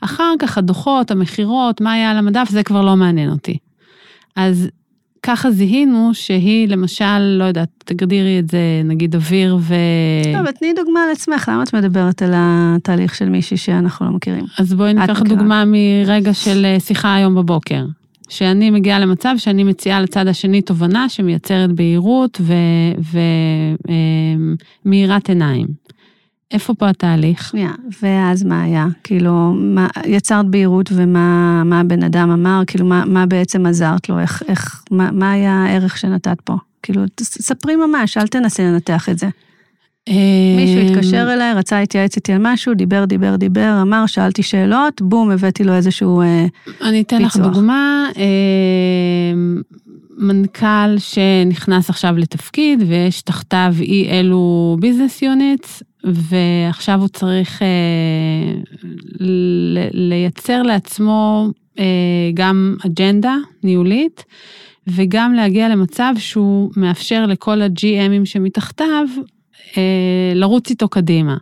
אחר 0.00 0.32
כך 0.38 0.58
הדוחות, 0.58 1.10
המכירות, 1.10 1.80
מה 1.80 1.92
היה 1.92 2.10
על 2.10 2.16
המדף, 2.16 2.48
זה 2.50 2.62
כבר 2.62 2.82
לא 2.82 2.96
מעניין 2.96 3.30
אותי. 3.30 3.58
אז 4.36 4.68
ככה 5.28 5.50
זיהינו 5.50 6.10
שהיא, 6.12 6.68
למשל, 6.68 7.18
לא 7.18 7.44
יודעת, 7.44 7.68
תגדירי 7.78 8.38
את 8.38 8.50
זה, 8.50 8.58
נגיד 8.84 9.14
אוויר 9.14 9.56
ו... 9.60 9.74
טוב, 10.36 10.50
תני 10.50 10.72
דוגמה 10.76 11.00
על 11.04 11.10
עצמך, 11.12 11.50
למה 11.52 11.62
את 11.62 11.74
מדברת 11.74 12.22
על 12.22 12.32
התהליך 12.36 13.14
של 13.14 13.28
מישהי 13.28 13.56
שאנחנו 13.56 14.06
לא 14.06 14.12
מכירים? 14.12 14.44
אז 14.58 14.74
בואי 14.74 14.94
ניקח 14.94 15.22
דוגמה 15.22 15.64
מרגע 15.66 16.34
של 16.34 16.64
אה, 16.64 16.80
שיחה 16.80 17.14
היום 17.14 17.34
בבוקר. 17.34 17.84
שאני 18.28 18.70
מגיעה 18.70 18.98
למצב 18.98 19.34
שאני 19.38 19.64
מציעה 19.64 20.00
לצד 20.00 20.26
השני 20.26 20.62
תובנה 20.62 21.08
שמייצרת 21.08 21.72
בהירות 21.72 22.40
ומאירת 24.84 25.28
עיניים. 25.28 25.66
איפה 26.50 26.74
פה 26.74 26.88
התהליך? 26.88 27.48
שנייה, 27.48 27.70
ואז 28.02 28.44
מה 28.44 28.62
היה? 28.62 28.86
כאילו, 29.04 29.54
מה, 29.56 29.88
יצרת 30.06 30.46
בהירות 30.46 30.90
ומה 30.92 31.62
מה 31.64 31.80
הבן 31.80 32.02
אדם 32.02 32.30
אמר? 32.30 32.62
כאילו, 32.66 32.86
מה, 32.86 33.04
מה 33.06 33.26
בעצם 33.26 33.66
עזרת 33.66 34.08
לו? 34.08 34.18
איך, 34.18 34.42
איך, 34.48 34.82
מה, 34.90 35.10
מה 35.12 35.32
היה 35.32 35.64
הערך 35.64 35.98
שנתת 35.98 36.40
פה? 36.40 36.56
כאילו, 36.82 37.02
ספרי 37.20 37.76
ממש, 37.76 38.16
אל 38.16 38.26
תנסי 38.26 38.62
לנתח 38.62 39.08
את 39.08 39.18
זה. 39.18 39.28
מישהו 40.56 40.80
התקשר 40.80 41.32
אליי, 41.32 41.54
רצה 41.54 41.80
להתייעץ 41.80 42.16
איתי 42.16 42.32
על 42.32 42.38
משהו, 42.40 42.74
דיבר, 42.74 43.04
דיבר, 43.04 43.36
דיבר, 43.36 43.78
אמר, 43.82 44.06
שאלתי 44.06 44.42
שאלות, 44.42 45.02
בום, 45.02 45.30
הבאתי 45.30 45.64
לו 45.64 45.72
איזשהו 45.74 46.22
פיצוח. 46.64 46.88
אני 46.88 47.02
אתן 47.02 47.22
לך 47.22 47.36
דוגמה, 47.36 48.08
מנכ"ל 50.18 50.98
שנכנס 50.98 51.90
עכשיו 51.90 52.16
לתפקיד 52.16 52.82
ויש 52.88 53.22
תחתיו 53.22 53.74
אי 53.80 54.08
אלו 54.10 54.76
ביזנס 54.80 55.22
יוניטס, 55.22 55.82
ועכשיו 56.04 57.00
הוא 57.00 57.08
צריך 57.08 57.62
אה, 57.62 58.52
לייצר 59.92 60.62
לעצמו 60.62 61.48
אה, 61.78 61.84
גם 62.34 62.76
אג'נדה 62.86 63.36
ניהולית, 63.62 64.24
וגם 64.86 65.34
להגיע 65.34 65.68
למצב 65.68 66.14
שהוא 66.18 66.70
מאפשר 66.76 67.26
לכל 67.26 67.62
ה-GMים 67.62 68.24
שמתחתיו 68.24 69.06
אה, 69.76 70.32
לרוץ 70.34 70.70
איתו 70.70 70.88
קדימה. 70.88 71.36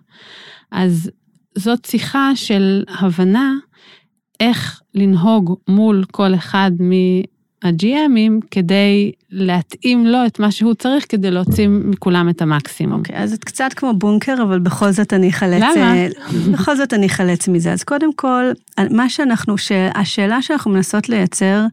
אז 0.72 1.10
זאת 1.54 1.84
שיחה 1.84 2.30
של 2.34 2.84
הבנה 2.88 3.54
איך 4.40 4.80
לנהוג 4.94 5.56
מול 5.68 6.04
כל 6.12 6.34
אחד 6.34 6.70
הג'י.אמים 7.62 8.40
כדי 8.50 9.12
להתאים 9.30 10.06
לו 10.06 10.18
את 10.26 10.38
מה 10.38 10.50
שהוא 10.50 10.74
צריך 10.74 11.06
כדי 11.08 11.30
להוציא 11.30 11.68
מכולם 11.68 12.28
את 12.28 12.42
המקסימום. 12.42 12.98
אוקיי, 12.98 13.16
okay, 13.16 13.18
אז 13.18 13.32
את 13.32 13.44
קצת 13.44 13.72
כמו 13.76 13.92
בונקר, 13.94 14.34
אבל 14.42 14.58
בכל 14.58 14.90
זאת 14.90 15.12
אני 15.12 15.28
אחלץ... 15.28 15.62
למה? 15.62 15.96
אה, 15.96 16.08
בכל 16.52 16.76
זאת 16.76 16.94
אני 16.94 17.06
אחלץ 17.06 17.48
מזה. 17.48 17.72
אז 17.72 17.84
קודם 17.84 18.14
כל, 18.14 18.44
מה 18.90 19.08
שאנחנו, 19.08 19.54
השאלה 19.94 20.42
שאנחנו 20.42 20.70
מנסות 20.70 21.08
לייצר, 21.08 21.64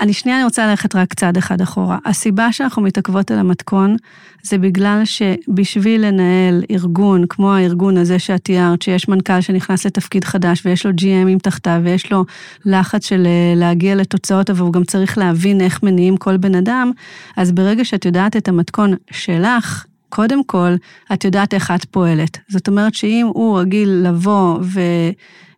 אני 0.00 0.12
שנייה, 0.12 0.44
רוצה 0.44 0.66
ללכת 0.66 0.96
רק 0.96 1.14
צעד 1.14 1.36
אחד 1.36 1.60
אחורה. 1.60 1.98
הסיבה 2.04 2.52
שאנחנו 2.52 2.82
מתעכבות 2.82 3.30
על 3.30 3.38
המתכון, 3.38 3.96
זה 4.42 4.58
בגלל 4.58 5.02
שבשביל 5.04 6.06
לנהל 6.06 6.64
ארגון, 6.70 7.24
כמו 7.28 7.54
הארגון 7.54 7.96
הזה 7.96 8.18
שאת 8.18 8.44
תיארת, 8.44 8.82
שיש 8.82 9.08
מנכ"ל 9.08 9.40
שנכנס 9.40 9.86
לתפקיד 9.86 10.24
חדש 10.24 10.66
ויש 10.66 10.86
לו 10.86 10.92
GMים 10.92 11.38
תחתיו 11.42 11.80
ויש 11.84 12.12
לו 12.12 12.24
לחץ 12.64 13.06
של 13.08 13.26
אה, 13.26 13.54
להגיע 13.56 13.94
לתוצאות, 13.94 14.50
אבל 14.50 14.60
הוא 14.60 14.72
גם 14.72 14.84
צריך 14.84 15.18
להבין 15.18 15.60
איך 15.60 15.82
מניעים 15.82 16.16
כל 16.16 16.36
בן 16.36 16.54
אדם, 16.54 16.90
אז 17.36 17.52
ברגע 17.52 17.84
שאת 17.84 18.04
יודעת 18.04 18.36
את 18.36 18.48
המתכון 18.48 18.94
שלך, 19.10 19.84
קודם 20.08 20.44
כל, 20.44 20.74
את 21.12 21.24
יודעת 21.24 21.54
איך 21.54 21.70
את 21.70 21.84
פועלת. 21.84 22.38
זאת 22.48 22.68
אומרת 22.68 22.94
שאם 22.94 23.26
הוא 23.34 23.58
רגיל 23.58 23.88
לבוא 23.88 24.58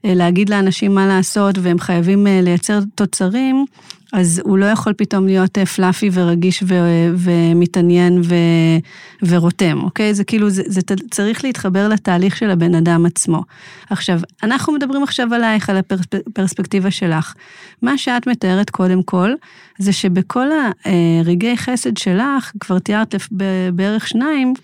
ולהגיד 0.04 0.48
לאנשים 0.48 0.94
מה 0.94 1.06
לעשות 1.06 1.58
והם 1.58 1.78
חייבים 1.78 2.26
אה, 2.26 2.40
לייצר 2.42 2.80
תוצרים, 2.94 3.64
אז 4.12 4.42
הוא 4.44 4.58
לא 4.58 4.66
יכול 4.66 4.92
פתאום 4.92 5.26
להיות 5.26 5.58
אה, 5.58 5.66
פלאפי 5.66 6.10
ורגיש 6.12 6.62
ו, 6.66 6.74
ומתעניין 7.16 8.20
ו, 8.24 8.34
ורותם, 9.22 9.80
אוקיי? 9.82 10.14
זה 10.14 10.24
כאילו, 10.24 10.50
זה, 10.50 10.62
זה 10.66 10.80
צריך 11.10 11.44
להתחבר 11.44 11.88
לתהליך 11.88 12.36
של 12.36 12.50
הבן 12.50 12.74
אדם 12.74 13.06
עצמו. 13.06 13.42
עכשיו, 13.90 14.20
אנחנו 14.42 14.72
מדברים 14.72 15.02
עכשיו 15.02 15.34
עלייך, 15.34 15.70
על 15.70 15.76
הפרספקטיבה 15.76 16.90
שלך. 16.90 17.34
מה 17.82 17.98
שאת 17.98 18.26
מתארת 18.26 18.70
קודם 18.70 19.02
כל, 19.02 19.30
זה 19.78 19.92
שבכל 19.92 20.46
הרגעי 20.84 21.56
חסד 21.56 21.96
שלך, 21.96 22.52
כבר 22.60 22.78
תיארת 22.78 23.14
בערך 23.72 24.08
שניים, 24.08 24.54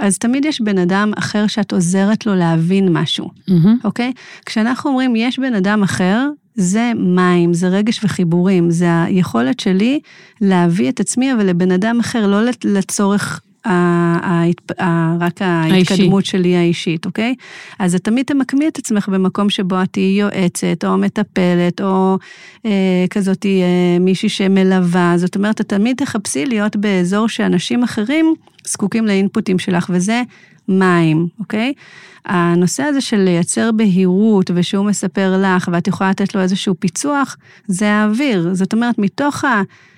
אז 0.00 0.18
תמיד 0.18 0.44
יש 0.44 0.60
בן 0.60 0.78
אדם 0.78 1.12
אחר 1.18 1.46
שאת 1.46 1.72
עוזרת 1.72 2.26
לו 2.26 2.34
להבין 2.34 2.88
משהו, 2.92 3.30
mm-hmm. 3.50 3.68
אוקיי? 3.84 4.12
כשאנחנו 4.46 4.90
אומרים 4.90 5.16
יש 5.16 5.38
בן 5.38 5.54
אדם 5.54 5.82
אחר, 5.82 6.28
זה 6.58 6.92
מים, 6.96 7.54
זה 7.54 7.68
רגש 7.68 8.04
וחיבורים, 8.04 8.70
זה 8.70 9.02
היכולת 9.02 9.60
שלי 9.60 10.00
להביא 10.40 10.88
את 10.88 11.00
עצמי, 11.00 11.32
אבל 11.32 11.46
לבן 11.46 11.72
אדם 11.72 12.00
אחר, 12.00 12.26
לא 12.26 12.40
לצורך 12.64 13.40
רק 15.20 15.42
ההתקדמות 15.42 16.22
האישי. 16.22 16.30
שלי 16.30 16.56
האישית, 16.56 17.06
אוקיי? 17.06 17.34
אז 17.78 17.94
את 17.94 18.04
תמיד 18.04 18.26
תמקמי 18.26 18.68
את 18.68 18.78
עצמך 18.78 19.08
במקום 19.08 19.50
שבו 19.50 19.82
את 19.82 19.88
תהיי 19.90 20.20
יועצת, 20.20 20.84
או 20.84 20.98
מטפלת, 20.98 21.80
או 21.80 22.18
אה, 22.66 23.04
כזאת 23.10 23.46
אה, 23.46 23.98
מישהי 24.00 24.28
שמלווה. 24.28 25.14
זאת 25.16 25.36
אומרת, 25.36 25.60
את 25.60 25.68
תמיד 25.68 25.96
תחפשי 25.96 26.46
להיות 26.46 26.76
באזור 26.76 27.28
שאנשים 27.28 27.82
אחרים 27.82 28.34
זקוקים 28.72 29.06
לאינפוטים 29.06 29.58
שלך, 29.58 29.90
וזה 29.94 30.22
מים, 30.68 31.26
אוקיי? 31.40 31.72
הנושא 32.26 32.82
הזה 32.82 33.00
של 33.00 33.16
לייצר 33.16 33.72
בהירות 33.72 34.50
ושהוא 34.54 34.86
מספר 34.86 35.42
לך 35.42 35.68
ואת 35.72 35.88
יכולה 35.88 36.10
לתת 36.10 36.34
לו 36.34 36.40
איזשהו 36.40 36.74
פיצוח, 36.78 37.36
זה 37.66 37.92
האוויר. 37.92 38.48
זאת 38.52 38.72
אומרת, 38.72 38.98
מתוך 38.98 39.44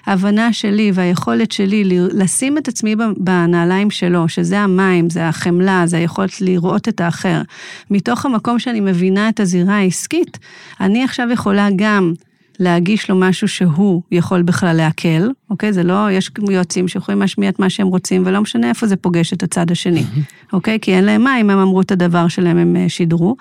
ההבנה 0.06 0.52
שלי 0.52 0.90
והיכולת 0.94 1.52
שלי 1.52 1.82
לשים 2.12 2.58
את 2.58 2.68
עצמי 2.68 2.96
בנעליים 3.16 3.90
שלו, 3.90 4.28
שזה 4.28 4.60
המים, 4.60 5.10
זה 5.10 5.28
החמלה, 5.28 5.82
זה 5.86 5.96
היכולת 5.96 6.40
לראות 6.40 6.88
את 6.88 7.00
האחר, 7.00 7.42
מתוך 7.90 8.26
המקום 8.26 8.58
שאני 8.58 8.80
מבינה 8.80 9.28
את 9.28 9.40
הזירה 9.40 9.76
העסקית, 9.76 10.38
אני 10.80 11.04
עכשיו 11.04 11.28
יכולה 11.32 11.68
גם 11.76 12.12
להגיש 12.60 13.10
לו 13.10 13.16
משהו 13.16 13.48
שהוא 13.48 14.02
יכול 14.12 14.42
בכלל 14.42 14.76
להקל, 14.76 15.30
אוקיי? 15.50 15.72
זה 15.72 15.82
לא, 15.82 16.10
יש 16.10 16.30
יועצים 16.50 16.88
שיכולים 16.88 17.20
להשמיע 17.20 17.48
את 17.48 17.58
מה 17.58 17.70
שהם 17.70 17.86
רוצים, 17.86 18.22
ולא 18.26 18.40
משנה 18.40 18.68
איפה 18.68 18.86
זה 18.86 18.96
פוגש 18.96 19.32
את 19.32 19.42
הצד 19.42 19.70
השני, 19.70 20.04
אוקיי? 20.52 20.78
כי 20.80 20.94
אין 20.94 21.04
להם 21.04 21.24
מים, 21.24 21.50
הם 21.50 21.58
אמרו 21.58 21.80
את 21.80 21.90
הדבר 21.90 22.28
שלהם, 22.28 22.56
הם 22.56 22.76
אה, 22.76 22.88
שידרו. 22.88 23.36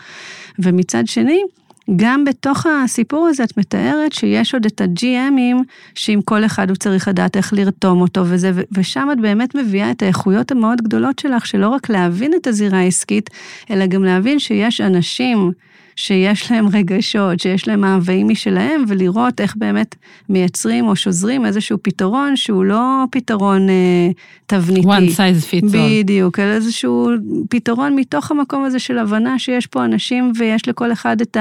ומצד 0.59 1.07
שני, 1.07 1.41
גם 1.95 2.26
בתוך 2.26 2.65
הסיפור 2.65 3.28
הזה 3.28 3.43
את 3.43 3.57
מתארת 3.57 4.13
שיש 4.13 4.53
עוד 4.53 4.65
את 4.65 4.82
ה-GMים, 4.82 5.63
שעם 5.95 6.22
כל 6.22 6.45
אחד 6.45 6.70
הוא 6.70 6.78
צריך 6.78 7.07
לדעת 7.07 7.38
איך 7.38 7.53
לרתום 7.53 8.01
אותו 8.01 8.22
וזה, 8.26 8.51
ושם 8.72 9.07
את 9.11 9.20
באמת 9.22 9.55
מביאה 9.55 9.91
את 9.91 10.03
האיכויות 10.03 10.51
המאוד 10.51 10.82
גדולות 10.82 11.20
שלך, 11.20 11.45
שלא 11.45 11.70
רק 11.70 11.89
להבין 11.89 12.32
את 12.41 12.47
הזירה 12.47 12.80
העסקית, 12.80 13.30
אלא 13.72 13.86
גם 13.86 14.03
להבין 14.03 14.39
שיש 14.39 14.82
אנשים 14.82 15.51
שיש 16.00 16.52
להם 16.52 16.68
רגשות, 16.74 17.39
שיש 17.39 17.68
להם 17.68 17.82
מאוויים 17.82 18.28
משלהם, 18.28 18.84
ולראות 18.88 19.41
איך 19.41 19.56
באמת 19.56 19.95
מייצרים 20.30 20.88
או 20.88 20.95
שוזרים 20.95 21.45
איזשהו 21.45 21.78
פתרון 21.82 22.36
שהוא 22.36 22.66
לא 22.66 23.04
פתרון 23.12 23.70
אה, 23.70 24.10
תבניתי. 24.45 24.88
one 24.88 25.12
size 25.16 25.52
fits 25.52 25.74
all. 25.74 25.78
בדיוק, 25.78 26.39
אלא 26.39 26.54
איזשהו 26.54 27.10
פתרון 27.50 27.95
מתוך 27.95 28.32
המקום 28.32 28.64
הזה 28.64 28.80
של 28.80 28.97
הבנה 28.97 29.39
שיש 29.39 29.68
פה 29.68 29.86
אנשים 29.86 30.32
ויש 30.36 30.68
לכל 30.68 30.91
אחד 30.91 31.22
את 31.22 31.38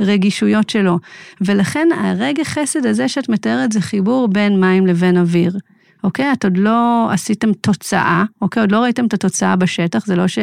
הרגישויות 0.00 0.70
שלו. 0.70 0.98
ולכן 1.40 1.88
הרגע 2.00 2.44
חסד 2.44 2.86
הזה 2.86 3.08
שאת 3.08 3.28
מתארת 3.28 3.72
זה 3.72 3.80
חיבור 3.80 4.28
בין 4.28 4.60
מים 4.60 4.86
לבין 4.86 5.16
אוויר. 5.16 5.58
אוקיי? 6.04 6.32
את 6.32 6.44
עוד 6.44 6.56
לא 6.56 7.08
עשיתם 7.12 7.52
תוצאה, 7.52 8.24
אוקיי? 8.42 8.60
עוד 8.60 8.72
לא 8.72 8.78
ראיתם 8.78 9.06
את 9.06 9.14
התוצאה 9.14 9.56
בשטח, 9.56 10.06
זה 10.06 10.16
לא 10.16 10.28
ש... 10.28 10.38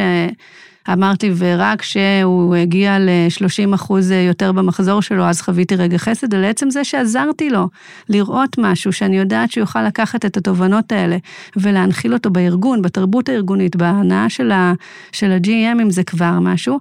אמרתי, 0.93 1.31
ורק 1.37 1.81
כשהוא 1.81 2.55
הגיע 2.55 2.99
ל-30 2.99 3.75
אחוז 3.75 4.11
יותר 4.11 4.51
במחזור 4.51 5.01
שלו, 5.01 5.23
אז 5.23 5.41
חוויתי 5.41 5.75
רגע 5.75 5.97
חסד, 5.97 6.33
אלא 6.33 6.47
עצם 6.47 6.69
זה 6.69 6.83
שעזרתי 6.83 7.49
לו 7.49 7.69
לראות 8.09 8.57
משהו, 8.57 8.93
שאני 8.93 9.17
יודעת 9.17 9.51
שהוא 9.51 9.61
יוכל 9.61 9.83
לקחת 9.83 10.25
את 10.25 10.37
התובנות 10.37 10.91
האלה 10.91 11.17
ולהנחיל 11.55 12.13
אותו 12.13 12.29
בארגון, 12.29 12.81
בתרבות 12.81 13.29
הארגונית, 13.29 13.75
בהנאה 13.75 14.29
של 14.29 14.51
ה-GM, 14.51 15.81
אם 15.81 15.89
זה 15.89 16.03
כבר 16.03 16.39
משהו, 16.39 16.79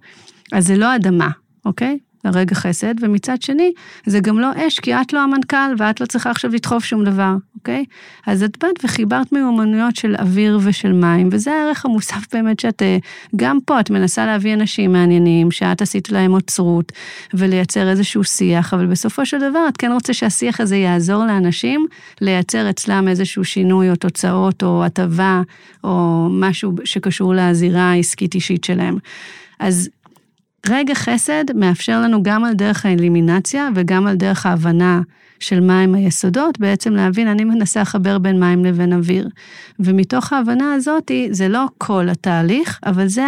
אז 0.53 0.67
זה 0.67 0.77
לא 0.77 0.97
אדמה, 0.97 1.29
אוקיי? 1.65 1.99
לרגע 2.27 2.55
חסד, 2.55 2.95
ומצד 3.01 3.43
שני, 3.43 3.73
זה 4.07 4.21
גם 4.21 4.39
לא 4.39 4.51
אש, 4.57 4.81
כי 4.81 4.95
את 4.95 5.13
לא 5.13 5.21
המנכ"ל 5.21 5.75
ואת 5.79 6.01
לא 6.01 6.07
צריכה 6.07 6.31
עכשיו 6.31 6.51
לדחוף 6.51 6.85
שום 6.85 7.05
דבר, 7.05 7.35
אוקיי? 7.55 7.85
אז 8.27 8.43
את 8.43 8.59
באת 8.63 8.85
וחיברת 8.85 9.33
מיומנויות 9.33 9.97
של 9.97 10.15
אוויר 10.19 10.59
ושל 10.63 10.93
מים, 10.93 11.29
וזה 11.33 11.53
הערך 11.53 11.85
המוסף 11.85 12.27
באמת 12.33 12.61
שאת, 12.61 12.83
אה, 12.83 12.99
גם 13.37 13.59
פה 13.65 13.81
את 13.81 13.91
מנסה 13.91 14.27
להביא 14.27 14.55
אנשים 14.55 14.93
מעניינים, 14.93 15.51
שאת 15.51 15.83
עשית 15.83 16.11
להם 16.11 16.33
אוצרות, 16.33 16.93
ולייצר 17.35 17.89
איזשהו 17.89 18.25
שיח, 18.25 18.75
אבל 18.75 18.87
בסופו 18.87 19.27
של 19.27 19.39
דבר 19.51 19.69
את 19.69 19.77
כן 19.77 19.93
רוצה 19.93 20.13
שהשיח 20.13 20.61
הזה 20.61 20.77
יעזור 20.77 21.25
לאנשים 21.25 21.87
לייצר 22.21 22.71
אצלם 22.71 23.09
איזשהו 23.09 23.45
שינוי 23.45 23.91
או 23.91 23.97
תוצאות 23.97 24.63
או 24.63 24.85
הטבה, 24.85 25.43
או 25.85 26.29
משהו 26.31 26.73
שקשור 26.85 27.35
לזירה 27.35 27.91
העסקית 27.91 28.35
אישית 28.35 28.65
שלהם. 28.65 28.99
אז 29.59 29.89
רגע 30.71 30.95
חסד 30.95 31.45
מאפשר 31.55 32.01
לנו 32.01 32.23
גם 32.23 32.45
על 32.45 32.55
דרך 32.55 32.87
האלימינציה 32.87 33.69
וגם 33.75 34.07
על 34.07 34.17
דרך 34.17 34.47
ההבנה 34.47 35.01
של 35.41 35.61
מהם 35.61 35.95
היסודות, 35.95 36.59
בעצם 36.59 36.93
להבין, 36.93 37.29
אני 37.29 37.45
מנסה 37.45 37.81
לחבר 37.81 38.19
בין 38.19 38.41
מים 38.41 38.65
לבין 38.65 38.93
אוויר. 38.93 39.29
ומתוך 39.81 40.33
ההבנה 40.33 40.75
הזאת, 40.75 41.11
זה 41.31 41.49
לא 41.49 41.67
כל 41.79 42.09
התהליך, 42.09 42.81
אבל 42.87 43.07
זה 43.07 43.25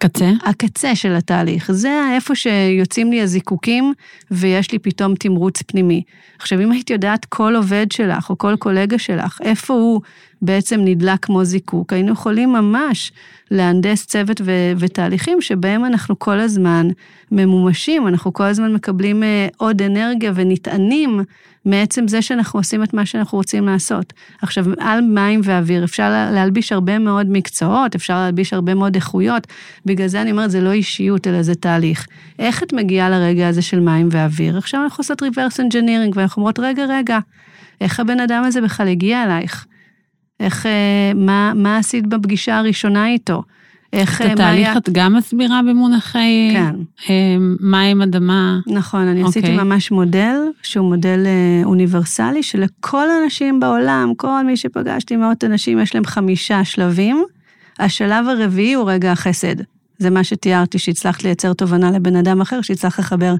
קצה. 0.00 0.30
הקצה 0.44 0.94
של 0.94 1.14
התהליך. 1.14 1.72
זה 1.72 2.02
איפה 2.14 2.34
שיוצאים 2.34 3.10
לי 3.10 3.22
הזיקוקים 3.22 3.92
ויש 4.30 4.72
לי 4.72 4.78
פתאום 4.78 5.14
תמרוץ 5.14 5.62
פנימי. 5.62 6.02
עכשיו, 6.38 6.60
אם 6.60 6.72
היית 6.72 6.90
יודעת 6.90 7.24
כל 7.24 7.56
עובד 7.56 7.86
שלך 7.92 8.30
או 8.30 8.38
כל 8.38 8.56
קולגה 8.58 8.98
שלך, 8.98 9.38
איפה 9.44 9.74
הוא 9.74 10.00
בעצם 10.42 10.80
נדלק 10.84 11.24
כמו 11.24 11.44
זיקוק, 11.44 11.92
היינו 11.92 12.12
יכולים 12.12 12.52
ממש 12.52 13.12
להנדס 13.50 14.06
צוות 14.06 14.40
ו- 14.44 14.72
ותהליכים 14.78 15.40
שבהם 15.40 15.84
אנחנו 15.84 16.18
כל 16.18 16.40
הזמן 16.40 16.88
ממומשים, 17.32 18.08
אנחנו 18.08 18.32
כל 18.32 18.44
הזמן 18.44 18.74
מקבלים 18.74 19.22
אה, 19.22 19.48
עוד 19.56 19.82
אנרגיה 19.82 20.32
ונטענים 20.34 21.20
מעצם 21.64 22.08
זה 22.08 22.22
שאנחנו 22.22 22.60
עושים 22.60 22.82
את 22.82 22.94
מה 22.94 23.06
שאנחנו 23.06 23.38
רוצים 23.38 23.66
לעשות. 23.66 24.12
עכשיו, 24.42 24.64
על 24.78 25.00
מים 25.00 25.40
ואוויר 25.44 25.84
אפשר 25.84 26.10
להלביש 26.32 26.72
הרבה 26.72 26.98
מאוד 26.98 27.26
מקצועות, 27.30 27.94
אפשר 27.94 28.14
להלביש 28.14 28.52
הרבה 28.52 28.74
מאוד 28.74 28.94
איכויות, 28.94 29.46
בגלל 29.86 30.06
זה 30.06 30.22
אני 30.22 30.30
אומרת, 30.30 30.50
זה 30.50 30.60
לא 30.60 30.72
אישיות, 30.72 31.26
אלא 31.26 31.42
זה 31.42 31.54
תהליך. 31.54 32.06
איך 32.38 32.62
את 32.62 32.72
מגיעה 32.72 33.10
לרגע 33.10 33.48
הזה 33.48 33.62
של 33.62 33.80
מים 33.80 34.08
ואוויר? 34.12 34.58
עכשיו 34.58 34.82
אנחנו 34.84 35.02
עושות 35.02 35.22
reverse 35.22 35.58
engineering, 35.58 36.12
ואנחנו 36.14 36.40
אומרות, 36.40 36.58
רגע, 36.58 36.84
רגע, 36.88 37.18
איך 37.80 38.00
הבן 38.00 38.20
אדם 38.20 38.44
הזה 38.44 38.60
בכלל 38.60 38.88
הגיע 38.88 39.24
אלייך? 39.24 39.66
איך, 40.40 40.66
אה, 40.66 41.12
מה, 41.14 41.52
מה 41.54 41.76
עשית 41.76 42.06
בפגישה 42.06 42.58
הראשונה 42.58 43.08
איתו? 43.08 43.42
איך, 43.92 44.22
את 44.22 44.26
התהליך 44.26 44.68
היה... 44.68 44.76
את 44.76 44.88
גם 44.92 45.16
מסבירה 45.16 45.60
במונחי 45.62 46.50
כן. 46.52 46.74
אה, 47.10 47.36
מים, 47.60 48.02
אדמה? 48.02 48.58
נכון, 48.66 49.00
אני 49.00 49.22
אוקיי. 49.22 49.42
עשיתי 49.42 49.56
ממש 49.56 49.90
מודל, 49.90 50.36
שהוא 50.62 50.88
מודל 50.88 51.22
אה, 51.26 51.64
אוניברסלי, 51.64 52.42
שלכל 52.42 53.10
האנשים 53.10 53.60
בעולם, 53.60 54.12
כל 54.16 54.44
מי 54.46 54.56
שפגשתי, 54.56 55.16
מאות 55.16 55.44
אנשים, 55.44 55.78
יש 55.78 55.94
להם 55.94 56.04
חמישה 56.04 56.64
שלבים. 56.64 57.24
השלב 57.78 58.28
הרביעי 58.28 58.74
הוא 58.74 58.90
רגע 58.90 59.12
החסד. 59.12 59.56
זה 60.00 60.10
מה 60.10 60.24
שתיארתי, 60.24 60.78
שהצלחת 60.78 61.24
לייצר 61.24 61.52
תובנה 61.52 61.90
לבן 61.90 62.16
אדם 62.16 62.40
אחר, 62.40 62.60
שהצלחת 62.62 62.98
לחבר 62.98 63.34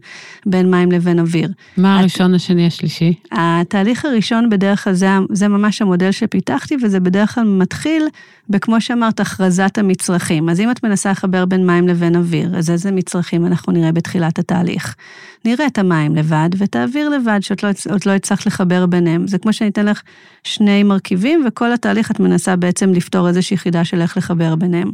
בין 0.47 0.71
מים 0.71 0.93
לבין 0.93 1.19
אוויר. 1.19 1.49
מה 1.77 1.99
הראשון, 1.99 2.35
השני, 2.35 2.67
השלישי? 2.67 3.15
התהליך 3.33 4.05
הראשון 4.05 4.51
בדרך 4.51 4.85
כלל, 4.85 4.93
זה, 4.93 5.09
זה 5.33 5.49
ממש 5.49 5.83
המודל 5.83 6.11
שפיתחתי, 6.11 6.77
וזה 6.83 7.01
בדרך 7.01 7.35
כלל 7.35 7.45
מתחיל 7.45 8.03
בכמו 8.51 8.81
שאמרת, 8.81 9.21
הכרזת 9.21 9.79
המצרכים. 9.79 10.49
אז 10.49 10.61
אם 10.61 10.71
את 10.71 10.85
מנסה 10.85 11.11
לחבר 11.11 11.45
בין 11.45 11.67
מים 11.67 11.89
לבין 11.89 12.17
אוויר, 12.17 12.57
אז 12.59 12.71
איזה 12.71 12.91
מצרכים 12.91 13.47
אנחנו 13.47 13.73
נראה 13.73 13.93
בתחילת 13.93 14.39
התהליך? 14.39 14.95
נראה 15.45 15.67
את 15.67 15.79
המים 15.79 16.17
לבד 16.17 16.49
ואת 16.57 16.77
האוויר 16.77 17.09
לבד, 17.09 17.39
שאת 17.41 17.63
לא, 17.63 17.71
לא 18.07 18.13
הצלחת 18.13 18.47
לחבר 18.47 18.87
ביניהם. 18.87 19.27
זה 19.27 19.39
כמו 19.39 19.53
שאני 19.53 19.71
אתן 19.71 19.87
לך 19.87 20.03
שני 20.45 20.83
מרכיבים, 20.83 21.45
וכל 21.47 21.73
התהליך 21.73 22.11
את 22.11 22.21
מנסה 22.21 22.57
בעצם 22.57 22.93
לפתור 22.93 23.29
איזושהי 23.29 23.57
חידה 23.57 23.85
של 23.85 24.01
איך 24.01 24.17
לחבר 24.17 24.55
ביניהם. 24.55 24.91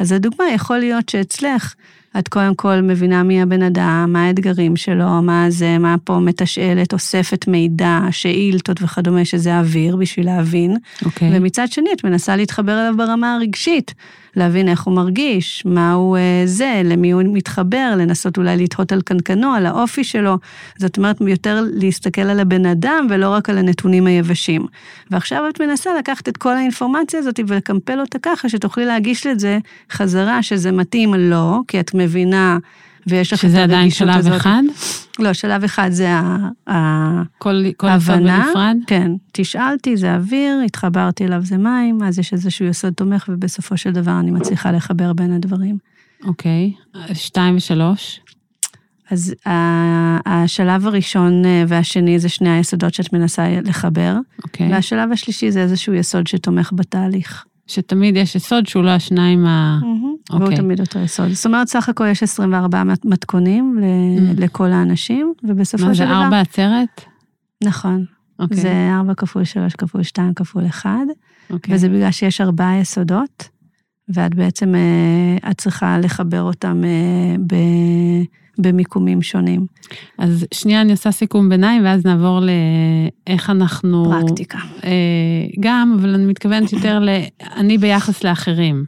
אז 0.00 0.12
לדוגמה, 0.12 0.44
יכול 0.54 0.78
להיות 0.78 1.03
שאצלך, 1.10 1.74
את 2.18 2.28
קודם 2.28 2.54
כל 2.54 2.80
מבינה 2.80 3.22
מי 3.22 3.42
הבן 3.42 3.62
אדם, 3.62 4.10
מה 4.12 4.26
האתגרים 4.26 4.76
שלו, 4.76 5.22
מה 5.22 5.46
זה, 5.48 5.78
מה 5.78 5.96
פה 6.04 6.18
מתשאלת, 6.18 6.92
אוספת 6.92 7.48
מידע, 7.48 8.00
שאילתות 8.10 8.82
וכדומה, 8.82 9.24
שזה 9.24 9.58
אוויר 9.58 9.96
בשביל 9.96 10.26
להבין. 10.26 10.76
אוקיי. 11.04 11.28
Okay. 11.28 11.32
ומצד 11.34 11.66
שני, 11.70 11.90
את 11.92 12.04
מנסה 12.04 12.36
להתחבר 12.36 12.80
אליו 12.80 12.94
ברמה 12.96 13.34
הרגשית. 13.34 13.94
להבין 14.36 14.68
איך 14.68 14.82
הוא 14.82 14.94
מרגיש, 14.94 15.62
מה 15.66 15.92
הוא 15.92 16.16
אה, 16.16 16.42
זה, 16.44 16.82
למי 16.84 17.10
הוא 17.10 17.22
מתחבר, 17.26 17.94
לנסות 17.98 18.36
אולי 18.36 18.56
לתהות 18.56 18.92
על 18.92 19.00
קנקנו, 19.02 19.52
על 19.52 19.66
האופי 19.66 20.04
שלו. 20.04 20.38
זאת 20.78 20.96
אומרת, 20.96 21.20
יותר 21.20 21.64
להסתכל 21.72 22.22
על 22.22 22.40
הבן 22.40 22.66
אדם 22.66 23.06
ולא 23.10 23.28
רק 23.28 23.50
על 23.50 23.58
הנתונים 23.58 24.06
היבשים. 24.06 24.66
ועכשיו 25.10 25.48
את 25.48 25.60
מנסה 25.60 25.90
לקחת 25.98 26.28
את 26.28 26.36
כל 26.36 26.56
האינפורמציה 26.56 27.18
הזאת 27.18 27.40
ולקמפל 27.48 28.00
אותה 28.00 28.18
ככה, 28.22 28.48
שתוכלי 28.48 28.86
להגיש 28.86 29.26
לזה 29.26 29.58
חזרה, 29.92 30.42
שזה 30.42 30.72
מתאים 30.72 31.14
לו, 31.14 31.62
כי 31.68 31.80
את 31.80 31.94
מבינה 32.04 32.58
ויש 33.06 33.32
לך 33.32 33.44
את 33.44 33.48
שזה 33.48 33.62
עדיין 33.62 33.90
שלב 33.90 34.26
אחד? 34.26 34.62
לא, 35.18 35.32
שלב 35.32 35.64
אחד 35.64 35.90
זה 35.90 36.08
ההבנה. 36.10 37.22
כל, 37.38 37.64
כל 37.76 37.86
יסוד 37.96 38.16
בנפרד? 38.16 38.76
כן, 38.86 39.10
תשאלתי, 39.32 39.96
זה 39.96 40.14
אוויר, 40.14 40.60
התחברתי 40.66 41.24
אליו, 41.24 41.40
זה 41.44 41.56
מים, 41.56 42.02
אז 42.02 42.18
יש 42.18 42.32
איזשהו 42.32 42.66
יסוד 42.66 42.92
תומך, 42.92 43.24
ובסופו 43.28 43.76
של 43.76 43.92
דבר 43.92 44.18
אני 44.20 44.30
מצליחה 44.30 44.72
לחבר 44.72 45.12
בין 45.12 45.32
הדברים. 45.32 45.78
אוקיי, 46.24 46.72
שתיים 47.12 47.56
ושלוש? 47.56 48.20
אז 49.10 49.34
השלב 50.26 50.86
הראשון 50.86 51.42
והשני 51.68 52.18
זה 52.18 52.28
שני 52.28 52.50
היסודות 52.50 52.94
שאת 52.94 53.12
מנסה 53.12 53.60
לחבר, 53.64 54.16
אוקיי. 54.44 54.72
והשלב 54.72 55.12
השלישי 55.12 55.50
זה 55.50 55.60
איזשהו 55.60 55.94
יסוד 55.94 56.26
שתומך 56.26 56.70
בתהליך. 56.74 57.44
שתמיד 57.66 58.16
יש 58.16 58.34
יסוד 58.34 58.66
שהוא 58.66 58.84
לא 58.84 58.90
השניים 58.90 59.46
ה... 59.46 59.78
והוא 60.30 60.42
אוקיי. 60.42 60.56
תמיד 60.56 60.80
אותו 60.80 60.98
יסוד. 60.98 61.28
זאת 61.32 61.46
אומרת, 61.46 61.68
סך 61.68 61.88
הכל 61.88 62.06
יש 62.06 62.22
24 62.22 62.82
מתכונים 63.04 63.78
ל- 63.82 64.44
לכל 64.44 64.72
האנשים, 64.72 65.32
ובסופו 65.44 65.86
מה 65.86 65.94
של 65.94 65.98
זה, 65.98 66.04
דבר... 66.10 66.24
ארבע 66.24 66.40
עצרת? 66.40 67.00
נכון. 67.64 68.04
אוקיי. 68.38 68.56
זה 68.56 68.90
4 68.98 69.14
כפול 69.14 69.44
3 69.44 69.74
כפול 69.74 70.02
2 70.02 70.34
כפול 70.34 70.66
1, 70.66 70.90
אוקיי. 71.50 71.74
וזה 71.74 71.88
בגלל 71.88 72.10
שיש 72.10 72.40
ארבעה 72.40 72.78
יסודות, 72.78 73.48
ואת 74.08 74.34
בעצם, 74.34 74.74
אה, 74.74 75.50
את 75.50 75.58
צריכה 75.58 75.98
לחבר 75.98 76.42
אותם 76.42 76.82
אה, 76.84 77.36
ב- 77.46 78.24
במיקומים 78.58 79.22
שונים. 79.22 79.66
אז 80.18 80.46
שנייה, 80.54 80.80
אני 80.80 80.92
עושה 80.92 81.10
סיכום 81.10 81.48
ביניים, 81.48 81.84
ואז 81.84 82.06
נעבור 82.06 82.40
לאיך 83.26 83.50
אנחנו... 83.50 84.04
פרקטיקה. 84.04 84.58
אה, 84.84 84.90
גם, 85.60 85.96
אבל 86.00 86.14
אני 86.14 86.26
מתכוונת 86.26 86.72
יותר 86.72 86.98
ל... 86.98 87.08
אני 87.56 87.78
ביחס 87.78 88.24
לאחרים. 88.24 88.84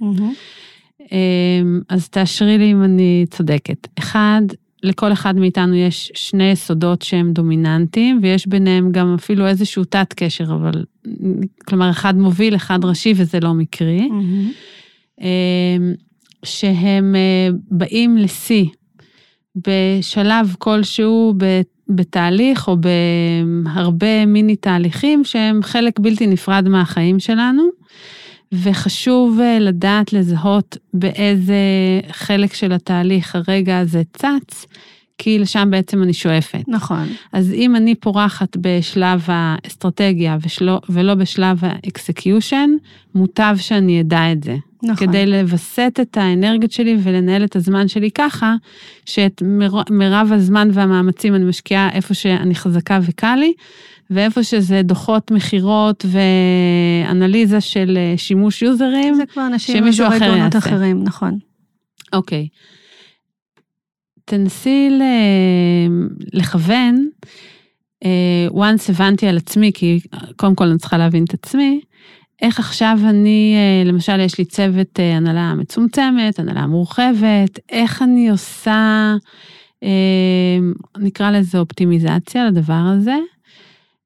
אה, 1.13 1.63
אז 1.89 2.09
תאשרי 2.09 2.59
לי 2.59 2.73
אם 2.73 2.83
אני 2.83 3.25
צודקת. 3.31 3.89
אחד, 3.99 4.43
לכל 4.83 5.13
אחד 5.13 5.37
מאיתנו 5.37 5.75
יש 5.75 6.13
שני 6.15 6.51
יסודות 6.51 7.03
שהם 7.03 7.33
דומיננטיים, 7.33 8.21
ויש 8.23 8.47
ביניהם 8.47 8.93
גם 8.93 9.15
אפילו 9.15 9.47
איזשהו 9.47 9.85
תת-קשר, 9.85 10.45
אבל... 10.45 10.85
כלומר, 11.67 11.91
אחד 11.91 12.19
מוביל, 12.19 12.57
אחד 12.57 12.85
ראשי, 12.85 13.13
וזה 13.17 13.41
לא 13.41 13.55
מקרי. 13.55 14.09
אה, 15.23 15.77
שהם 16.45 17.15
אה, 17.15 17.49
באים 17.71 18.17
לשיא 18.17 18.65
בשלב 19.57 20.55
כלשהו 20.59 21.35
בתהליך 21.89 22.69
או 22.69 22.77
בהרבה 22.77 24.27
מיני 24.27 24.57
תהליכים 24.57 25.25
שהם 25.25 25.63
חלק 25.63 25.99
בלתי 25.99 26.27
נפרד 26.27 26.69
מהחיים 26.69 27.21
שלנו, 27.21 27.69
וחשוב 28.53 29.39
אה, 29.41 29.59
לדעת 29.59 30.13
לזהות 30.13 30.77
באיזה 30.95 31.57
חלק 32.11 32.55
של 32.55 32.73
התהליך 32.73 33.37
הרגע 33.37 33.79
הזה 33.79 34.03
צץ, 34.13 34.67
כי 35.19 35.39
לשם 35.39 35.69
בעצם 35.71 36.03
אני 36.03 36.13
שואפת. 36.13 36.65
נכון. 36.69 37.07
אז 37.33 37.53
אם 37.53 37.77
אני 37.77 37.95
פורחת 37.95 38.57
בשלב 38.61 39.25
האסטרטגיה 39.27 40.37
ושלו, 40.43 40.81
ולא 40.89 41.15
בשלב 41.15 41.59
ה 41.63 41.72
execution, 41.72 42.71
מוטב 43.15 43.57
שאני 43.59 44.01
אדע 44.01 44.33
את 44.33 44.45
זה. 44.45 44.57
נכון. 44.83 45.07
כדי 45.09 45.27
לווסת 45.27 45.99
את 46.03 46.17
האנרגיות 46.17 46.73
שלי 46.73 46.97
ולנהל 47.03 47.45
את 47.45 47.57
הזמן 47.57 47.89
שלי 47.89 48.11
ככה, 48.11 48.55
שאת 49.07 49.43
מר- 49.45 49.83
מרב 49.91 50.33
הזמן 50.33 50.69
והמאמצים 50.73 51.35
אני 51.35 51.45
משקיעה 51.45 51.89
איפה 51.93 52.15
שאני 52.15 52.55
חזקה 52.55 52.99
וקל 53.03 53.35
לי, 53.37 53.53
ואיפה 54.11 54.43
שזה 54.43 54.83
דוחות 54.83 55.31
מכירות 55.31 56.07
ואנליזה 57.09 57.61
של 57.61 57.99
אה, 58.01 58.15
שימוש 58.17 58.63
יוזרים. 58.63 59.15
זה 59.15 59.27
כבר 59.27 59.47
אנשים 59.47 59.77
עם. 59.77 60.73
אחרים, 60.73 61.05
נכון. 61.05 61.39
אוקיי. 62.13 62.49
תנסי 64.27 64.89
ל- 64.91 66.39
לכוון, 66.39 67.09
אה, 68.05 68.47
once 68.51 68.91
הבנתי 68.91 69.27
על 69.27 69.37
עצמי, 69.37 69.73
כי 69.75 70.01
קודם 70.37 70.55
כל 70.55 70.65
אני 70.65 70.79
צריכה 70.79 70.99
להבין 70.99 71.25
את 71.25 71.35
עצמי, 71.35 71.81
איך 72.43 72.59
עכשיו 72.59 72.99
אני, 73.05 73.55
אה, 73.57 73.91
למשל, 73.91 74.21
יש 74.21 74.39
לי 74.39 74.45
צוות 74.45 75.01
אה, 75.01 75.17
הנהלה 75.17 75.55
מצומצמת, 75.55 76.39
הנהלה 76.39 76.67
מורחבת, 76.67 77.59
איך 77.69 78.03
אני 78.03 78.31
עושה, 78.31 79.15
נקרא 80.99 81.31
לזה 81.31 81.59
אופטימיזציה 81.59 82.47
לדבר 82.47 82.83
הזה, 82.97 83.17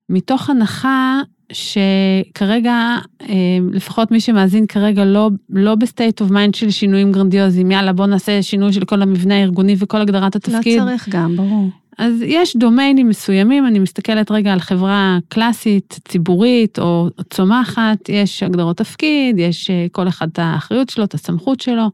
מתוך 0.08 0.50
הנחה 0.50 1.20
שכרגע, 1.53 2.98
אה, 3.22 3.59
לפחות 3.72 4.11
מי 4.11 4.20
שמאזין 4.20 4.66
כרגע 4.66 5.05
לא, 5.05 5.30
לא 5.51 5.74
ב 5.74 5.82
state 5.82 6.20
of 6.20 6.30
mind 6.30 6.55
של 6.55 6.70
שינויים 6.70 7.12
גרנדיוזיים, 7.12 7.70
יאללה 7.70 7.92
בוא 7.92 8.07
נעשה 8.07 8.42
שינוי 8.42 8.72
של 8.72 8.84
כל 8.84 9.03
המבנה 9.03 9.34
הארגוני 9.34 9.76
וכל 9.78 10.01
הגדרת 10.01 10.36
התפקיד. 10.36 10.80
לא 10.80 10.84
צריך 10.84 11.09
גם, 11.09 11.36
ברור. 11.36 11.68
אז 11.98 12.22
יש 12.26 12.57
דומיינים 12.57 13.09
מסוימים, 13.09 13.66
אני 13.66 13.78
מסתכלת 13.78 14.30
רגע 14.30 14.53
על 14.53 14.61
חברה 14.61 15.18
קלאסית, 15.28 15.98
ציבורית 16.09 16.78
או 16.78 17.09
צומחת, 17.30 18.09
יש 18.09 18.42
הגדרות 18.42 18.76
תפקיד, 18.76 19.38
יש 19.38 19.70
אה, 19.70 19.86
כל 19.92 20.09
אחד 20.09 20.28
את 20.28 20.38
האחריות 20.38 20.88
שלו, 20.88 21.05
את 21.05 21.14
הסמכות 21.14 21.61
שלו. 21.61 21.90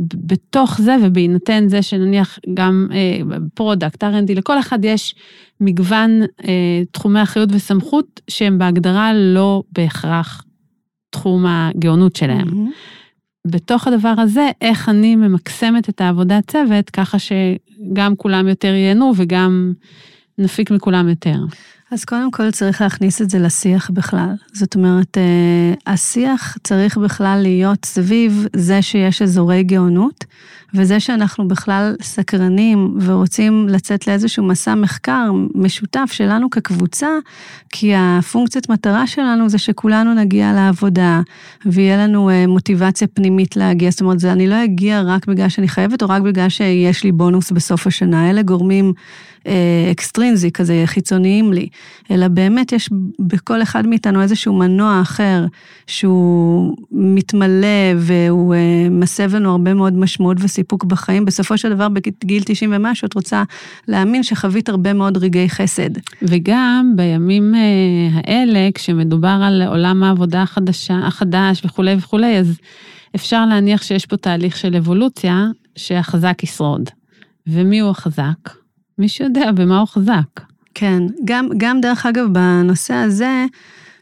בתוך 0.00 0.80
זה 0.80 0.96
ובהינתן 1.02 1.68
זה 1.68 1.82
שנניח 1.82 2.38
גם 2.54 2.88
product, 3.54 4.04
R&D, 4.04 4.34
לכל 4.34 4.58
אחד 4.58 4.84
יש 4.84 5.14
מגוון 5.60 6.22
אה, 6.44 6.82
תחומי 6.90 7.22
אחריות 7.22 7.48
וסמכות 7.52 8.20
שהם 8.28 8.58
בהגדרה 8.58 9.12
לא 9.14 9.62
בהכרח 9.72 10.44
תחום 11.10 11.44
הגאונות 11.46 12.16
שלהם. 12.16 12.48
מהמם. 12.48 12.70
בתוך 13.46 13.88
הדבר 13.88 14.14
הזה, 14.18 14.50
איך 14.60 14.88
אני 14.88 15.16
ממקסמת 15.16 15.88
את 15.88 16.00
העבודת 16.00 16.50
צוות, 16.50 16.90
ככה 16.90 17.18
שגם 17.18 18.16
כולם 18.16 18.48
יותר 18.48 18.68
ייהנו 18.74 19.12
וגם 19.16 19.72
נפיק 20.38 20.70
מכולם 20.70 21.08
יותר. 21.08 21.38
אז 21.90 22.04
קודם 22.04 22.30
כל 22.30 22.50
צריך 22.50 22.80
להכניס 22.80 23.22
את 23.22 23.30
זה 23.30 23.38
לשיח 23.38 23.90
בכלל. 23.90 24.34
זאת 24.52 24.74
אומרת, 24.74 25.18
אה, 25.18 25.92
השיח 25.92 26.56
צריך 26.64 26.96
בכלל 26.96 27.38
להיות 27.42 27.84
סביב 27.84 28.46
זה 28.56 28.82
שיש 28.82 29.22
אזורי 29.22 29.62
גאונות, 29.62 30.24
וזה 30.74 31.00
שאנחנו 31.00 31.48
בכלל 31.48 31.94
סקרנים 32.02 32.98
ורוצים 33.00 33.66
לצאת 33.68 34.06
לאיזשהו 34.06 34.44
מסע 34.44 34.74
מחקר 34.74 35.30
משותף 35.54 36.10
שלנו 36.12 36.50
כקבוצה, 36.50 37.08
כי 37.70 37.92
הפונקציית 37.96 38.68
מטרה 38.68 39.06
שלנו 39.06 39.48
זה 39.48 39.58
שכולנו 39.58 40.14
נגיע 40.14 40.52
לעבודה, 40.52 41.20
ויהיה 41.66 41.96
לנו 41.96 42.30
אה, 42.30 42.46
מוטיבציה 42.46 43.08
פנימית 43.08 43.56
להגיע. 43.56 43.90
זאת 43.90 44.00
אומרת, 44.00 44.24
אני 44.24 44.48
לא 44.48 44.64
אגיע 44.64 45.02
רק 45.06 45.26
בגלל 45.26 45.48
שאני 45.48 45.68
חייבת, 45.68 46.02
או 46.02 46.08
רק 46.08 46.22
בגלל 46.22 46.48
שיש 46.48 47.04
לי 47.04 47.12
בונוס 47.12 47.50
בסוף 47.50 47.86
השנה. 47.86 48.30
אלה 48.30 48.42
גורמים 48.42 48.92
אה, 49.46 49.88
אקסטרינזי 49.90 50.50
כזה, 50.50 50.82
חיצוניים 50.86 51.52
לי. 51.52 51.68
אלא 52.10 52.28
באמת 52.28 52.72
יש 52.72 52.90
בכל 53.18 53.62
אחד 53.62 53.86
מאיתנו 53.86 54.22
איזשהו 54.22 54.54
מנוע 54.54 55.00
אחר, 55.00 55.46
שהוא 55.86 56.76
מתמלא 56.92 57.94
והוא 57.96 58.54
אה, 58.54 58.88
מסב 58.90 59.34
לנו 59.34 59.50
הרבה 59.50 59.74
מאוד 59.74 59.92
משמעות 59.92 60.36
וסיפוק 60.64 60.84
בחיים. 60.84 61.24
בסופו 61.24 61.58
של 61.58 61.74
דבר, 61.74 61.88
בגיל 61.88 62.42
90 62.46 62.70
ומשהו, 62.74 63.06
את 63.06 63.14
רוצה 63.14 63.42
להאמין 63.88 64.22
שחווית 64.22 64.68
הרבה 64.68 64.92
מאוד 64.92 65.16
רגעי 65.16 65.48
חסד. 65.48 65.90
וגם 66.22 66.92
בימים 66.96 67.54
אה, 67.54 67.60
האלה, 68.24 68.68
כשמדובר 68.74 69.40
על 69.42 69.62
עולם 69.62 70.02
העבודה 70.02 70.42
החדשה, 70.42 70.98
החדש 71.06 71.62
וכולי 71.64 71.94
וכולי, 71.98 72.38
אז 72.38 72.58
אפשר 73.16 73.46
להניח 73.46 73.82
שיש 73.82 74.06
פה 74.06 74.16
תהליך 74.16 74.56
של 74.56 74.76
אבולוציה, 74.76 75.46
שהחזק 75.76 76.42
ישרוד. 76.42 76.90
ומי 77.46 77.78
הוא 77.80 77.90
החזק? 77.90 78.50
מי 78.98 79.08
שיודע 79.08 79.52
במה 79.52 79.78
הוא 79.78 79.88
חזק. 79.88 80.40
כן, 80.74 81.02
גם, 81.24 81.48
גם 81.56 81.80
דרך 81.80 82.06
אגב, 82.06 82.26
בנושא 82.32 82.94
הזה, 82.94 83.44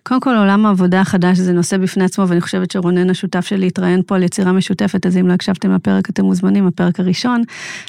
קודם 0.02 0.20
כל 0.20 0.34
עולם 0.36 0.66
העבודה 0.66 1.00
החדש 1.00 1.38
זה 1.38 1.52
נושא 1.52 1.76
בפני 1.76 2.04
עצמו, 2.04 2.28
ואני 2.28 2.40
חושבת 2.40 2.70
שרונן 2.70 3.10
השותף 3.10 3.46
שלי 3.46 3.66
התראיין 3.66 4.02
פה 4.06 4.16
על 4.16 4.22
יצירה 4.22 4.52
משותפת, 4.52 5.06
אז 5.06 5.16
אם 5.16 5.28
לא 5.28 5.32
הקשבתם 5.32 5.74
לפרק 5.74 6.10
אתם 6.10 6.24
מוזמנים, 6.24 6.66
הפרק 6.66 7.00
הראשון, 7.00 7.42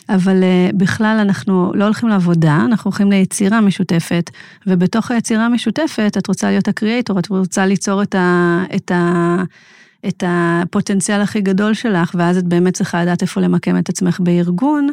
אבל 0.10 0.44
uh, 0.44 0.76
בכלל 0.76 1.18
אנחנו 1.22 1.72
לא 1.76 1.84
הולכים 1.84 2.10
לעבודה, 2.10 2.56
אנחנו 2.66 2.90
הולכים 2.90 3.12
ליצירה 3.12 3.62
משותפת, 3.62 4.30
ובתוך 4.68 5.12
היצירה 5.12 5.46
המשותפת 5.46 6.16
את 6.18 6.28
רוצה 6.28 6.50
להיות 6.50 6.68
הקריאייטור, 6.68 7.20
את 7.20 7.28
רוצה 7.28 7.66
ליצור 7.66 8.04
את 8.04 8.16
ה... 8.16 8.64
את 8.76 8.92
ה 8.92 9.44
את 10.08 10.24
הפוטנציאל 10.28 11.22
הכי 11.22 11.42
גדול 11.42 11.74
שלך, 11.74 12.16
ואז 12.18 12.38
את 12.38 12.44
באמת 12.44 12.74
צריכה 12.74 13.02
לדעת 13.02 13.22
איפה 13.22 13.42
למקם 13.42 13.78
את 13.78 13.90
עצמך 13.90 14.20
בארגון. 14.20 14.90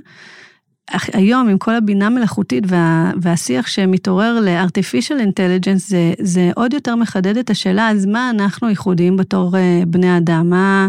היום, 1.12 1.48
עם 1.48 1.58
כל 1.58 1.74
הבינה 1.74 2.08
מלאכותית 2.10 2.64
וה, 2.66 3.12
והשיח 3.20 3.66
שמתעורר 3.66 4.40
ל-artificial 4.40 5.20
intelligence, 5.28 5.78
זה, 5.78 6.12
זה 6.18 6.50
עוד 6.54 6.74
יותר 6.74 6.96
מחדד 6.96 7.36
את 7.36 7.50
השאלה, 7.50 7.90
אז 7.90 8.06
מה 8.06 8.30
אנחנו 8.30 8.68
ייחודיים 8.68 9.16
בתור 9.16 9.56
uh, 9.56 9.86
בני 9.86 10.16
אדם? 10.16 10.50
מה, 10.50 10.88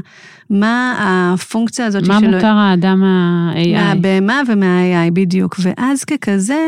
מה 0.50 0.94
הפונקציה 1.34 1.86
הזאת 1.86 2.08
מה 2.08 2.20
שלא... 2.20 2.30
מה 2.30 2.36
מותר 2.36 2.48
האדם 2.48 3.00
מה-AI? 3.00 3.78
מהבהמה 3.78 4.42
ומה-AI, 4.48 5.12
בדיוק. 5.14 5.56
ואז 5.60 6.04
ככזה, 6.04 6.60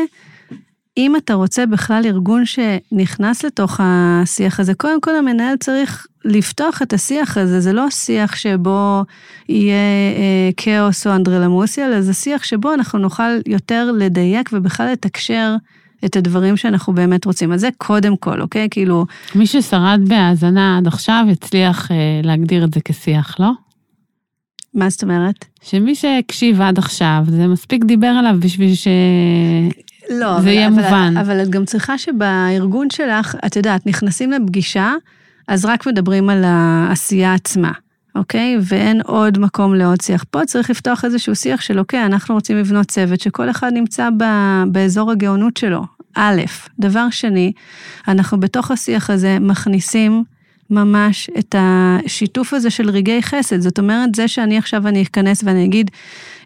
אם 0.96 1.16
אתה 1.16 1.34
רוצה 1.34 1.66
בכלל 1.66 2.02
ארגון 2.04 2.42
שנכנס 2.46 3.44
לתוך 3.44 3.80
השיח 3.82 4.60
הזה, 4.60 4.74
קודם 4.74 5.00
כל 5.00 5.16
המנהל 5.16 5.56
צריך 5.56 6.06
לפתוח 6.24 6.82
את 6.82 6.92
השיח 6.92 7.38
הזה, 7.38 7.60
זה 7.60 7.72
לא 7.72 7.90
שיח 7.90 8.36
שבו 8.36 9.02
יהיה 9.48 9.74
אה, 10.16 10.50
כאוס 10.56 11.06
או 11.06 11.12
אנדרלמוסיה, 11.12 11.86
אלא 11.86 12.00
זה 12.00 12.14
שיח 12.14 12.44
שבו 12.44 12.74
אנחנו 12.74 12.98
נוכל 12.98 13.40
יותר 13.46 13.90
לדייק 13.92 14.50
ובכלל 14.52 14.92
לתקשר 14.92 15.56
את 16.04 16.16
הדברים 16.16 16.56
שאנחנו 16.56 16.92
באמת 16.92 17.24
רוצים. 17.24 17.52
אז 17.52 17.60
זה 17.60 17.68
קודם 17.78 18.16
כל, 18.16 18.40
אוקיי? 18.40 18.68
כאילו... 18.70 19.06
מי 19.34 19.46
ששרד 19.46 20.00
בהאזנה 20.08 20.78
עד 20.78 20.86
עכשיו 20.86 21.24
הצליח 21.32 21.90
אה, 21.90 21.96
להגדיר 22.22 22.64
את 22.64 22.74
זה 22.74 22.80
כשיח, 22.84 23.40
לא? 23.40 23.50
מה 24.74 24.90
זאת 24.90 25.02
אומרת? 25.02 25.44
שמי 25.62 25.94
שהקשיב 25.94 26.60
עד 26.60 26.78
עכשיו, 26.78 27.24
זה 27.28 27.46
מספיק 27.46 27.84
דיבר 27.84 28.06
עליו 28.06 28.36
בשביל 28.40 28.74
ש... 28.74 28.88
לא, 30.10 30.40
זה 30.40 30.50
יהיה 30.50 30.68
אבל, 30.68 30.76
מובן. 30.76 31.14
אבל 31.20 31.42
את 31.42 31.48
גם 31.48 31.64
צריכה 31.64 31.98
שבארגון 31.98 32.90
שלך, 32.90 33.36
את 33.46 33.56
יודעת, 33.56 33.86
נכנסים 33.86 34.30
לפגישה, 34.30 34.92
אז 35.48 35.64
רק 35.64 35.86
מדברים 35.86 36.30
על 36.30 36.42
העשייה 36.46 37.34
עצמה, 37.34 37.72
אוקיי? 38.14 38.56
ואין 38.62 39.00
עוד 39.04 39.38
מקום 39.38 39.74
לעוד 39.74 40.00
שיח. 40.00 40.24
פה 40.30 40.46
צריך 40.46 40.70
לפתוח 40.70 41.04
איזשהו 41.04 41.34
שיח 41.36 41.60
של, 41.60 41.78
אוקיי, 41.78 42.06
אנחנו 42.06 42.34
רוצים 42.34 42.56
לבנות 42.56 42.86
צוות 42.86 43.20
שכל 43.20 43.50
אחד 43.50 43.72
נמצא 43.72 44.08
ב, 44.18 44.24
באזור 44.66 45.10
הגאונות 45.10 45.56
שלו. 45.56 45.84
א', 46.16 46.42
דבר 46.78 47.10
שני, 47.10 47.52
אנחנו 48.08 48.40
בתוך 48.40 48.70
השיח 48.70 49.10
הזה 49.10 49.38
מכניסים 49.40 50.24
ממש 50.70 51.30
את 51.38 51.54
השיתוף 51.58 52.54
הזה 52.54 52.70
של 52.70 52.90
רגעי 52.90 53.22
חסד. 53.22 53.60
זאת 53.60 53.78
אומרת, 53.78 54.14
זה 54.14 54.28
שאני 54.28 54.58
עכשיו 54.58 54.88
אני 54.88 55.02
אכנס 55.02 55.44
ואני 55.44 55.64
אגיד, 55.64 55.90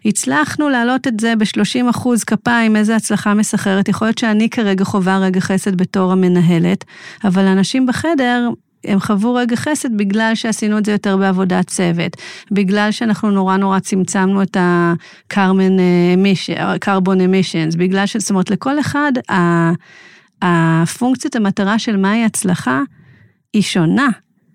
הצלחנו 0.05 0.69
להעלות 0.69 1.07
את 1.07 1.19
זה 1.19 1.33
ב-30 1.35 1.89
אחוז 1.89 2.23
כפיים, 2.23 2.75
איזה 2.75 2.95
הצלחה 2.95 3.33
מסחררת. 3.33 3.89
יכול 3.89 4.07
להיות 4.07 4.17
שאני 4.17 4.49
כרגע 4.49 4.85
חווה 4.85 5.17
רגע 5.17 5.39
חסד 5.39 5.77
בתור 5.77 6.11
המנהלת, 6.11 6.85
אבל 7.23 7.45
אנשים 7.45 7.85
בחדר 7.85 8.49
הם 8.83 8.99
חוו 8.99 9.33
רגע 9.33 9.55
חסד 9.55 9.97
בגלל 9.97 10.35
שעשינו 10.35 10.77
את 10.77 10.85
זה 10.85 10.91
יותר 10.91 11.17
בעבודת 11.17 11.67
צוות, 11.67 12.17
בגלל 12.51 12.91
שאנחנו 12.91 13.31
נורא 13.31 13.57
נורא 13.57 13.79
צמצמנו 13.79 14.41
את 14.41 14.57
ה-carbon 14.57 15.79
emissions, 16.97 17.77
בגלל 17.77 18.05
ש... 18.05 18.17
זאת 18.17 18.29
אומרת, 18.29 18.49
לכל 18.49 18.79
אחד, 18.79 19.11
הפונקציית 20.41 21.35
המטרה 21.35 21.79
של 21.79 21.97
מהי 21.97 22.25
הצלחה 22.25 22.81
היא 23.53 23.61
שונה. 23.61 24.07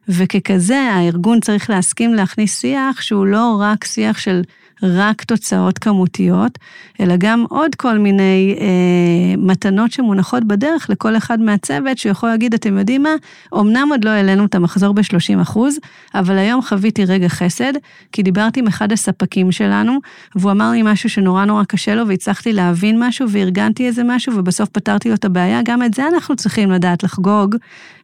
וככזה, 0.08 0.80
הארגון 0.80 1.40
צריך 1.40 1.70
להסכים 1.70 2.14
להכניס 2.14 2.60
שיח 2.60 3.00
שהוא 3.00 3.26
לא 3.26 3.56
רק 3.60 3.84
שיח 3.84 4.18
של 4.18 4.42
רק 4.82 5.24
תוצאות 5.24 5.78
כמותיות, 5.78 6.58
אלא 7.00 7.14
גם 7.18 7.44
עוד 7.48 7.74
כל 7.74 7.98
מיני 7.98 8.56
אה, 8.60 9.36
מתנות 9.38 9.92
שמונחות 9.92 10.44
בדרך 10.44 10.90
לכל 10.90 11.16
אחד 11.16 11.40
מהצוות, 11.40 11.98
שיכול 11.98 12.28
להגיד, 12.28 12.54
אתם 12.54 12.78
יודעים 12.78 13.02
מה, 13.02 13.14
אמנם 13.54 13.88
עוד 13.90 14.04
לא 14.04 14.10
העלינו 14.10 14.44
את 14.44 14.54
המחזור 14.54 14.94
ב-30 14.94 15.42
אחוז, 15.42 15.78
אבל 16.14 16.38
היום 16.38 16.62
חוויתי 16.62 17.04
רגע 17.04 17.28
חסד, 17.28 17.72
כי 18.12 18.22
דיברתי 18.22 18.60
עם 18.60 18.66
אחד 18.66 18.92
הספקים 18.92 19.52
שלנו, 19.52 19.98
והוא 20.36 20.52
אמר 20.52 20.70
לי 20.70 20.82
משהו 20.84 21.10
שנורא 21.10 21.44
נורא 21.44 21.64
קשה 21.64 21.94
לו, 21.94 22.08
והצלחתי 22.08 22.52
להבין 22.52 23.02
משהו, 23.02 23.26
וארגנתי 23.30 23.86
איזה 23.86 24.02
משהו, 24.04 24.32
ובסוף 24.36 24.68
פתרתי 24.68 25.08
לו 25.08 25.14
את 25.14 25.24
הבעיה. 25.24 25.60
גם 25.64 25.82
את 25.82 25.94
זה 25.94 26.08
אנחנו 26.08 26.36
צריכים 26.36 26.70
לדעת 26.70 27.02
לחגוג 27.02 27.56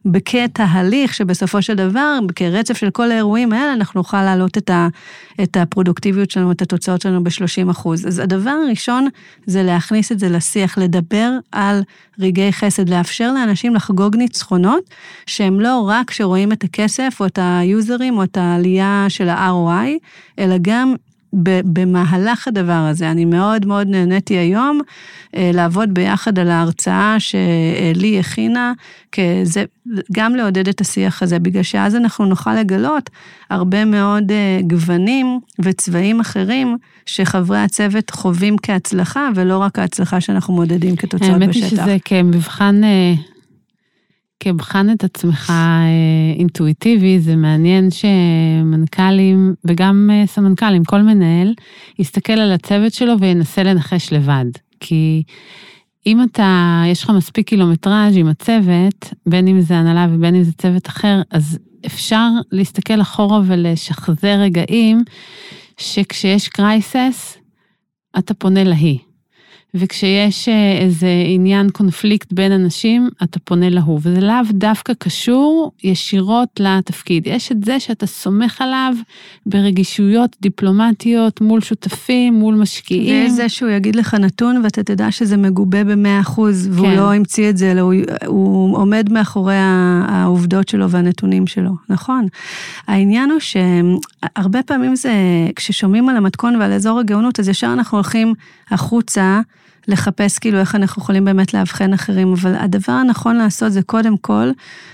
בקטע 0.05 0.63
הליך, 0.63 1.13
שבסופו 1.13 1.61
של 1.61 1.73
דבר, 1.73 2.19
כרצף 2.35 2.77
של 2.77 2.89
כל 2.89 3.11
האירועים 3.11 3.53
האלה, 3.53 3.73
אנחנו 3.73 3.99
נוכל 3.99 4.21
להעלות 4.21 4.57
את, 4.57 4.69
ה, 4.69 4.87
את 5.43 5.57
הפרודוקטיביות 5.57 6.31
שלנו, 6.31 6.51
את 6.61 6.73
התוצאות 6.73 7.01
שלנו 7.01 7.23
ב-30 7.23 7.71
אחוז. 7.71 8.07
אז 8.07 8.19
הדבר 8.19 8.49
הראשון 8.49 9.07
זה 9.45 9.63
להכניס 9.63 10.11
את 10.11 10.19
זה 10.19 10.29
לשיח, 10.29 10.77
לדבר 10.77 11.31
על 11.51 11.81
רגעי 12.19 12.53
חסד, 12.53 12.89
לאפשר 12.89 13.33
לאנשים 13.33 13.75
לחגוג 13.75 14.15
ניצחונות, 14.15 14.83
שהם 15.25 15.59
לא 15.59 15.85
רק 15.87 16.11
שרואים 16.11 16.51
את 16.51 16.63
הכסף 16.63 17.17
או 17.19 17.25
את 17.25 17.39
היוזרים 17.41 18.17
או 18.17 18.23
את 18.23 18.37
העלייה 18.37 19.05
של 19.09 19.29
ה-ROI, 19.29 19.89
אלא 20.39 20.55
גם 20.61 20.95
במהלך 21.33 22.47
הדבר 22.47 22.73
הזה. 22.89 23.11
אני 23.11 23.25
מאוד 23.25 23.65
מאוד 23.65 23.87
נהניתי 23.87 24.33
היום 24.33 24.81
אה, 25.35 25.51
לעבוד 25.53 25.93
ביחד 25.93 26.39
על 26.39 26.49
ההרצאה 26.49 27.15
שלי 27.19 28.19
הכינה, 28.19 28.73
כזה, 29.11 29.63
גם 30.11 30.35
לעודד 30.35 30.67
את 30.67 30.81
השיח 30.81 31.23
הזה, 31.23 31.39
בגלל 31.39 31.63
שאז 31.63 31.95
אנחנו 31.95 32.25
נוכל 32.25 32.55
לגלות 32.55 33.09
הרבה 33.49 33.85
מאוד 33.85 34.31
אה, 34.31 34.59
גוונים 34.67 35.39
וצבעים 35.59 36.19
אחרים 36.19 36.77
שחברי 37.05 37.59
הצוות 37.59 38.09
חווים 38.09 38.55
כהצלחה, 38.63 39.29
ולא 39.35 39.57
רק 39.57 39.79
ההצלחה 39.79 40.21
שאנחנו 40.21 40.53
מודדים 40.53 40.95
כתוצאות 40.95 41.21
בשטח. 41.21 41.41
האמת 41.41 41.55
היא 41.55 41.63
שזה 41.63 41.97
כמבחן 42.05 42.83
אה, 42.83 43.13
כבחן 44.43 44.89
את 44.89 45.03
עצמך 45.03 45.49
אה, 45.49 45.83
אינטואיטיבי, 46.39 47.19
זה 47.19 47.35
מעניין 47.35 47.89
שמנכ"לים 47.91 49.55
וגם 49.65 50.09
אה, 50.13 50.27
סמנכ"לים, 50.27 50.83
כל 50.83 51.01
מנהל, 51.01 51.53
יסתכל 51.99 52.33
על 52.33 52.51
הצוות 52.51 52.93
שלו 52.93 53.19
וינסה 53.19 53.63
לנחש 53.63 54.13
לבד. 54.13 54.45
כי 54.79 55.23
אם 56.05 56.23
אתה, 56.23 56.81
יש 56.87 57.03
לך 57.03 57.09
מספיק 57.09 57.47
קילומטראז' 57.47 58.17
עם 58.17 58.27
הצוות, 58.27 59.13
בין 59.25 59.47
אם 59.47 59.61
זה 59.61 59.77
הנהלה 59.77 60.07
ובין 60.11 60.35
אם 60.35 60.43
זה 60.43 60.51
צוות 60.51 60.87
אחר, 60.87 61.21
אז 61.31 61.59
אפשר 61.85 62.29
להסתכל 62.51 63.01
אחורה 63.01 63.41
ולשחזר 63.45 64.39
רגעים 64.39 65.03
שכשיש 65.77 66.47
קרייסס, 66.47 67.37
אתה 68.17 68.33
פונה 68.33 68.63
להיא. 68.63 68.99
וכשיש 69.73 70.49
אה, 70.49 70.77
איזה 70.81 71.07
עניין 71.25 71.69
קונפליקט 71.69 72.33
בין 72.33 72.51
אנשים, 72.51 73.09
אתה 73.23 73.39
פונה 73.39 73.69
להוא, 73.69 73.99
וזה 74.01 74.21
לאו 74.21 74.35
דווקא 74.49 74.93
קשור 74.93 75.71
ישירות 75.83 76.49
לתפקיד. 76.59 77.27
יש 77.27 77.51
את 77.51 77.63
זה 77.63 77.79
שאתה 77.79 78.07
סומך 78.07 78.61
עליו 78.61 78.93
ברגישויות 79.45 80.35
דיפלומטיות 80.41 81.41
מול 81.41 81.61
שותפים, 81.61 82.33
מול 82.33 82.55
משקיעים. 82.55 83.25
וזה 83.25 83.49
שהוא 83.49 83.69
יגיד 83.69 83.95
לך 83.95 84.13
נתון 84.13 84.61
ואתה 84.63 84.83
תדע 84.83 85.11
שזה 85.11 85.37
מגובה 85.37 85.83
ב-100 85.83 86.21
אחוז, 86.21 86.69
והוא 86.71 86.87
כן. 86.87 86.95
לא 86.95 87.13
המציא 87.13 87.49
את 87.49 87.57
זה, 87.57 87.71
אלא 87.71 87.81
הוא, 87.81 87.93
הוא 88.25 88.77
עומד 88.77 89.11
מאחורי 89.11 89.55
העובדות 90.07 90.69
שלו 90.69 90.89
והנתונים 90.89 91.47
שלו, 91.47 91.71
נכון. 91.89 92.27
העניין 92.87 93.31
הוא 93.31 93.39
שהרבה 93.39 94.63
פעמים 94.63 94.95
זה, 94.95 95.13
כששומעים 95.55 96.09
על 96.09 96.17
המתכון 96.17 96.55
ועל 96.55 96.73
אזור 96.73 96.99
הגאונות, 96.99 97.39
אז 97.39 97.49
ישר 97.49 97.73
אנחנו 97.73 97.97
הולכים 97.97 98.33
החוצה. 98.71 99.41
לחפש 99.87 100.39
כאילו 100.39 100.59
איך 100.59 100.75
אנחנו 100.75 101.01
יכולים 101.01 101.25
באמת 101.25 101.53
לאבחן 101.53 101.93
אחרים, 101.93 102.33
אבל 102.33 102.55
הדבר 102.55 102.93
הנכון 102.93 103.35
לעשות 103.35 103.71
זה 103.71 103.81
קודם 103.81 104.17
כל 104.17 104.51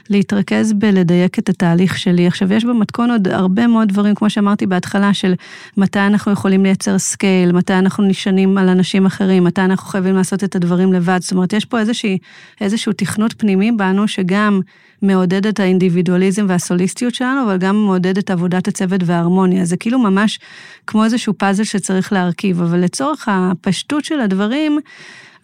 להתרכז 0.10 0.74
בלדייק 0.74 1.40
את 1.40 1.50
התהליך 1.50 1.98
שלי. 1.98 2.28
עכשיו, 2.28 2.54
יש 2.54 2.66
במתכון 2.66 3.12
עוד 3.12 3.28
הרבה 3.28 3.68
מאוד 3.68 3.88
דברים, 3.88 4.16
כמו 4.16 4.30
שאמרתי 4.30 4.66
בהתחלה, 4.66 5.14
של 5.14 5.34
מתי 5.78 6.00
אנחנו 6.00 6.32
יכולים 6.32 6.64
לייצר 6.64 6.98
scale, 6.98 7.52
מתי 7.52 7.74
אנחנו 7.74 8.04
נשענים 8.04 8.58
על 8.58 8.70
אנשים 8.70 9.06
אחרים, 9.06 9.44
מתי 9.44 9.62
אנחנו 9.62 9.90
חייבים 9.90 10.16
לעשות 10.16 10.44
את 10.44 10.56
הדברים 10.56 10.94
לבד. 10.94 11.20
זאת 11.22 11.32
אומרת, 11.32 11.54
יש 11.54 11.66
פה 11.66 11.80
איזושהי, 11.80 12.18
איזשהו 12.62 12.94
תכנות 12.94 13.34
פנימי 13.38 13.72
בנו, 13.72 14.08
שגם 14.08 14.62
מעודד 15.02 15.48
את 15.48 15.60
האינדיבידואליזם 15.60 16.46
והסוליסטיות 16.50 17.16
שלנו, 17.16 17.44
אבל 17.44 17.58
גם 17.58 17.76
מעודד 17.76 18.18
את 18.18 18.32
עבודת 18.32 18.68
הצוות 18.68 19.02
וההרמוניה. 19.06 19.66
זה 19.66 19.78
כאילו 19.78 20.00
ממש 20.00 20.40
כמו 20.88 21.04
איזשהו 21.04 21.34
פאזל 21.38 21.64
שצריך 21.64 22.14
להרכיב, 22.14 22.62
אבל 22.62 22.80
לצורך 22.80 23.30
הפשטות 23.32 24.06
של 24.06 24.20
הדברים, 24.20 24.80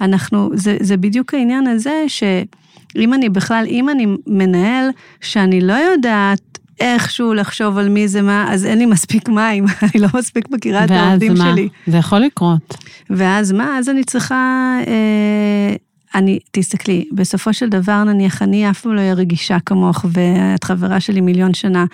אנחנו, 0.01 0.49
זה, 0.53 0.77
זה 0.79 0.97
בדיוק 0.97 1.33
העניין 1.33 1.67
הזה, 1.67 2.03
שאם 2.07 3.13
אני 3.13 3.29
בכלל, 3.29 3.65
אם 3.67 3.89
אני 3.89 4.05
מנהל 4.27 4.89
שאני 5.21 5.61
לא 5.61 5.73
יודעת 5.73 6.53
איכשהו 6.79 7.33
לחשוב 7.33 7.77
על 7.77 7.89
מי 7.89 8.07
זה 8.07 8.21
מה, 8.21 8.53
אז 8.53 8.65
אין 8.65 8.77
לי 8.77 8.85
מספיק 8.85 9.29
מים, 9.29 9.65
אני 9.83 10.01
לא 10.01 10.07
מספיק 10.13 10.51
מכירה 10.51 10.85
את 10.85 10.91
העובדים 10.91 11.31
ואז 11.31 11.39
מה? 11.41 11.51
שלי. 11.51 11.69
זה 11.87 11.97
יכול 11.97 12.19
לקרות. 12.19 12.77
ואז 13.09 13.51
מה? 13.51 13.77
אז 13.77 13.89
אני 13.89 14.03
צריכה... 14.03 14.77
אה, 14.87 15.75
אני, 16.15 16.39
תסתכלי, 16.51 17.05
בסופו 17.11 17.53
של 17.53 17.69
דבר, 17.69 18.03
נניח, 18.03 18.41
אני 18.41 18.69
אף 18.69 18.81
פעם 18.81 18.93
לא 18.93 18.99
אהיה 18.99 19.13
רגישה 19.13 19.57
כמוך, 19.65 20.05
ואת 20.13 20.63
חברה 20.63 20.99
שלי 20.99 21.21
מיליון 21.21 21.53
שנה, 21.53 21.85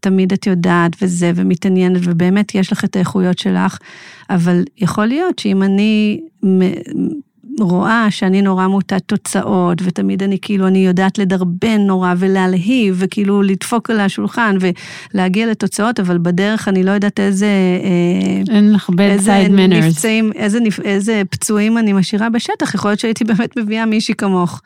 תמיד 0.00 0.32
את 0.32 0.46
יודעת 0.46 0.92
וזה, 1.02 1.32
ומתעניינת, 1.34 2.00
ובאמת 2.04 2.54
יש 2.54 2.72
לך 2.72 2.84
את 2.84 2.96
האיכויות 2.96 3.38
שלך, 3.38 3.78
אבל 4.30 4.64
יכול 4.78 5.06
להיות 5.06 5.38
שאם 5.38 5.62
אני 5.62 6.20
רואה 7.60 8.06
שאני 8.10 8.42
נורא 8.42 8.66
מוטת 8.66 9.02
תוצאות, 9.06 9.78
ותמיד 9.84 10.22
אני 10.22 10.38
כאילו, 10.42 10.66
אני 10.66 10.86
יודעת 10.86 11.18
לדרבן 11.18 11.80
נורא 11.80 12.14
ולהלהיב, 12.18 12.96
וכאילו 12.98 13.42
לדפוק 13.42 13.90
על 13.90 14.00
השולחן 14.00 14.56
ולהגיע 15.14 15.46
לתוצאות, 15.46 16.00
אבל 16.00 16.18
בדרך 16.18 16.68
אני 16.68 16.82
לא 16.84 16.90
יודעת 16.90 17.20
איזה... 17.20 17.46
אה, 17.84 18.54
אין 18.54 18.72
לך 18.72 18.90
manners. 19.48 19.86
נפצעים, 19.86 20.32
איזה, 20.34 20.58
נפ- 20.60 20.84
איזה 20.84 21.22
פצועים 21.30 21.78
אני 21.78 21.92
משאירה 21.92 22.30
בשטח, 22.30 22.74
יכול 22.74 22.90
להיות 22.90 23.00
שהייתי 23.00 23.24
באמת 23.24 23.56
מביאה 23.56 23.86
מישהי 23.86 24.14
כמוך. 24.14 24.60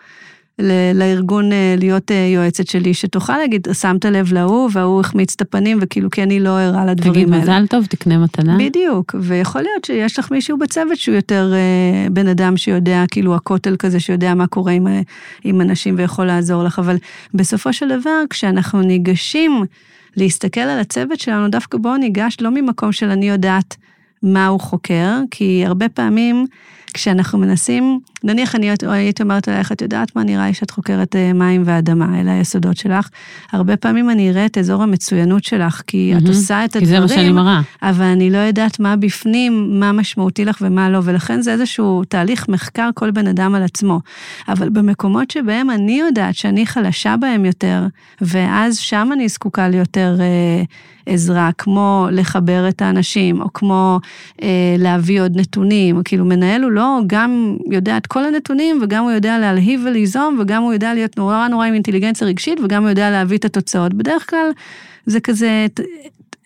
לארגון 0.94 1.52
אה, 1.52 1.74
להיות 1.78 2.10
אה, 2.10 2.30
יועצת 2.34 2.66
שלי, 2.66 2.94
שתוכל 2.94 3.38
להגיד, 3.38 3.68
שמת 3.72 4.04
לב 4.04 4.32
להוא, 4.32 4.70
וההוא 4.72 5.00
החמיץ 5.00 5.32
את 5.36 5.40
הפנים, 5.40 5.78
וכאילו, 5.80 6.10
כי 6.10 6.22
אני 6.22 6.40
לא 6.40 6.58
ערה 6.58 6.86
לדברים 6.86 7.12
תגיד, 7.12 7.32
האלה. 7.32 7.42
מזל 7.42 7.66
טוב, 7.66 7.86
תקנה 7.86 8.18
מתנה. 8.18 8.56
בדיוק, 8.58 9.14
ויכול 9.20 9.62
להיות 9.62 9.84
שיש 9.84 10.18
לך 10.18 10.30
מישהו 10.30 10.58
בצוות 10.58 10.98
שהוא 10.98 11.14
יותר 11.14 11.52
אה, 11.54 12.08
בן 12.10 12.28
אדם 12.28 12.56
שיודע, 12.56 13.04
כאילו 13.10 13.34
הכותל 13.34 13.76
כזה, 13.78 14.00
שיודע 14.00 14.34
מה 14.34 14.46
קורה 14.46 14.72
עם, 14.72 14.86
אה, 14.86 15.00
עם 15.44 15.60
אנשים 15.60 15.94
ויכול 15.98 16.26
לעזור 16.26 16.64
לך, 16.64 16.78
אבל 16.78 16.96
בסופו 17.34 17.72
של 17.72 18.00
דבר, 18.00 18.22
כשאנחנו 18.30 18.82
ניגשים 18.82 19.64
להסתכל 20.16 20.60
על 20.60 20.78
הצוות 20.80 21.20
שלנו, 21.20 21.48
דווקא 21.48 21.78
בואו 21.78 21.96
ניגש 21.96 22.36
לא 22.40 22.50
ממקום 22.50 22.92
של 22.92 23.10
אני 23.10 23.28
יודעת 23.28 23.76
מה 24.22 24.46
הוא 24.46 24.60
חוקר, 24.60 25.20
כי 25.30 25.62
הרבה 25.66 25.88
פעמים 25.88 26.46
כשאנחנו 26.94 27.38
מנסים, 27.38 28.00
נניח 28.24 28.54
אני 28.54 28.70
הייתי 28.82 29.22
אומרת 29.22 29.48
עלייך, 29.48 29.72
את 29.72 29.82
יודעת 29.82 30.16
מה 30.16 30.24
נראה 30.24 30.46
לי 30.46 30.54
שאת 30.54 30.70
חוקרת 30.70 31.16
אה, 31.16 31.32
מים 31.32 31.62
ואדמה, 31.64 32.20
אלה 32.20 32.32
היסודות 32.32 32.76
שלך, 32.76 33.08
הרבה 33.52 33.76
פעמים 33.76 34.10
אני 34.10 34.30
אראה 34.30 34.46
את 34.46 34.58
אזור 34.58 34.82
המצוינות 34.82 35.44
שלך, 35.44 35.82
כי 35.86 36.12
את 36.16 36.22
מהמם. 36.22 36.34
עושה 36.34 36.64
את 36.64 36.76
כי 36.76 36.86
זה 36.86 37.00
מה 37.00 37.08
שאני 37.08 37.20
הדברים, 37.20 37.34
מראה. 37.36 37.60
אבל 37.82 38.04
אני 38.04 38.30
לא 38.30 38.38
יודעת 38.38 38.80
מה 38.80 38.96
בפנים, 38.96 39.80
מה 39.80 39.92
משמעותי 39.92 40.44
לך 40.44 40.58
ומה 40.60 40.90
לא, 40.90 41.00
ולכן 41.04 41.42
זה 41.42 41.52
איזשהו 41.52 42.04
תהליך 42.04 42.48
מחקר 42.48 42.90
כל 42.94 43.10
בן 43.10 43.26
אדם 43.26 43.54
על 43.54 43.62
עצמו. 43.62 44.00
אבל 44.48 44.68
במקומות 44.68 45.30
שבהם 45.30 45.70
אני 45.70 45.98
יודעת 45.98 46.34
שאני 46.34 46.66
חלשה 46.66 47.16
בהם 47.16 47.44
יותר, 47.44 47.86
ואז 48.20 48.78
שם 48.78 49.08
אני 49.12 49.28
זקוקה 49.28 49.68
ליותר 49.68 50.16
אה, 50.20 50.62
עזרה, 51.06 51.50
כמו 51.58 52.06
לחבר 52.10 52.68
את 52.68 52.82
האנשים, 52.82 53.40
או 53.40 53.52
כמו 53.52 54.00
אה, 54.42 54.48
להביא 54.78 55.22
עוד 55.22 55.36
נתונים, 55.36 55.96
או 55.96 56.00
כאילו 56.04 56.24
מנהל 56.24 56.62
הוא 56.62 56.70
לא 56.70 57.00
גם 57.06 57.56
יודע 57.70 57.96
את 57.96 58.06
כל 58.12 58.24
הנתונים, 58.24 58.78
וגם 58.82 59.02
הוא 59.04 59.10
יודע 59.10 59.38
להלהיב 59.38 59.80
וליזום, 59.84 60.38
וגם 60.40 60.62
הוא 60.62 60.72
יודע 60.72 60.94
להיות 60.94 61.18
נורא 61.18 61.48
נורא 61.48 61.66
עם 61.66 61.74
אינטליגנציה 61.74 62.26
רגשית, 62.26 62.60
וגם 62.64 62.82
הוא 62.82 62.90
יודע 62.90 63.10
להביא 63.10 63.38
את 63.38 63.44
התוצאות. 63.44 63.94
בדרך 63.94 64.30
כלל 64.30 64.50
זה 65.06 65.20
כזה... 65.20 65.66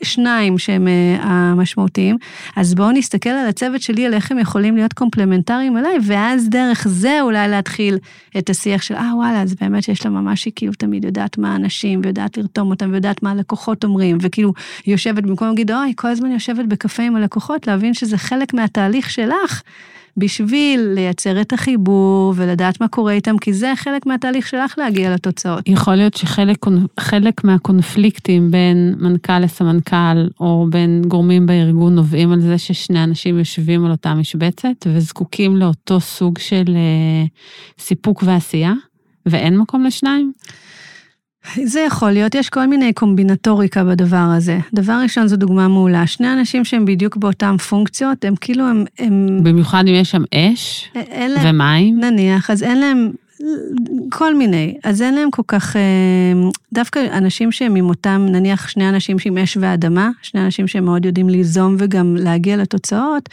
שניים 0.03 0.59
שהם 0.59 0.89
אה, 0.89 1.17
המשמעותיים, 1.21 2.17
אז 2.57 2.75
בואו 2.75 2.93
נסתכל 2.93 3.31
על 3.31 3.49
הצוות 3.49 3.83
שלי, 3.83 4.07
על 4.07 4.14
איך 4.14 4.33
הם 4.33 4.39
יכולים 4.39 4.77
להיות 4.77 4.93
קומפלמנטריים 4.93 5.77
אליי, 5.77 5.97
ואז 6.07 6.49
דרך 6.49 6.87
זה 6.89 7.19
אולי 7.23 7.49
להתחיל 7.49 7.99
את 8.39 8.51
השיח 8.51 8.83
של, 8.83 8.95
אה 8.95 9.17
וואלה, 9.17 9.43
אז 9.43 9.55
באמת 9.55 9.83
שיש 9.83 10.05
לה 10.05 10.11
ממש, 10.11 10.45
היא 10.45 10.53
כאילו 10.57 10.73
תמיד 10.73 11.05
יודעת 11.05 11.39
מה 11.39 11.53
האנשים, 11.53 12.01
ויודעת 12.05 12.37
לרתום 12.37 12.71
אותם, 12.71 12.91
ויודעת 12.91 13.23
מה 13.23 13.31
הלקוחות 13.31 13.85
אומרים, 13.85 14.19
וכאילו 14.21 14.53
יושבת, 14.87 15.23
במקום 15.23 15.49
להגיד, 15.49 15.71
אוי, 15.71 15.93
כל 15.97 16.09
הזמן 16.09 16.31
יושבת 16.31 16.64
בקפה 16.64 17.03
עם 17.03 17.17
הלקוחות, 17.17 17.67
להבין 17.67 17.95
שזה 17.95 18.19
חלק 18.19 18.55
מהתהליך 18.55 19.11
שלך. 19.11 19.62
בשביל 20.17 20.81
לייצר 20.95 21.41
את 21.41 21.53
החיבור 21.53 22.35
ולדעת 22.37 22.81
מה 22.81 22.89
קורה 22.89 23.12
איתם, 23.12 23.39
כי 23.39 23.53
זה 23.53 23.73
חלק 23.77 24.07
מהתהליך 24.07 24.49
שלך 24.49 24.75
להגיע 24.79 25.14
לתוצאות. 25.14 25.69
יכול 25.69 25.95
להיות 25.95 26.14
שחלק 26.14 26.67
חלק 27.01 27.45
מהקונפליקטים 27.45 28.51
בין 28.51 28.95
מנכ"ל 28.99 29.39
לסמנכ"ל, 29.39 30.29
או 30.41 30.67
בין 30.71 31.03
גורמים 31.09 31.47
בארגון, 31.47 31.95
נובעים 31.95 32.33
על 32.33 32.41
זה 32.41 32.59
ששני 32.59 33.05
אנשים 33.05 33.39
יושבים 33.39 33.85
על 33.85 33.91
אותה 33.91 34.14
משבצת 34.14 34.87
וזקוקים 34.87 35.57
לאותו 35.57 36.01
סוג 36.01 36.39
של 36.39 36.64
אה, 36.69 37.25
סיפוק 37.79 38.23
ועשייה, 38.27 38.73
ואין 39.27 39.59
מקום 39.59 39.85
לשניים? 39.85 40.33
זה 41.65 41.81
יכול 41.81 42.11
להיות, 42.11 42.35
יש 42.35 42.49
כל 42.49 42.67
מיני 42.67 42.93
קומבינטוריקה 42.93 43.85
בדבר 43.85 44.33
הזה. 44.37 44.59
דבר 44.75 44.99
ראשון 45.03 45.27
זו 45.29 45.37
דוגמה 45.37 45.69
מעולה. 45.69 46.07
שני 46.07 46.33
אנשים 46.33 46.65
שהם 46.65 46.85
בדיוק 46.85 47.17
באותן 47.17 47.57
פונקציות, 47.57 48.25
הם 48.25 48.35
כאילו, 48.41 48.65
הם... 48.65 48.85
הם 48.99 49.41
במיוחד 49.43 49.85
אם 49.89 49.95
יש 49.95 50.11
שם 50.11 50.23
אש 50.35 50.91
אין 50.95 51.31
להם, 51.31 51.55
ומים. 51.55 52.01
נניח, 52.01 52.51
אז 52.51 52.63
אין 52.63 52.79
להם 52.79 53.11
כל 54.11 54.35
מיני, 54.35 54.77
אז 54.85 55.03
אין 55.03 55.15
להם 55.15 55.31
כל 55.31 55.43
כך, 55.49 55.77
אה, 55.77 55.83
דווקא 56.73 57.01
אנשים 57.13 57.53
שהם 57.53 57.77
עם 57.77 57.89
אותם, 57.89 58.27
נניח 58.31 58.69
שני 58.69 58.89
אנשים 58.89 59.19
שעם 59.19 59.39
אש 59.39 59.57
ואדמה, 59.61 60.11
שני 60.23 60.45
אנשים 60.45 60.69
שהם 60.69 60.85
מאוד 60.85 61.05
יודעים 61.05 61.29
ליזום 61.29 61.77
וגם 61.79 62.17
להגיע 62.19 62.57
לתוצאות, 62.57 63.29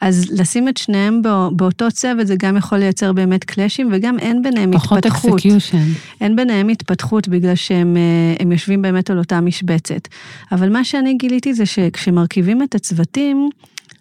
אז 0.00 0.26
לשים 0.30 0.68
את 0.68 0.76
שניהם 0.76 1.22
בא, 1.22 1.48
באותו 1.52 1.90
צוות 1.90 2.26
זה 2.26 2.34
גם 2.38 2.56
יכול 2.56 2.78
לייצר 2.78 3.12
באמת 3.12 3.44
קלאשים, 3.44 3.88
וגם 3.92 4.18
אין 4.18 4.42
ביניהם 4.42 4.72
פחות 4.72 5.06
התפתחות. 5.06 5.34
execution. 5.34 5.86
אין 6.20 6.36
ביניהם 6.36 6.68
התפתחות 6.68 7.28
בגלל 7.28 7.54
שהם 7.54 7.96
אה, 7.96 8.52
יושבים 8.52 8.82
באמת 8.82 9.10
על 9.10 9.18
אותה 9.18 9.40
משבצת. 9.40 10.08
אבל 10.52 10.72
מה 10.72 10.84
שאני 10.84 11.14
גיליתי 11.14 11.54
זה 11.54 11.66
שכשמרכיבים 11.66 12.62
את 12.62 12.74
הצוותים, 12.74 13.50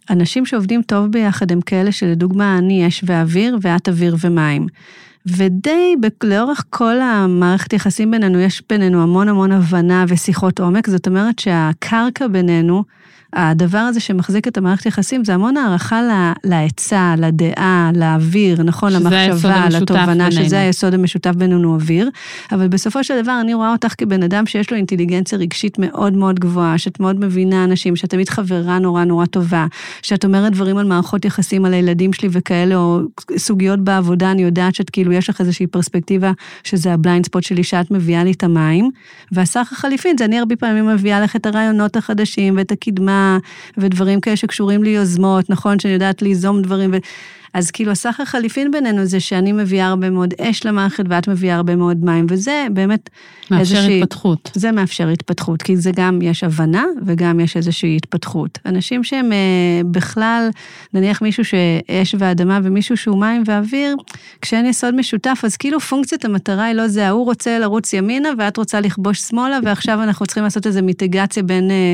אנשים 0.09 0.45
שעובדים 0.45 0.81
טוב 0.81 1.11
ביחד 1.11 1.51
הם 1.51 1.61
כאלה 1.61 1.91
שלדוגמה 1.91 2.57
אני 2.57 2.87
אש 2.87 3.03
ואוויר 3.07 3.57
ואת 3.61 3.89
אוויר 3.89 4.15
ומים. 4.21 4.67
ודי 5.25 5.95
לאורך 6.23 6.63
כל 6.69 7.01
המערכת 7.01 7.73
יחסים 7.73 8.11
בינינו, 8.11 8.39
יש 8.39 8.61
בינינו 8.69 9.03
המון 9.03 9.29
המון 9.29 9.51
הבנה 9.51 10.05
ושיחות 10.07 10.59
עומק, 10.59 10.89
זאת 10.89 11.07
אומרת 11.07 11.39
שהקרקע 11.39 12.27
בינינו, 12.27 12.83
הדבר 13.33 13.77
הזה 13.77 13.99
שמחזיק 13.99 14.47
את 14.47 14.57
המערכת 14.57 14.85
יחסים, 14.85 15.25
זה 15.25 15.33
המון 15.33 15.57
הערכה 15.57 16.01
ל- 16.01 16.31
לעצה, 16.43 17.15
לדעה, 17.17 17.91
לאוויר, 17.95 18.63
נכון? 18.63 18.93
למחשבה, 18.93 19.15
לתובנה. 19.69 20.31
שזה 20.31 20.59
היסוד 20.59 20.93
המשותף 20.93 21.31
בינינו 21.35 21.73
אוויר. 21.73 22.09
אבל 22.51 22.67
בסופו 22.67 23.03
של 23.03 23.21
דבר 23.21 23.37
אני 23.41 23.53
רואה 23.53 23.71
אותך 23.71 23.93
כבן 23.97 24.23
אדם 24.23 24.45
שיש 24.45 24.71
לו 24.71 24.77
אינטליגנציה 24.77 25.37
רגשית 25.37 25.79
מאוד 25.79 26.13
מאוד 26.13 26.39
גבוהה, 26.39 26.77
שאת 26.77 26.99
מאוד 26.99 27.19
מבינה 27.19 27.63
אנשים, 27.63 27.95
שאת 27.95 28.09
תמיד 28.09 28.29
חברה 28.29 28.79
נורא 28.79 29.03
נורא 29.03 29.25
טובה, 29.25 29.65
שאת 30.01 30.25
אומרת 30.25 30.51
דברים 30.51 30.77
על 30.77 30.85
מערכות 30.85 31.25
יחסים 31.25 31.65
על 31.65 31.73
הילדים 31.73 32.13
שלי 32.13 32.29
וכאלה, 32.31 32.75
או 32.75 32.99
סוגיות 33.37 33.79
בעבודה, 33.79 34.31
אני 34.31 34.41
יודעת 34.41 34.75
שאת 34.75 34.89
כאילו, 34.89 35.11
יש 35.11 35.29
לך 35.29 35.41
איזושהי 35.41 35.67
פרספקטיבה, 35.67 36.31
שזה 36.63 36.93
ה 36.93 36.98
blind 36.98 37.25
spot 37.25 37.43
שלי, 37.43 37.63
שאת 37.63 37.91
מביאה 37.91 38.23
לי 38.23 38.31
את 38.31 38.43
המים, 38.43 38.89
והסחר 39.31 39.69
חליפין, 39.71 40.17
זה 40.17 40.25
אני 40.25 40.39
הרבה 40.39 40.55
פעמים 40.55 40.87
מביאה 40.87 41.21
לך 41.21 41.35
את 41.35 41.45
הרעיונות 41.45 41.95
החדשים 41.95 42.57
ואת 42.57 42.71
הקדמה, 42.71 43.22
ודברים 43.77 44.21
כאלה 44.21 44.35
שקשורים 44.35 44.83
ליוזמות, 44.83 45.49
נכון, 45.49 45.79
שאני 45.79 45.93
יודעת 45.93 46.21
ליזום 46.21 46.61
דברים, 46.61 46.89
ו... 46.93 46.97
אז 47.53 47.71
כאילו 47.71 47.91
הסחר 47.91 48.25
חליפין 48.25 48.71
בינינו 48.71 49.05
זה 49.05 49.19
שאני 49.19 49.51
מביאה 49.51 49.87
הרבה 49.87 50.09
מאוד 50.09 50.33
אש 50.41 50.65
למערכת 50.65 51.03
ואת 51.09 51.27
מביאה 51.27 51.55
הרבה 51.55 51.75
מאוד 51.75 52.05
מים, 52.05 52.25
וזה 52.29 52.67
באמת 52.71 53.09
מאפשר 53.51 53.75
איזושהי... 53.75 54.01
התפתחות. 54.01 54.51
זה 54.53 54.71
מאפשר 54.71 55.07
התפתחות, 55.07 55.61
כי 55.61 55.77
זה 55.77 55.91
גם 55.95 56.21
יש 56.21 56.43
הבנה 56.43 56.85
וגם 57.05 57.39
יש 57.39 57.57
איזושהי 57.57 57.95
התפתחות. 57.95 58.59
אנשים 58.65 59.03
שהם 59.03 59.31
אה, 59.31 59.81
בכלל, 59.91 60.49
נניח 60.93 61.21
מישהו 61.21 61.45
שאש 61.45 62.15
ואדמה 62.19 62.59
ומישהו 62.63 62.97
שהוא 62.97 63.19
מים 63.19 63.43
ואוויר, 63.45 63.95
כשאין 64.41 64.65
יסוד 64.65 64.95
משותף, 64.95 65.41
אז 65.43 65.57
כאילו 65.57 65.79
פונקציית 65.79 66.25
המטרה 66.25 66.63
היא 66.63 66.75
לא 66.75 66.87
זה, 66.87 67.07
ההוא 67.07 67.25
רוצה 67.25 67.59
לרוץ 67.59 67.93
ימינה 67.93 68.29
ואת 68.37 68.57
רוצה 68.57 68.79
לכבוש 68.79 69.19
שמאלה, 69.19 69.59
ועכשיו 69.63 70.03
אנחנו 70.03 70.25
צריכים 70.25 70.43
לעשות 70.43 70.67
איזו 70.67 70.83
מיטיגציה 70.83 71.43
בין... 71.43 71.71
אה, 71.71 71.93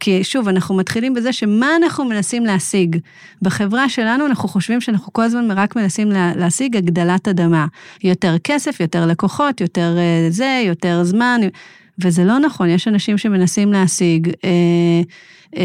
כי 0.00 0.24
שוב, 0.24 0.48
אנחנו 0.48 0.74
מתחילים 0.74 1.14
בזה 1.14 1.32
שמה 1.32 1.76
אנחנו 1.76 2.04
מנסים 2.04 2.46
להשיג. 2.46 2.96
בחברה 3.42 3.88
שלנו 3.88 4.26
אנחנו 4.26 4.48
חושבים 4.48 4.80
שאנחנו 4.80 5.12
כל 5.12 5.22
הזמן 5.22 5.50
רק 5.50 5.76
מנסים 5.76 6.12
לה, 6.12 6.32
להשיג 6.36 6.76
הגדלת 6.76 7.28
אדמה. 7.28 7.66
יותר 8.04 8.36
כסף, 8.44 8.80
יותר 8.80 9.06
לקוחות, 9.06 9.60
יותר 9.60 9.94
אה, 9.98 10.26
זה, 10.30 10.62
יותר 10.66 11.04
זמן, 11.04 11.40
וזה 11.98 12.24
לא 12.24 12.38
נכון, 12.38 12.68
יש 12.68 12.88
אנשים 12.88 13.18
שמנסים 13.18 13.72
להשיג 13.72 14.28
אה, 14.44 14.50
אה, 15.56 15.62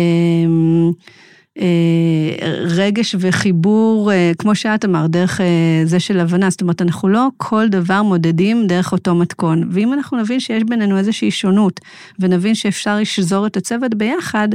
רגש 2.66 3.16
וחיבור, 3.20 4.12
אה, 4.12 4.32
כמו 4.38 4.56
שאת 4.56 4.86
אמרת, 4.86 5.10
דרך 5.10 5.42
אה, 5.42 5.46
זה 5.86 6.00
של 6.00 6.20
הבנה, 6.20 6.50
זאת 6.50 6.62
אומרת, 6.62 6.82
אנחנו 6.82 7.10
לא 7.10 7.28
כל 7.38 7.68
דבר 7.70 8.04
מודדים 8.04 8.68
דרך 8.68 8.92
אותו 8.92 9.16
מתכון. 9.16 9.70
ואם 9.72 9.94
אנחנו 9.94 10.18
נבין 10.18 10.40
שיש 10.40 10.64
בינינו 10.64 10.98
איזושהי 10.98 11.32
שונות, 11.32 11.80
ונבין 12.20 12.56
שאפשר 12.56 12.98
לשזור 12.98 13.48
את 13.48 13.58
הצוות 13.58 13.96
ביחד, 13.96 14.50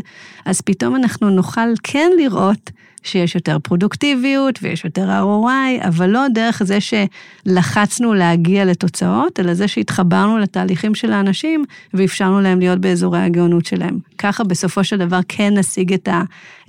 אז 0.45 0.61
פתאום 0.61 0.97
אנחנו 0.97 1.31
נוכל 1.31 1.69
כן 1.83 2.11
לראות 2.19 2.71
שיש 3.03 3.35
יותר 3.35 3.59
פרודוקטיביות 3.63 4.59
ויש 4.63 4.85
יותר 4.85 5.09
ROI, 5.09 5.87
אבל 5.89 6.11
לא 6.11 6.29
דרך 6.29 6.63
זה 6.63 6.79
שלחצנו 6.81 8.15
להגיע 8.15 8.65
לתוצאות, 8.65 9.41
אלא 9.41 9.55
זה 9.55 9.69
שהתחברנו 9.69 10.39
לתהליכים 10.39 10.95
של 10.95 11.13
האנשים 11.13 11.65
ואפשרנו 11.95 12.41
להם 12.41 12.59
להיות 12.59 12.79
באזורי 12.79 13.21
הגאונות 13.21 13.67
שלהם. 13.67 13.99
ככה 14.19 14.45
בסופו 14.45 14.85
של 14.85 14.97
דבר 14.97 15.21
כן 15.29 15.59
נשיג 15.59 15.93
את, 15.93 16.09
ה, 16.09 16.23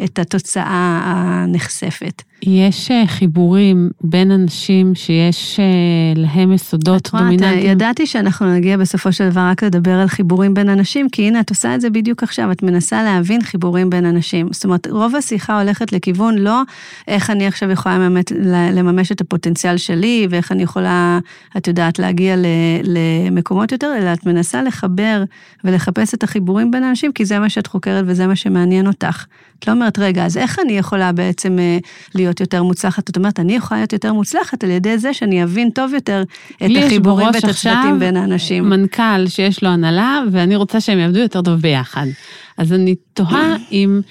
את 0.04 0.20
התוצאה 0.20 1.00
הנחשפת. 1.04 2.24
יש 2.44 2.92
אה, 2.92 3.04
חיבורים 3.08 3.90
בין 4.02 4.32
אנשים 4.32 4.96
שיש 4.96 5.60
אה, 5.60 5.66
להם 6.16 6.54
יסודות 6.54 7.10
דומיננטיים. 7.14 7.72
ידעתי 7.72 8.08
שאנחנו 8.08 8.54
נגיע 8.54 8.78
בסופו 8.78 9.12
של 9.12 9.30
דבר 9.30 9.42
רק 9.42 9.64
לדבר 9.64 9.92
על 9.92 10.08
חיבורים 10.08 10.54
בין 10.54 10.70
אנשים, 10.70 11.10
כי 11.10 11.28
הנה, 11.28 11.40
את 11.40 11.50
עושה 11.50 11.76
את 11.76 11.82
זה 11.82 11.90
בדיוק 11.90 12.24
עכשיו, 12.24 12.52
את 12.52 12.64
מנסה 12.64 13.04
להבין 13.04 13.42
חיבורים 13.42 13.90
בין 13.90 14.06
אנשים. 14.06 14.48
זאת 14.52 14.66
אומרת, 14.66 14.88
רוב 14.88 15.16
השיחה 15.16 15.62
הולכת 15.62 15.92
לכיוון 15.92 16.38
לא 16.38 16.62
איך 17.08 17.30
אני 17.30 17.48
עכשיו 17.48 17.72
יכולה 17.72 17.98
באמת 17.98 18.32
לממש 18.74 19.12
את 19.12 19.22
הפוטנציאל 19.22 19.78
שלי, 19.78 20.28
ואיך 20.30 20.52
אני 20.52 20.64
יכולה, 20.64 21.20
את 21.58 21.68
יודעת, 21.68 22.00
להגיע 22.00 22.36
למקומות 22.84 23.72
יותר, 23.72 23.94
אלא 23.98 24.14
את 24.14 24.26
מנסה 24.26 24.62
לחבר 24.62 25.24
ולחפש 25.64 26.14
את 26.14 26.24
החיבורים 26.24 26.72
בין 26.72 26.84
אנשים, 26.84 27.12
כי 27.12 27.26
זה 27.26 27.37
מה 27.40 27.50
שאת 27.50 27.68
חוקרת 27.68 28.06
וזה 28.08 28.28
מה 28.28 28.36
שמעניין 28.36 28.88
אותך. 28.88 29.26
את 29.60 29.68
לא 29.68 29.74
אומרת, 29.74 30.00
רגע, 30.00 30.26
אז 30.26 30.38
איך 30.38 30.60
אני 30.60 30.78
יכולה 30.78 31.12
בעצם 31.12 31.60
אה, 31.60 31.78
להיות 32.16 32.40
יותר 32.40 32.64
מוצלחת? 32.64 33.10
את 33.10 33.18
אומרת, 33.18 33.40
אני 33.40 33.56
יכולה 33.56 33.80
להיות 33.80 33.94
יותר 33.94 34.14
מוצלחת 34.14 34.64
על 34.64 34.70
ידי 34.70 34.98
זה 34.98 35.14
שאני 35.14 35.44
אבין 35.44 35.70
טוב 35.70 35.94
יותר 35.94 36.24
את 36.66 36.72
החיבורים 36.86 37.28
ואת 37.34 37.44
הצוותים 37.44 38.00
בין 38.00 38.18
האנשים. 38.18 38.70
מנכ"ל 38.70 39.28
שיש 39.28 39.64
לו 39.64 39.70
הנהלה, 39.70 40.20
ואני 40.32 40.56
רוצה 40.56 40.82
שהם 40.82 41.00
יעבדו 41.00 41.20
יותר 41.20 41.42
טוב 41.42 41.60
ביחד. 41.60 42.06
אז 42.58 42.74
אני 42.74 42.96
תוהה 43.14 43.56
אם... 43.72 44.02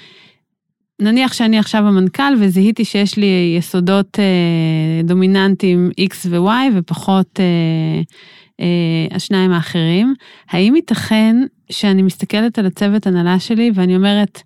נניח 1.01 1.33
שאני 1.33 1.59
עכשיו 1.59 1.87
המנכ"ל 1.87 2.33
וזיהיתי 2.39 2.85
שיש 2.85 3.17
לי 3.17 3.55
יסודות 3.57 4.19
אה, 4.19 5.03
דומיננטיים 5.03 5.89
X 6.01 6.13
ו-Y 6.25 6.71
ופחות 6.75 7.39
אה, 7.39 8.01
השניים 9.11 9.51
האחרים, 9.51 10.13
האם 10.49 10.75
ייתכן 10.75 11.35
שאני 11.69 12.01
מסתכלת 12.01 12.59
על 12.59 12.65
הצוות 12.65 13.07
הנהלה 13.07 13.39
שלי 13.39 13.71
ואני 13.73 13.95
אומרת, 13.95 14.41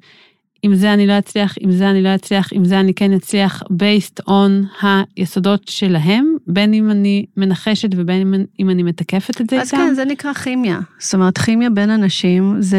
עם 0.63 0.75
זה 0.75 0.93
אני 0.93 1.07
לא 1.07 1.17
אצליח, 1.17 1.55
עם 1.59 1.71
זה 1.71 1.89
אני 1.89 2.01
לא 2.01 2.15
אצליח, 2.15 2.49
עם 2.53 2.65
זה 2.65 2.79
אני 2.79 2.93
כן 2.93 3.13
אצליח, 3.13 3.63
based 3.63 4.29
on 4.29 4.85
היסודות 5.17 5.67
שלהם, 5.67 6.35
בין 6.47 6.73
אם 6.73 6.91
אני 6.91 7.25
מנחשת 7.37 7.89
ובין 7.95 8.45
אם 8.59 8.69
אני 8.69 8.83
מתקפת 8.83 9.41
את 9.41 9.49
זה 9.49 9.61
אז 9.61 9.67
איתם. 9.67 9.77
אז 9.77 9.89
כן, 9.89 9.95
זה 9.95 10.05
נקרא 10.05 10.33
כימיה. 10.33 10.79
זאת 10.99 11.13
אומרת, 11.13 11.37
כימיה 11.37 11.69
בין 11.69 11.89
אנשים 11.89 12.55
זה 12.59 12.77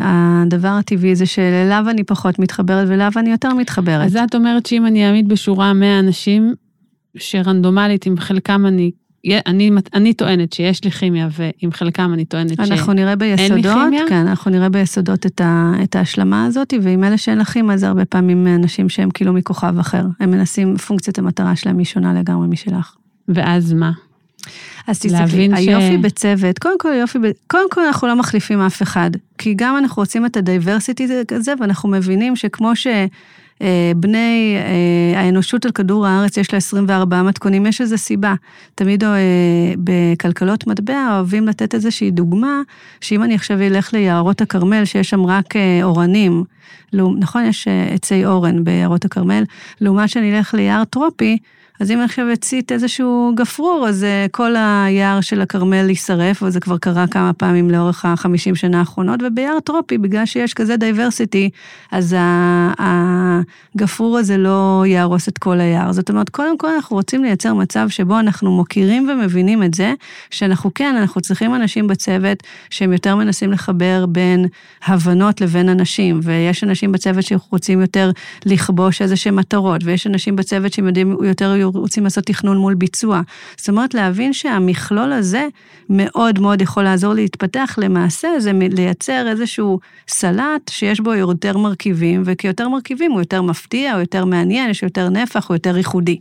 הדבר 0.00 0.68
הטבעי, 0.68 1.14
זה 1.14 1.26
שאליו 1.26 1.84
אני 1.90 2.04
פחות 2.04 2.38
מתחברת 2.38 2.88
ואליו 2.88 3.12
אני 3.16 3.30
יותר 3.30 3.54
מתחברת. 3.54 4.06
אז 4.06 4.16
את 4.16 4.34
אומרת 4.34 4.66
שאם 4.66 4.86
אני 4.86 5.06
אעמיד 5.06 5.28
בשורה 5.28 5.72
100 5.72 5.98
אנשים, 5.98 6.54
שרנדומלית, 7.16 8.06
עם 8.06 8.16
חלקם 8.16 8.66
אני 8.66 8.90
אני, 9.46 9.70
אני 9.94 10.14
טוענת 10.14 10.52
שיש 10.52 10.84
לי 10.84 10.90
כימיה, 10.90 11.28
ועם 11.32 11.72
חלקם 11.72 12.10
אני 12.14 12.24
טוענת 12.24 12.48
שאין 12.48 12.58
לי 12.58 12.68
כימיה. 12.68 12.80
אנחנו 12.80 12.92
נראה 12.92 13.16
ביסודות, 13.16 14.08
כן, 14.08 14.26
אנחנו 14.26 14.50
נראה 14.50 14.68
ביסודות 14.68 15.26
את, 15.26 15.40
ה, 15.40 15.72
את 15.82 15.96
ההשלמה 15.96 16.44
הזאת, 16.44 16.74
ועם 16.82 17.04
אלה 17.04 17.18
שאין 17.18 17.38
לך 17.38 17.48
כימיה, 17.48 17.76
זה 17.76 17.88
הרבה 17.88 18.04
פעמים 18.04 18.46
אנשים 18.46 18.88
שהם 18.88 19.10
כאילו 19.10 19.32
מכוכב 19.32 19.78
אחר. 19.78 20.04
הם 20.20 20.30
מנסים, 20.30 20.76
פונקציית 20.76 21.18
המטרה 21.18 21.56
שלהם 21.56 21.78
היא 21.78 21.86
שונה 21.86 22.14
לגמרי 22.14 22.48
משלך. 22.48 22.94
ואז 23.28 23.72
מה? 23.72 23.92
אז 24.86 24.98
תסתכלי, 24.98 25.48
היופי 25.52 25.96
ש... 25.98 26.04
בצוות, 26.04 26.58
קודם 26.58 26.78
כל 26.78 26.92
היופי, 26.92 27.18
קודם 27.46 27.70
כל 27.70 27.80
אנחנו 27.86 28.08
לא 28.08 28.16
מחליפים 28.16 28.60
אף 28.60 28.82
אחד, 28.82 29.10
כי 29.38 29.54
גם 29.56 29.76
אנחנו 29.76 30.02
רוצים 30.02 30.26
את 30.26 30.36
הדייברסיטי 30.36 31.08
הזה, 31.32 31.52
ואנחנו 31.60 31.88
מבינים 31.88 32.36
שכמו 32.36 32.76
ש... 32.76 32.86
אה, 33.62 33.92
בני 33.96 34.56
אה, 34.56 35.20
האנושות 35.20 35.64
על 35.64 35.72
כדור 35.72 36.06
הארץ 36.06 36.36
יש 36.36 36.52
לה 36.52 36.56
24 36.56 37.22
מתכונים, 37.22 37.66
יש 37.66 37.80
איזו 37.80 37.98
סיבה. 37.98 38.34
תמיד 38.74 39.04
אה, 39.04 39.18
בכלכלות 39.78 40.66
מטבע 40.66 41.08
אוהבים 41.10 41.48
לתת 41.48 41.74
איזושהי 41.74 42.10
דוגמה, 42.10 42.62
שאם 43.00 43.22
אני 43.22 43.34
עכשיו 43.34 43.60
אלך 43.60 43.92
ליערות 43.92 44.40
הכרמל, 44.40 44.84
שיש 44.84 45.10
שם 45.10 45.26
רק 45.26 45.54
אורנים, 45.82 46.44
נכון, 46.92 47.44
יש 47.44 47.68
עצי 47.94 48.26
אורן 48.26 48.64
ביערות 48.64 49.04
הכרמל, 49.04 49.44
לעומת 49.80 50.08
שאני 50.08 50.38
אלך 50.38 50.54
ליער 50.54 50.84
טרופי, 50.84 51.38
אז 51.80 51.90
אם 51.90 52.00
עכשיו 52.00 52.26
אצית 52.32 52.72
איזשהו 52.72 53.32
גפרור, 53.36 53.86
אז 53.88 54.04
אה, 54.04 54.26
כל 54.30 54.54
היער 54.56 55.20
של 55.20 55.40
הכרמל 55.40 55.88
יישרף, 55.88 56.42
וזה 56.42 56.60
כבר 56.60 56.78
קרה 56.78 57.06
כמה 57.06 57.32
פעמים 57.32 57.70
לאורך 57.70 58.04
החמישים 58.04 58.54
שנה 58.54 58.78
האחרונות, 58.78 59.20
וביער 59.26 59.60
טרופי, 59.60 59.98
בגלל 59.98 60.26
שיש 60.26 60.54
כזה 60.54 60.76
diversity, 60.76 61.50
אז 61.92 62.16
הגפרור 62.78 64.18
הזה 64.18 64.36
לא 64.36 64.84
יהרוס 64.86 65.28
את 65.28 65.38
כל 65.38 65.60
היער. 65.60 65.92
זאת 65.92 66.10
אומרת, 66.10 66.28
קודם 66.28 66.58
כל 66.58 66.68
אנחנו 66.68 66.96
רוצים 66.96 67.24
לייצר 67.24 67.54
מצב 67.54 67.88
שבו 67.88 68.18
אנחנו 68.18 68.50
מוקירים 68.50 69.08
ומבינים 69.08 69.62
את 69.62 69.74
זה, 69.74 69.94
שאנחנו 70.30 70.70
כן, 70.74 70.96
אנחנו 70.96 71.20
צריכים 71.20 71.54
אנשים 71.54 71.86
בצוות 71.86 72.42
שהם 72.70 72.92
יותר 72.92 73.16
מנסים 73.16 73.52
לחבר 73.52 74.06
בין 74.06 74.46
הבנות 74.84 75.40
לבין 75.40 75.68
אנשים, 75.68 76.20
ויש 76.22 76.64
אנשים 76.64 76.92
בצוות 76.92 77.24
שרוצים 77.24 77.80
יותר 77.80 78.10
לכבוש 78.46 79.02
איזה 79.02 79.16
שהם 79.16 79.36
מטרות, 79.36 79.80
ויש 79.84 80.06
אנשים 80.06 80.36
בצוות 80.36 80.72
שהם 80.72 80.86
יודעים 80.86 81.16
יותר 81.24 81.56
רוצים 81.76 82.04
לעשות 82.04 82.24
תכנון 82.24 82.56
מול 82.56 82.74
ביצוע. 82.74 83.20
זאת 83.56 83.68
אומרת, 83.68 83.94
להבין 83.94 84.32
שהמכלול 84.32 85.12
הזה 85.12 85.46
מאוד 85.88 86.38
מאוד 86.38 86.62
יכול 86.62 86.82
לעזור 86.82 87.14
להתפתח, 87.14 87.74
למעשה 87.78 88.28
זה 88.38 88.52
לייצר 88.70 89.28
איזשהו 89.28 89.80
סלט 90.08 90.68
שיש 90.70 91.00
בו 91.00 91.14
יותר 91.14 91.58
מרכיבים, 91.58 92.22
וכיותר 92.24 92.68
מרכיבים 92.68 93.12
הוא 93.12 93.20
יותר 93.20 93.42
מפתיע, 93.42 93.92
הוא 93.92 94.00
יותר 94.00 94.24
מעניין, 94.24 94.70
יש 94.70 94.82
יותר 94.82 95.08
נפח, 95.08 95.48
הוא 95.48 95.54
יותר 95.54 95.76
ייחודי. 95.76 96.20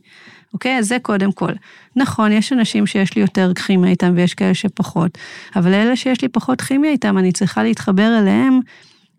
אוקיי? 0.53 0.77
אז 0.77 0.87
זה 0.87 0.97
קודם 1.01 1.31
כל. 1.31 1.51
נכון, 1.95 2.31
יש 2.31 2.53
אנשים 2.53 2.87
שיש 2.87 3.15
לי 3.15 3.21
יותר 3.21 3.51
כימיה 3.53 3.91
איתם 3.91 4.13
ויש 4.15 4.33
כאלה 4.33 4.53
שפחות, 4.53 5.17
אבל 5.55 5.73
אלה 5.73 5.95
שיש 5.95 6.21
לי 6.21 6.27
פחות 6.27 6.61
כימיה 6.61 6.91
איתם, 6.91 7.17
אני 7.17 7.31
צריכה 7.31 7.63
להתחבר 7.63 8.19
אליהם 8.19 8.59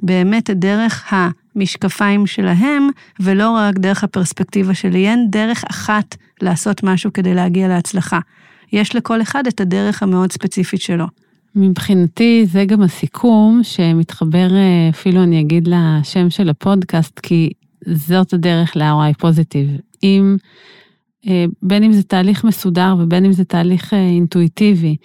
באמת 0.02 0.50
דרך 0.50 1.12
המשקפיים 1.56 2.26
שלהם, 2.26 2.88
ולא 3.20 3.50
רק 3.50 3.78
דרך 3.78 4.04
הפרספקטיבה 4.04 4.74
שלי. 4.74 5.08
אין 5.08 5.26
דרך 5.30 5.64
אחת 5.70 6.16
לעשות 6.42 6.82
משהו 6.82 7.12
כדי 7.12 7.34
להגיע 7.34 7.68
להצלחה. 7.68 8.18
יש 8.72 8.96
לכל 8.96 9.22
אחד 9.22 9.46
את 9.46 9.60
הדרך 9.60 10.02
המאוד 10.02 10.32
ספציפית 10.32 10.80
שלו. 10.80 11.06
מבחינתי 11.54 12.46
זה 12.46 12.64
גם 12.64 12.82
הסיכום 12.82 13.60
שמתחבר 13.62 14.54
אה, 14.54 14.88
אפילו 14.90 15.22
אני 15.22 15.40
אגיד 15.40 15.68
לשם 15.68 16.30
של 16.30 16.48
הפודקאסט, 16.48 17.20
כי 17.20 17.50
זאת 17.86 18.32
הדרך 18.32 18.76
ל-ROI 18.76 19.18
פוזיטיב. 19.18 19.68
אם, 20.02 20.36
אה, 21.28 21.44
בין 21.62 21.84
אם 21.84 21.92
זה 21.92 22.02
תהליך 22.02 22.44
מסודר 22.44 22.94
ובין 22.98 23.24
אם 23.24 23.32
זה 23.32 23.44
תהליך 23.44 23.94
אה, 23.94 23.98
אינטואיטיבי, 23.98 24.96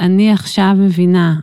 אני 0.00 0.32
עכשיו 0.32 0.74
מבינה 0.78 1.34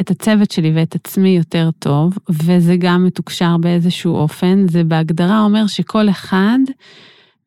את 0.00 0.10
הצוות 0.10 0.50
שלי 0.50 0.72
ואת 0.74 0.94
עצמי 0.94 1.28
יותר 1.28 1.70
טוב, 1.78 2.18
וזה 2.28 2.76
גם 2.78 3.04
מתוקשר 3.04 3.56
באיזשהו 3.56 4.16
אופן. 4.16 4.68
זה 4.68 4.84
בהגדרה 4.84 5.40
אומר 5.40 5.66
שכל 5.66 6.08
אחד 6.08 6.58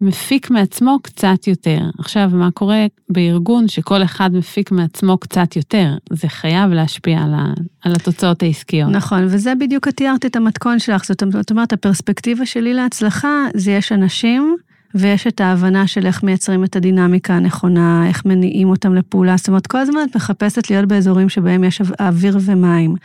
מפיק 0.01 0.49
מעצמו 0.49 0.97
קצת 1.03 1.47
יותר. 1.47 1.80
עכשיו, 1.99 2.30
מה 2.34 2.51
קורה 2.51 2.86
בארגון 3.09 3.67
שכל 3.67 4.03
אחד 4.03 4.30
מפיק 4.34 4.72
מעצמו 4.72 5.17
קצת 5.17 5.55
יותר? 5.55 5.95
זה 6.09 6.28
חייב 6.28 6.72
להשפיע 6.72 7.19
על, 7.19 7.34
ה, 7.34 7.45
על 7.82 7.93
התוצאות 7.95 8.43
העסקיות. 8.43 8.91
נכון, 8.91 9.24
וזה 9.24 9.55
בדיוק 9.55 9.88
את 9.88 9.95
תיארת 9.97 10.26
את 10.26 10.36
המתכון 10.36 10.80
שלך. 10.80 11.05
זאת 11.05 11.51
אומרת, 11.51 11.74
הפרספקטיבה 11.74 12.45
שלי 12.45 12.74
להצלחה 12.74 13.45
זה 13.53 13.72
יש 13.72 13.91
אנשים 13.91 14.57
ויש 14.95 15.27
את 15.27 15.41
ההבנה 15.41 15.87
של 15.87 16.05
איך 16.05 16.23
מייצרים 16.23 16.63
את 16.63 16.75
הדינמיקה 16.75 17.33
הנכונה, 17.33 18.07
איך 18.07 18.25
מניעים 18.25 18.69
אותם 18.69 18.95
לפעולה. 18.95 19.37
זאת 19.37 19.47
אומרת, 19.47 19.67
כל 19.67 19.77
הזמן 19.77 19.99
את 20.09 20.15
מחפשת 20.15 20.69
להיות 20.69 20.85
באזורים 20.85 21.29
שבהם 21.29 21.63
יש 21.63 21.81
אוויר 21.99 22.37
ומים. 22.41 22.95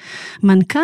מנכ"ל, 0.43 0.79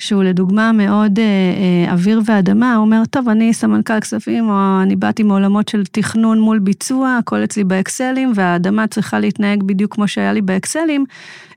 שהוא 0.00 0.24
לדוגמה 0.24 0.72
מאוד 0.72 1.18
אה, 1.18 1.24
אה, 1.24 1.92
אוויר 1.92 2.20
ואדמה, 2.24 2.74
הוא 2.74 2.84
אומר, 2.84 3.02
טוב, 3.10 3.28
אני 3.28 3.54
סמנכ"ל 3.54 4.00
כספים, 4.00 4.50
או 4.50 4.82
אני 4.82 4.96
באתי 4.96 5.22
מעולמות 5.22 5.68
של 5.68 5.84
תכנון 5.84 6.40
מול 6.40 6.58
ביצוע, 6.58 7.16
הכל 7.18 7.44
אצלי 7.44 7.64
באקסלים, 7.64 8.32
והאדמה 8.34 8.86
צריכה 8.86 9.18
להתנהג 9.18 9.62
בדיוק 9.62 9.94
כמו 9.94 10.08
שהיה 10.08 10.32
לי 10.32 10.42
באקסלים. 10.42 11.04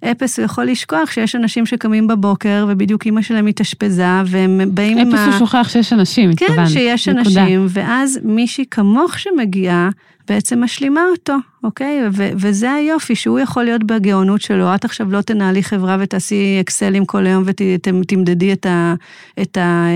אפס 0.04 0.40
הוא 0.40 0.46
יכול 0.46 0.66
לשכוח 0.66 1.12
שיש 1.12 1.36
אנשים 1.36 1.66
שקמים 1.66 2.08
בבוקר, 2.08 2.66
ובדיוק 2.70 3.06
אימא 3.06 3.22
שלהם 3.22 3.48
התאשפזה, 3.48 4.22
והם 4.26 4.62
באים 4.72 4.98
עם 4.98 5.14
ה... 5.14 5.16
אפס 5.16 5.28
הוא 5.28 5.40
שוכח 5.40 5.70
שיש 5.70 5.94
אנשים, 5.94 6.30
התכוונת. 6.30 6.58
כן, 6.58 6.66
שיש 6.66 7.08
נקודה. 7.08 7.42
אנשים, 7.42 7.66
ואז 7.70 8.20
מישהי 8.24 8.66
כמוך 8.72 9.20
שמגיעה, 9.20 9.90
בעצם 10.28 10.64
משלימה 10.64 11.02
אותו, 11.12 11.34
אוקיי? 11.64 12.00
ו- 12.14 12.30
וזה 12.36 12.72
היופי, 12.72 13.16
שהוא 13.16 13.40
יכול 13.40 13.64
להיות 13.64 13.84
בגאונות 13.84 14.42
שלו. 14.42 14.76
את 14.76 14.86
עכשיו 14.86 15.12
לא 15.12 15.22
תנהלי 15.22 15.64
חברה 15.64 15.98
ותעשי 16.00 16.58
אקסלים 16.62 17.06
כל 17.06 17.26
היום 17.26 17.44
ותמדדי 17.46 18.54
את, 18.54 18.66
ה- 18.66 18.94
את, 19.42 19.58
ה- 19.58 19.88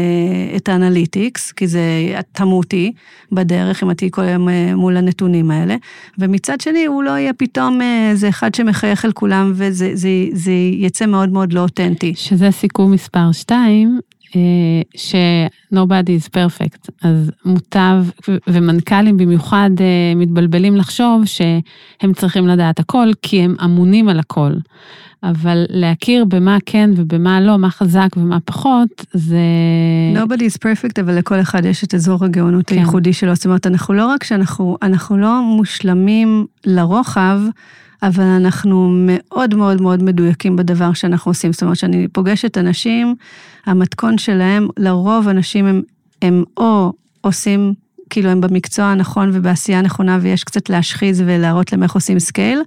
את 0.55 0.69
האנליטיקס, 0.69 1.51
כי 1.51 1.67
זה 1.67 1.81
תמותי 2.31 2.91
בדרך, 3.31 3.83
אם 3.83 3.91
את 3.91 3.97
תהיי 3.97 4.09
כל 4.11 4.21
היום 4.21 4.49
אה, 4.49 4.75
מול 4.75 4.97
הנתונים 4.97 5.51
האלה. 5.51 5.75
ומצד 6.19 6.61
שני, 6.61 6.85
הוא 6.85 7.03
לא 7.03 7.11
יהיה 7.11 7.33
פתאום 7.33 7.79
איזה 8.09 8.29
אחד 8.29 8.55
שמחייך 8.55 9.05
על 9.05 9.11
כולם, 9.11 9.51
וזה 9.55 9.91
זה, 9.93 10.09
זה 10.33 10.51
יצא 10.71 11.05
מאוד 11.05 11.29
מאוד 11.29 11.53
לא 11.53 11.59
אותנטי. 11.59 12.13
שזה 12.15 12.51
סיכום 12.51 12.91
מספר 12.91 13.31
2, 13.31 13.99
ש-nobody 14.95 16.25
is 16.25 16.29
perfect, 16.29 16.89
אז 17.01 17.31
מוטב, 17.45 18.03
ומנכ"לים 18.47 19.17
במיוחד 19.17 19.69
מתבלבלים 20.15 20.75
לחשוב 20.75 21.23
שהם 21.25 22.13
צריכים 22.13 22.47
לדעת 22.47 22.79
הכל, 22.79 23.07
כי 23.21 23.41
הם 23.41 23.55
אמונים 23.63 24.09
על 24.09 24.19
הכל. 24.19 24.51
אבל 25.23 25.65
להכיר 25.69 26.25
במה 26.25 26.57
כן 26.65 26.89
ובמה 26.95 27.41
לא, 27.41 27.57
מה 27.57 27.69
חזק 27.69 28.09
ומה 28.17 28.39
פחות, 28.39 29.05
זה... 29.13 29.39
Nobody 30.15 30.41
is 30.41 30.57
perfect, 30.57 31.01
אבל 31.01 31.17
לכל 31.17 31.41
אחד 31.41 31.65
יש 31.65 31.83
את 31.83 31.93
אזור 31.93 32.25
הגאונות 32.25 32.67
כן. 32.67 32.75
הייחודי 32.75 33.13
שלו. 33.13 33.35
זאת 33.35 33.45
אומרת, 33.45 33.67
אנחנו 33.67 33.93
לא 33.93 34.05
רק 34.07 34.23
שאנחנו, 34.23 34.77
אנחנו 34.81 35.17
לא 35.17 35.41
מושלמים 35.41 36.45
לרוחב, 36.65 37.39
אבל 38.03 38.23
אנחנו 38.23 38.89
מאוד 38.91 39.55
מאוד 39.55 39.81
מאוד 39.81 40.03
מדויקים 40.03 40.55
בדבר 40.55 40.93
שאנחנו 40.93 41.31
עושים. 41.31 41.53
זאת 41.53 41.63
אומרת, 41.63 41.77
כשאני 41.77 42.07
פוגשת 42.07 42.57
אנשים, 42.57 43.15
המתכון 43.65 44.17
שלהם, 44.17 44.67
לרוב 44.77 45.27
אנשים 45.27 45.65
הם, 45.65 45.81
הם 46.21 46.43
או 46.57 46.93
עושים, 47.21 47.73
כאילו 48.09 48.29
הם 48.29 48.41
במקצוע 48.41 48.85
הנכון 48.85 49.31
ובעשייה 49.33 49.79
הנכונה 49.79 50.19
ויש 50.21 50.43
קצת 50.43 50.69
להשחיז 50.69 51.21
ולהראות 51.25 51.71
להם 51.71 51.83
איך 51.83 51.95
עושים 51.95 52.19
scale, 52.19 52.61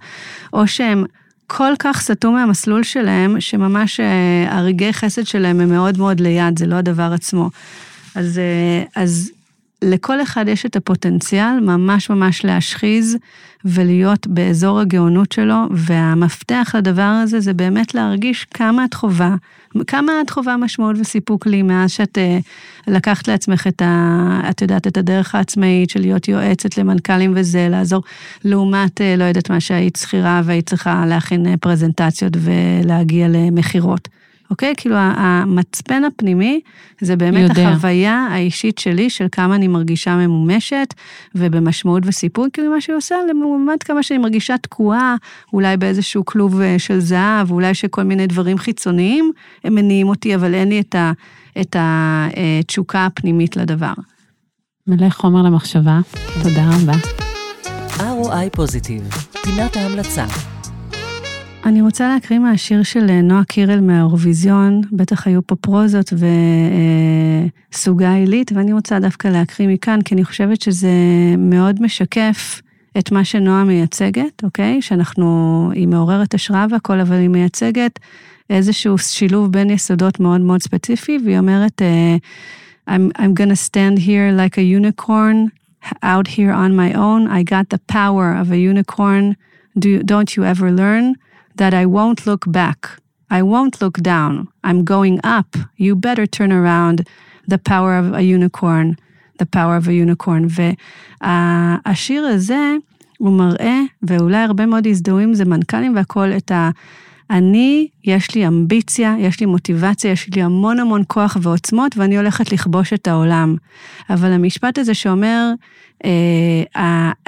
או 0.52 0.66
שהם 0.66 1.04
כל 1.46 1.72
כך 1.78 2.00
סטו 2.00 2.32
מהמסלול 2.32 2.82
שלהם, 2.82 3.40
שממש 3.40 4.00
אה, 4.00 4.58
הרגעי 4.58 4.92
חסד 4.92 5.26
שלהם 5.26 5.60
הם 5.60 5.68
מאוד 5.68 5.98
מאוד 5.98 6.20
ליד, 6.20 6.58
זה 6.58 6.66
לא 6.66 6.74
הדבר 6.74 7.12
עצמו. 7.14 7.50
אז, 8.14 8.38
אה, 8.38 9.02
אז 9.02 9.30
לכל 9.82 10.22
אחד 10.22 10.48
יש 10.48 10.66
את 10.66 10.76
הפוטנציאל 10.76 11.60
ממש 11.60 12.10
ממש 12.10 12.44
להשחיז 12.44 13.16
ולהיות 13.64 14.26
באזור 14.26 14.80
הגאונות 14.80 15.32
שלו, 15.32 15.56
והמפתח 15.70 16.74
לדבר 16.78 17.02
הזה 17.02 17.40
זה 17.40 17.54
באמת 17.54 17.94
להרגיש 17.94 18.44
כמה 18.44 18.84
את 18.84 18.94
חובה, 18.94 19.34
כמה 19.86 20.12
את 20.24 20.30
חובה 20.30 20.56
משמעות 20.56 20.96
וסיפוק 21.00 21.46
לי 21.46 21.62
מאז 21.62 21.90
שאת 21.90 22.18
uh, 22.18 22.90
לקחת 22.92 23.28
לעצמך 23.28 23.66
את 23.66 23.82
ה... 23.82 24.40
את 24.50 24.62
יודעת, 24.62 24.86
את 24.86 24.96
הדרך 24.96 25.34
העצמאית 25.34 25.90
של 25.90 26.00
להיות 26.00 26.28
יועצת 26.28 26.78
למנכ"לים 26.78 27.32
וזה, 27.36 27.68
לעזור, 27.70 28.02
לעומת, 28.44 29.00
uh, 29.00 29.18
לא 29.18 29.24
יודעת 29.24 29.50
מה, 29.50 29.60
שהיית 29.60 29.96
שכירה 29.96 30.42
והיית 30.44 30.68
צריכה 30.68 31.06
להכין 31.06 31.46
uh, 31.46 31.56
פרזנטציות 31.56 32.32
ולהגיע 32.36 33.28
למכירות. 33.28 34.08
אוקיי? 34.50 34.74
כאילו 34.76 34.96
המצפן 34.96 36.04
הפנימי 36.04 36.60
זה 37.00 37.16
באמת 37.16 37.48
יודע. 37.48 37.68
החוויה 37.68 38.26
האישית 38.30 38.78
שלי 38.78 39.10
של 39.10 39.26
כמה 39.32 39.54
אני 39.54 39.68
מרגישה 39.68 40.16
ממומשת 40.16 40.94
ובמשמעות 41.34 42.02
וסיפור, 42.06 42.46
כאילו 42.52 42.72
מה 42.72 42.80
שהיא 42.80 42.96
עושה, 42.96 43.14
לעומת 43.28 43.82
כמה 43.82 44.02
שאני 44.02 44.18
מרגישה 44.18 44.58
תקועה, 44.58 45.16
אולי 45.52 45.76
באיזשהו 45.76 46.24
כלוב 46.24 46.60
אה, 46.60 46.78
של 46.78 47.00
זהב, 47.00 47.50
אולי 47.50 47.74
שכל 47.74 48.02
מיני 48.02 48.26
דברים 48.26 48.58
חיצוניים, 48.58 49.32
הם 49.64 49.74
מניעים 49.74 50.08
אותי, 50.08 50.34
אבל 50.34 50.54
אין 50.54 50.68
לי 50.68 50.80
את, 50.80 50.94
ה, 50.94 51.12
את 51.60 51.76
התשוקה 51.78 53.06
הפנימית 53.06 53.56
לדבר. 53.56 53.92
מלא 54.86 55.10
חומר 55.10 55.42
למחשבה, 55.42 56.00
תודה 56.42 56.70
רבה. 56.70 56.92
ROI 57.96 58.50
פוזיטיב, 58.52 59.08
פינת 59.42 59.76
ההמלצה. 59.76 60.49
אני 61.64 61.82
רוצה 61.82 62.08
להקריא 62.08 62.38
מהשיר 62.38 62.82
של 62.82 63.06
אה, 63.10 63.22
נועה 63.22 63.44
קירל 63.44 63.80
מהאירוויזיון, 63.80 64.80
בטח 64.92 65.26
היו 65.26 65.46
פה 65.46 65.56
פרוזות 65.56 66.12
וסוגה 67.72 68.14
עילית, 68.14 68.52
ואני 68.54 68.72
רוצה 68.72 69.00
דווקא 69.00 69.28
להקריא 69.28 69.68
מכאן, 69.68 70.02
כי 70.02 70.14
אני 70.14 70.24
חושבת 70.24 70.60
שזה 70.60 70.90
מאוד 71.38 71.82
משקף 71.82 72.62
את 72.98 73.12
מה 73.12 73.24
שנועה 73.24 73.64
מייצגת, 73.64 74.44
אוקיי? 74.44 74.82
שאנחנו, 74.82 75.70
היא 75.74 75.88
מעוררת 75.88 76.34
השראה 76.34 76.66
והכל, 76.70 77.00
אבל 77.00 77.16
היא 77.16 77.28
מייצגת 77.28 77.98
איזשהו 78.50 78.98
שילוב 78.98 79.52
בין 79.52 79.70
יסודות 79.70 80.20
מאוד 80.20 80.40
מאוד 80.40 80.62
ספציפי, 80.62 81.18
והיא 81.24 81.38
אומרת, 81.38 81.82
uh, 81.82 82.90
I'm, 82.90 83.18
I'm 83.18 83.34
gonna 83.34 83.70
stand 83.70 83.98
here 83.98 84.32
like 84.36 84.58
a 84.58 84.62
unicorn, 84.62 85.50
out 86.02 86.26
here 86.26 86.52
on 86.52 86.74
my 86.74 86.92
own, 86.94 87.28
I 87.28 87.42
got 87.42 87.66
the 87.74 87.80
power 87.92 88.34
of 88.40 88.50
a 88.50 88.56
unicorn, 88.56 89.34
Do, 89.78 90.02
don't 90.02 90.36
you 90.36 90.44
ever 90.44 90.70
learn? 90.70 91.14
that 91.59 91.73
I 91.73 91.85
won't 91.85 92.25
look 92.27 92.43
back. 92.47 92.79
I 93.29 93.41
won't 93.41 93.81
look 93.81 93.97
down. 94.01 94.47
I'm 94.63 94.83
going 94.83 95.19
up. 95.23 95.55
You 95.77 95.95
better 95.95 96.25
turn 96.25 96.51
around. 96.51 97.07
The 97.47 97.57
power 97.57 97.97
of 97.97 98.13
a 98.13 98.23
unicorn. 98.23 98.97
The 99.39 99.45
power 99.45 99.75
of 99.75 99.87
a 99.87 99.93
unicorn. 99.93 100.47
והשיר 100.47 102.25
הזה, 102.25 102.75
הוא 103.17 103.37
מראה, 103.37 103.79
ואולי 104.03 104.37
הרבה 104.37 104.65
מאוד 104.65 104.87
הזדהויים 104.87 105.33
זה 105.33 105.45
מנכ"לים 105.45 105.95
והכול, 105.95 106.31
את 106.37 106.51
ה... 106.51 106.69
אני, 107.30 107.88
יש 108.04 108.34
לי 108.34 108.46
אמביציה, 108.46 109.14
יש 109.18 109.40
לי 109.40 109.46
מוטיבציה, 109.46 110.10
יש 110.10 110.28
לי 110.34 110.42
המון 110.42 110.78
המון 110.78 111.02
כוח 111.08 111.36
ועוצמות, 111.42 111.96
ואני 111.96 112.16
הולכת 112.16 112.52
לכבוש 112.52 112.92
את 112.92 113.08
העולם. 113.08 113.56
אבל 114.10 114.32
המשפט 114.32 114.78
הזה 114.78 114.94
שאומר, 114.94 115.52
uh, 116.02 116.78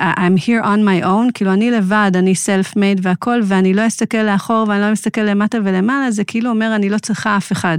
I'm 0.00 0.38
here 0.38 0.64
on 0.64 0.80
my 0.84 1.04
own, 1.04 1.32
כאילו 1.34 1.52
אני 1.52 1.70
לבד, 1.70 2.10
אני 2.14 2.32
self-made 2.32 3.00
והכל, 3.02 3.40
ואני 3.44 3.74
לא 3.74 3.86
אסתכל 3.86 4.22
לאחור 4.22 4.64
ואני 4.68 4.80
לא 4.80 4.92
מסתכל 4.92 5.20
למטה 5.20 5.58
ולמעלה, 5.64 6.10
זה 6.10 6.24
כאילו 6.24 6.50
אומר, 6.50 6.74
אני 6.74 6.88
לא 6.88 6.98
צריכה 6.98 7.36
אף 7.36 7.52
אחד. 7.52 7.78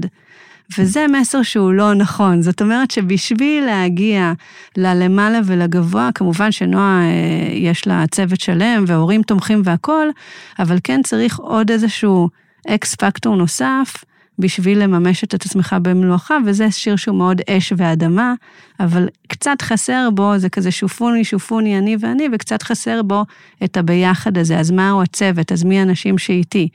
וזה 0.77 1.05
מסר 1.11 1.41
שהוא 1.41 1.73
לא 1.73 1.93
נכון. 1.93 2.41
זאת 2.41 2.61
אומרת 2.61 2.91
שבשביל 2.91 3.65
להגיע 3.65 4.33
ללמעלה 4.77 5.39
ולגבוה, 5.45 6.09
כמובן 6.15 6.51
שנועה 6.51 7.01
אה, 7.01 7.53
יש 7.53 7.87
לה 7.87 8.05
צוות 8.11 8.39
שלם 8.39 8.83
והורים 8.87 9.23
תומכים 9.23 9.61
והכול, 9.63 10.11
אבל 10.59 10.77
כן 10.83 11.01
צריך 11.03 11.39
עוד 11.39 11.71
איזשהו 11.71 12.29
אקס 12.67 12.95
פקטור 12.95 13.35
נוסף. 13.35 14.03
בשביל 14.39 14.83
לממש 14.83 15.23
את 15.23 15.33
עצמך 15.33 15.75
במלואך, 15.81 16.31
וזה 16.45 16.71
שיר 16.71 16.95
שהוא 16.95 17.17
מאוד 17.17 17.41
אש 17.49 17.73
ואדמה, 17.77 18.33
אבל 18.79 19.07
קצת 19.27 19.61
חסר 19.61 20.09
בו, 20.13 20.37
זה 20.37 20.49
כזה 20.49 20.71
שופוני, 20.71 21.23
שופוני, 21.23 21.77
אני 21.77 21.97
ואני, 21.99 22.27
וקצת 22.33 22.63
חסר 22.63 23.01
בו 23.01 23.23
את 23.63 23.77
הביחד 23.77 24.37
הזה. 24.37 24.59
אז 24.59 24.71
מהו 24.71 25.01
הצוות? 25.01 25.51
אז 25.51 25.63
מי 25.63 25.79
האנשים 25.79 26.17
שאיתי? 26.17 26.69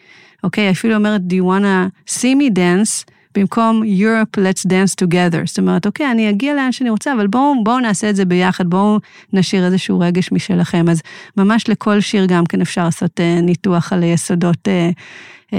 אוקיי, 0.44 0.70
אפילו 0.70 0.94
אומרת, 0.94 1.20
do 1.20 1.34
you 1.34 1.44
wanna 1.44 2.10
see 2.10 2.34
me 2.34 2.54
dance? 2.56 3.10
במקום 3.38 3.82
Europe, 3.82 4.40
let's 4.40 4.66
dance 4.66 5.04
together. 5.04 5.46
זאת 5.46 5.58
אומרת, 5.58 5.86
אוקיי, 5.86 6.10
אני 6.10 6.30
אגיע 6.30 6.54
לאן 6.54 6.72
שאני 6.72 6.90
רוצה, 6.90 7.12
אבל 7.12 7.26
בואו 7.26 7.64
בוא 7.64 7.80
נעשה 7.80 8.10
את 8.10 8.16
זה 8.16 8.24
ביחד, 8.24 8.70
בואו 8.70 8.98
נשאיר 9.32 9.66
איזשהו 9.66 10.00
רגש 10.00 10.32
משלכם. 10.32 10.88
אז 10.88 11.02
ממש 11.36 11.68
לכל 11.68 12.00
שיר 12.00 12.26
גם 12.26 12.46
כן 12.46 12.60
אפשר 12.60 12.84
לעשות 12.84 13.20
uh, 13.20 13.42
ניתוח 13.42 13.92
על 13.92 14.02
יסודות 14.02 14.68
uh, 14.68 15.50
uh, 15.50 15.54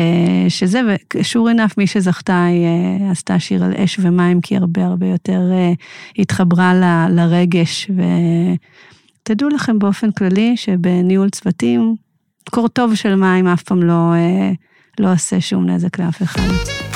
שזה, 0.49 0.81
ושור 1.15 1.47
עינף, 1.47 1.77
מי 1.77 1.87
שזכתה, 1.87 2.45
היא 2.45 2.65
uh, 2.65 3.11
עשתה 3.11 3.39
שיר 3.39 3.63
על 3.63 3.73
אש 3.73 3.99
ומים, 4.01 4.41
כי 4.41 4.57
הרבה 4.57 4.85
הרבה 4.85 5.07
יותר 5.07 5.41
uh, 5.51 6.21
התחברה 6.21 6.73
ל, 6.73 7.07
לרגש. 7.15 7.91
ותדעו 9.23 9.49
לכם 9.49 9.79
באופן 9.79 10.11
כללי 10.11 10.57
שבניהול 10.57 11.29
צוותים, 11.29 11.95
קור 12.49 12.67
טוב 12.67 12.95
של 12.95 13.15
מים 13.15 13.47
אף 13.47 13.63
פעם 13.63 13.83
לא, 13.83 14.13
uh, 14.13 14.55
לא 14.99 15.13
עושה 15.13 15.41
שום 15.41 15.69
נזק 15.69 15.99
לאף 15.99 16.21
אחד. 16.21 16.88